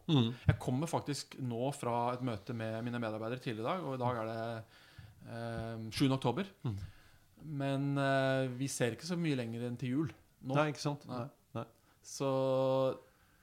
Jeg 0.49 0.59
kommer 0.59 0.91
faktisk 0.91 1.39
nå 1.39 1.71
fra 1.73 2.11
et 2.17 2.25
møte 2.27 2.53
med 2.53 2.83
mine 2.83 2.99
medarbeidere 2.99 3.39
tidligere 3.39 3.63
i 3.63 3.69
dag, 3.71 3.87
og 3.87 3.95
i 3.95 4.03
dag 4.03 4.19
er 4.19 4.29
det 4.33 5.79
um, 5.79 5.87
7. 5.95 6.11
oktober. 6.19 6.51
Men 7.43 7.93
eh, 8.01 8.47
vi 8.57 8.67
ser 8.71 8.95
ikke 8.95 9.07
så 9.07 9.17
mye 9.19 9.37
lenger 9.39 9.67
enn 9.67 9.77
til 9.79 9.93
jul 9.93 10.07
nå. 10.09 10.55
Nei, 10.55 10.69
ikke 10.71 10.83
sant? 10.83 11.05
Nei. 11.09 11.25
Nei. 11.57 11.65
Så 12.05 12.29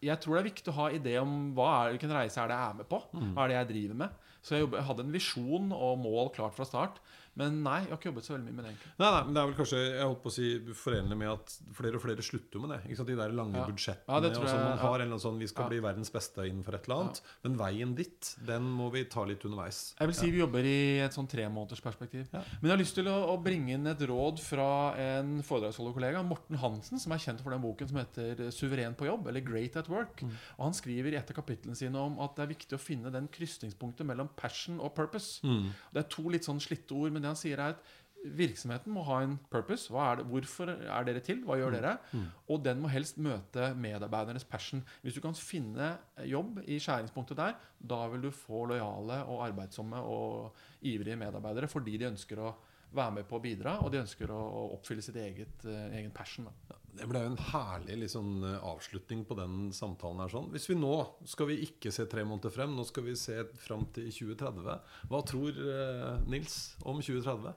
jeg 0.04 0.20
tror 0.20 0.36
det 0.36 0.42
er 0.42 0.50
viktig 0.50 0.72
å 0.72 0.76
ha 0.76 0.90
idé 0.92 1.14
om 1.20 1.34
hva 1.56 1.68
er, 1.84 1.94
hvilken 1.94 2.12
reise 2.12 2.40
er 2.42 2.50
det 2.50 2.58
jeg 2.58 2.70
er 2.74 2.78
med 2.82 2.88
på. 2.90 3.00
Hva 3.12 3.44
er 3.44 3.52
det 3.52 3.56
jeg 3.56 3.70
driver 3.72 4.00
med? 4.04 4.20
Så 4.44 4.54
jeg, 4.56 4.64
jobbet, 4.66 4.78
jeg 4.80 4.86
hadde 4.90 5.04
en 5.06 5.14
visjon 5.14 5.70
og 5.72 5.94
mål 6.02 6.28
klart 6.34 6.56
fra 6.56 6.66
start. 6.68 6.98
Men 7.36 7.62
nei, 7.64 7.80
jeg 7.82 7.90
har 7.90 7.98
ikke 7.98 8.10
jobbet 8.12 8.24
så 8.28 8.34
veldig 8.36 8.44
mye 8.46 8.54
med 8.54 8.64
det. 8.64 8.70
egentlig 8.74 8.92
Nei, 8.98 9.10
nei, 9.10 9.22
men 9.24 9.34
det 9.34 9.40
er 9.42 9.46
vel 9.50 9.56
kanskje 9.58 9.78
jeg 9.84 10.04
holdt 10.06 10.22
på 10.22 10.30
å 10.30 10.34
si 10.34 10.48
forenlig 10.78 11.16
med 11.18 11.28
at 11.32 11.54
flere 11.74 11.94
og 11.98 12.02
flere 12.04 12.22
slutter 12.22 12.60
med 12.62 12.70
det. 12.70 12.80
Ikke 12.90 12.96
sant? 13.00 13.08
De 13.08 13.16
der 13.16 13.32
lange 13.34 13.56
Ja. 13.58 13.66
budsjettene. 13.66 14.08
Ja, 14.08 14.20
sånn, 14.20 14.46
jeg- 14.46 14.64
man 14.64 14.78
har 14.78 14.94
en 14.94 15.00
eller 15.00 15.04
annen 15.16 15.20
sånn 15.20 15.38
Vi 15.38 15.46
skal 15.48 15.64
Ja. 15.64 15.68
bli 15.68 15.80
verdens 15.80 16.10
beste 16.10 16.36
innenfor 16.46 16.74
et 16.74 16.84
eller 16.88 16.96
annet. 17.02 17.20
Men 17.42 17.56
veien 17.56 17.94
dit, 17.94 18.36
den 18.46 18.62
må 18.62 18.90
vi 18.92 19.04
ta 19.04 19.24
litt 19.24 19.42
underveis. 19.44 19.94
Jeg 19.98 20.06
vil 20.08 20.14
si 20.14 20.30
vi 20.30 20.38
jobber 20.38 20.62
i 20.64 21.00
et 21.00 21.12
sånn 21.12 21.28
tremånedersperspektiv. 21.28 22.28
Ja. 22.32 22.42
Men 22.62 22.70
jeg 22.70 22.70
har 22.70 22.78
lyst 22.84 22.94
til 22.94 23.04
å, 23.06 23.16
å 23.34 23.42
bringe 23.42 23.70
inn 23.74 23.86
et 23.86 23.98
råd 23.98 24.38
fra 24.40 24.94
en 24.96 25.42
foredragsholderkollega, 25.42 26.22
Morten 26.26 26.56
Hansen, 26.56 26.98
som 27.00 27.12
er 27.12 27.18
kjent 27.18 27.40
for 27.42 27.50
den 27.50 27.60
boken 27.62 27.88
som 27.88 27.98
heter 27.98 28.36
'Suveren 28.50 28.94
på 28.96 29.06
jobb', 29.06 29.26
eller 29.28 29.40
'Great 29.40 29.76
at 29.76 29.88
Work'. 29.88 30.22
Mm. 30.22 30.30
Og 30.58 30.64
Han 30.64 30.72
skriver 30.72 31.12
i 31.12 31.16
et 31.16 31.30
av 31.30 31.36
kapitlene 31.44 31.76
sine 31.76 31.96
om 31.96 32.18
at 32.20 32.36
det 32.36 32.42
er 32.48 32.54
viktig 32.54 32.72
å 32.78 32.80
finne 32.80 33.10
den 33.12 33.28
krysningspunktet 33.28 34.06
mellom 34.06 34.28
passion 34.36 34.80
og 34.80 34.94
purpose. 34.94 35.40
Mm. 35.42 35.70
Det 35.92 36.04
er 36.04 36.08
to 36.08 36.22
litt 36.28 36.42
sånn 36.44 36.60
slitte 36.60 36.92
ord, 36.92 37.12
men 37.12 37.22
det 37.24 37.32
han 37.32 37.40
sier 37.40 37.60
er 37.60 37.74
at 37.74 37.94
virksomheten 38.24 38.92
må 38.94 39.02
ha 39.04 39.18
en 39.24 39.36
purpose. 39.52 39.92
Er 39.92 40.20
det, 40.20 40.26
hvorfor 40.30 40.70
er 40.72 41.06
dere 41.06 41.22
til? 41.24 41.42
Hva 41.44 41.58
gjør 41.60 41.76
dere? 41.76 41.96
Mm. 42.12 42.26
Og 42.52 42.62
den 42.64 42.80
må 42.80 42.90
helst 42.92 43.18
møte 43.22 43.70
medarbeidernes 43.76 44.46
passion. 44.48 44.84
Hvis 45.02 45.18
du 45.18 45.20
kan 45.24 45.36
finne 45.36 45.90
jobb 46.28 46.62
i 46.64 46.78
skjæringspunktet 46.80 47.40
der, 47.40 47.58
da 47.80 48.00
vil 48.12 48.24
du 48.24 48.30
få 48.34 48.64
lojale 48.70 49.20
og 49.28 49.44
arbeidsomme 49.48 50.00
og 50.00 50.54
ivrige 50.88 51.20
medarbeidere 51.20 51.68
fordi 51.68 51.98
de 52.00 52.08
ønsker 52.12 52.40
å 52.40 52.54
være 52.94 53.18
med 53.18 53.28
på 53.28 53.38
å 53.38 53.42
bidra, 53.42 53.78
og 53.82 53.90
de 53.92 54.00
ønsker 54.04 54.30
å, 54.30 54.38
å 54.38 54.64
oppfylle 54.76 55.02
sitt 55.02 55.18
eget, 55.18 55.64
eh, 55.66 55.96
egen 55.98 56.12
passion. 56.14 56.46
Da. 56.68 56.78
Det 56.94 57.08
ble 57.10 57.24
jo 57.24 57.32
en 57.32 57.42
herlig 57.50 57.98
liksom, 58.04 58.30
avslutning 58.62 59.24
på 59.26 59.36
den 59.38 59.68
samtalen 59.74 60.22
her. 60.22 60.30
sånn 60.32 60.50
Hvis 60.54 60.68
vi 60.70 60.78
nå 60.78 60.94
skal 61.28 61.50
vi 61.50 61.60
ikke 61.66 61.92
se 61.94 62.06
tre 62.10 62.22
måneder 62.26 62.54
frem, 62.54 62.74
nå 62.76 62.86
skal 62.86 63.08
vi 63.08 63.16
se 63.18 63.40
frem 63.64 63.86
til 63.96 64.10
2030. 64.14 64.90
Hva 65.10 65.22
tror 65.26 65.58
eh, 65.58 66.24
Nils 66.30 66.58
om 66.84 67.02
2030? 67.02 67.54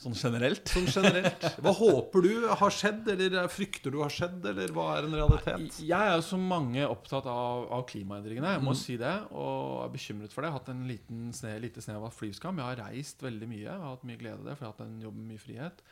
Sånn 0.00 0.14
generelt. 0.16 0.64
Sånn 0.72 0.88
generelt. 0.88 1.44
Hva 1.62 1.72
håper 1.76 2.24
du 2.24 2.46
har 2.48 2.74
skjedd, 2.74 3.06
eller 3.12 3.48
frykter 3.52 3.92
du 3.92 4.00
har 4.02 4.12
skjedd, 4.12 4.40
eller 4.50 4.72
hva 4.74 4.86
er 4.96 5.06
en 5.06 5.16
realitet? 5.18 5.80
Jeg 5.84 5.98
er 5.98 6.16
jo 6.16 6.24
som 6.26 6.46
mange 6.48 6.86
opptatt 6.88 7.28
av, 7.30 7.68
av 7.76 7.84
klimaendringene. 7.90 8.54
Jeg 8.56 8.64
må 8.64 8.74
si 8.78 8.96
det, 9.00 9.12
og 9.30 9.84
er 9.84 9.92
bekymret 9.92 10.34
for 10.34 10.42
det. 10.42 10.48
Jeg 10.48 10.56
har 10.56 10.62
hatt 10.62 10.72
en 10.72 10.86
liten 10.88 11.28
sne, 11.36 11.54
lite 11.62 11.84
snev 11.84 12.08
av 12.08 12.16
flyskam. 12.16 12.58
Jeg 12.58 12.70
har 12.70 12.82
reist 12.88 13.22
veldig 13.22 13.50
mye. 13.50 13.66
Jeg 13.66 13.76
har 13.76 13.92
hatt 13.92 14.08
mye 14.08 14.22
glede 14.22 14.40
av 14.40 14.48
det, 14.48 14.56
for 14.56 14.66
jeg 14.66 14.72
har 14.72 14.76
hatt 14.78 14.88
en 14.88 15.06
jobb 15.06 15.20
med 15.20 15.34
mye 15.34 15.44
frihet. 15.44 15.84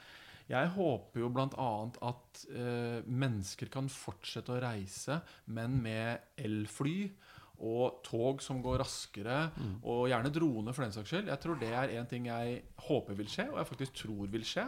Jeg 0.50 0.70
håper 0.74 1.22
jo 1.22 1.28
bl.a. 1.30 1.72
at 2.10 2.40
eh, 2.50 3.02
mennesker 3.06 3.70
kan 3.70 3.90
fortsette 3.92 4.56
å 4.56 4.62
reise, 4.62 5.20
men 5.54 5.78
med 5.84 6.40
elfly. 6.42 7.12
Og 7.60 7.98
tog 8.00 8.38
som 8.40 8.62
går 8.64 8.78
raskere, 8.80 9.34
og 9.84 10.06
gjerne 10.08 10.30
droner 10.32 10.72
for 10.72 10.80
den 10.86 10.94
saks 10.94 11.10
skyld. 11.12 11.26
Jeg 11.28 11.42
tror 11.42 11.58
det 11.60 11.68
er 11.76 11.90
en 11.98 12.06
ting 12.08 12.30
jeg 12.30 12.54
håper 12.86 13.18
vil 13.18 13.28
skje, 13.28 13.44
og 13.52 13.58
jeg 13.60 13.68
faktisk 13.68 13.98
tror 14.00 14.30
vil 14.32 14.46
skje. 14.48 14.64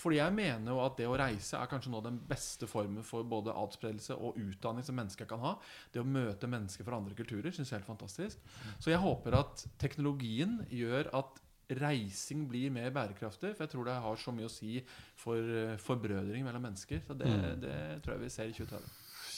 Fordi 0.00 0.16
jeg 0.22 0.32
mener 0.38 0.72
jo 0.72 0.80
at 0.80 0.96
det 0.96 1.10
å 1.10 1.18
reise 1.20 1.60
er 1.60 1.68
kanskje 1.68 1.92
nå 1.92 2.00
den 2.06 2.16
beste 2.30 2.64
formen 2.70 3.04
for 3.04 3.28
både 3.28 3.52
adspredelse 3.52 4.16
og 4.16 4.40
utdanning 4.40 4.88
som 4.88 4.96
mennesker 4.96 5.28
kan 5.28 5.44
ha. 5.44 5.52
Det 5.92 6.00
å 6.00 6.08
møte 6.08 6.48
mennesker 6.48 6.88
fra 6.88 6.96
andre 6.96 7.18
kulturer 7.18 7.52
syns 7.52 7.74
jeg 7.74 7.76
er 7.76 7.82
helt 7.82 7.92
fantastisk. 7.92 8.40
Så 8.80 8.94
jeg 8.94 9.04
håper 9.04 9.36
at 9.42 9.66
teknologien 9.84 10.62
gjør 10.72 11.12
at 11.20 11.44
reising 11.78 12.48
blir 12.48 12.70
mer 12.70 12.90
bærekraftig. 12.90 13.54
For 13.56 13.64
jeg 13.64 13.70
tror 13.70 13.84
det 13.84 13.94
har 14.02 14.16
så 14.16 14.32
mye 14.34 14.48
å 14.48 14.50
si 14.50 14.80
for 15.16 15.36
eh, 15.38 15.76
forbrødring 15.76 16.44
mellom 16.44 16.62
mennesker. 16.62 17.00
Så 17.06 17.16
det, 17.18 17.26
Mm. 17.30 17.60
det 17.60 18.02
tror 18.02 18.14
jeg 18.16 18.20
vi 18.24 18.28
ser 18.30 18.44
i 18.48 18.52
2030. 18.52 18.90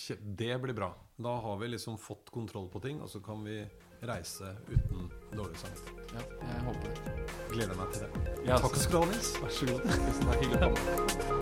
Kje- 0.03 0.37
Det 0.37 0.61
blir 0.63 0.75
bra. 0.75 0.93
Da 1.19 1.37
har 1.41 1.57
vi 1.59 1.69
liksom 1.69 1.99
fått 1.99 2.31
kontroll 2.31 2.69
på 2.69 2.81
ting, 2.83 3.01
og 3.01 3.09
så 3.09 3.23
kan 3.23 3.45
vi 3.45 3.65
reise 4.03 4.57
uten 4.69 5.09
dårlig 5.33 5.57
samvittighet. 5.57 6.13
Ja, 6.15 6.49
jeg 6.49 6.65
håper 6.67 6.89
det. 6.89 7.29
Gleder 7.53 7.77
meg 7.77 7.93
til 7.93 8.01
det. 8.03 8.47
Ja, 8.49 8.59
Takk 8.59 8.75
skal 8.77 8.91
du 8.93 9.07
ha, 9.07 9.13
Nils. 9.13 9.33
Vær 9.39 9.49
så 9.51 9.67
god. 9.67 9.83
Tusen 9.83 10.27
takk. 10.27 10.43
Hyggelig 10.43 10.59
å 10.59 10.75
komme. 10.75 11.42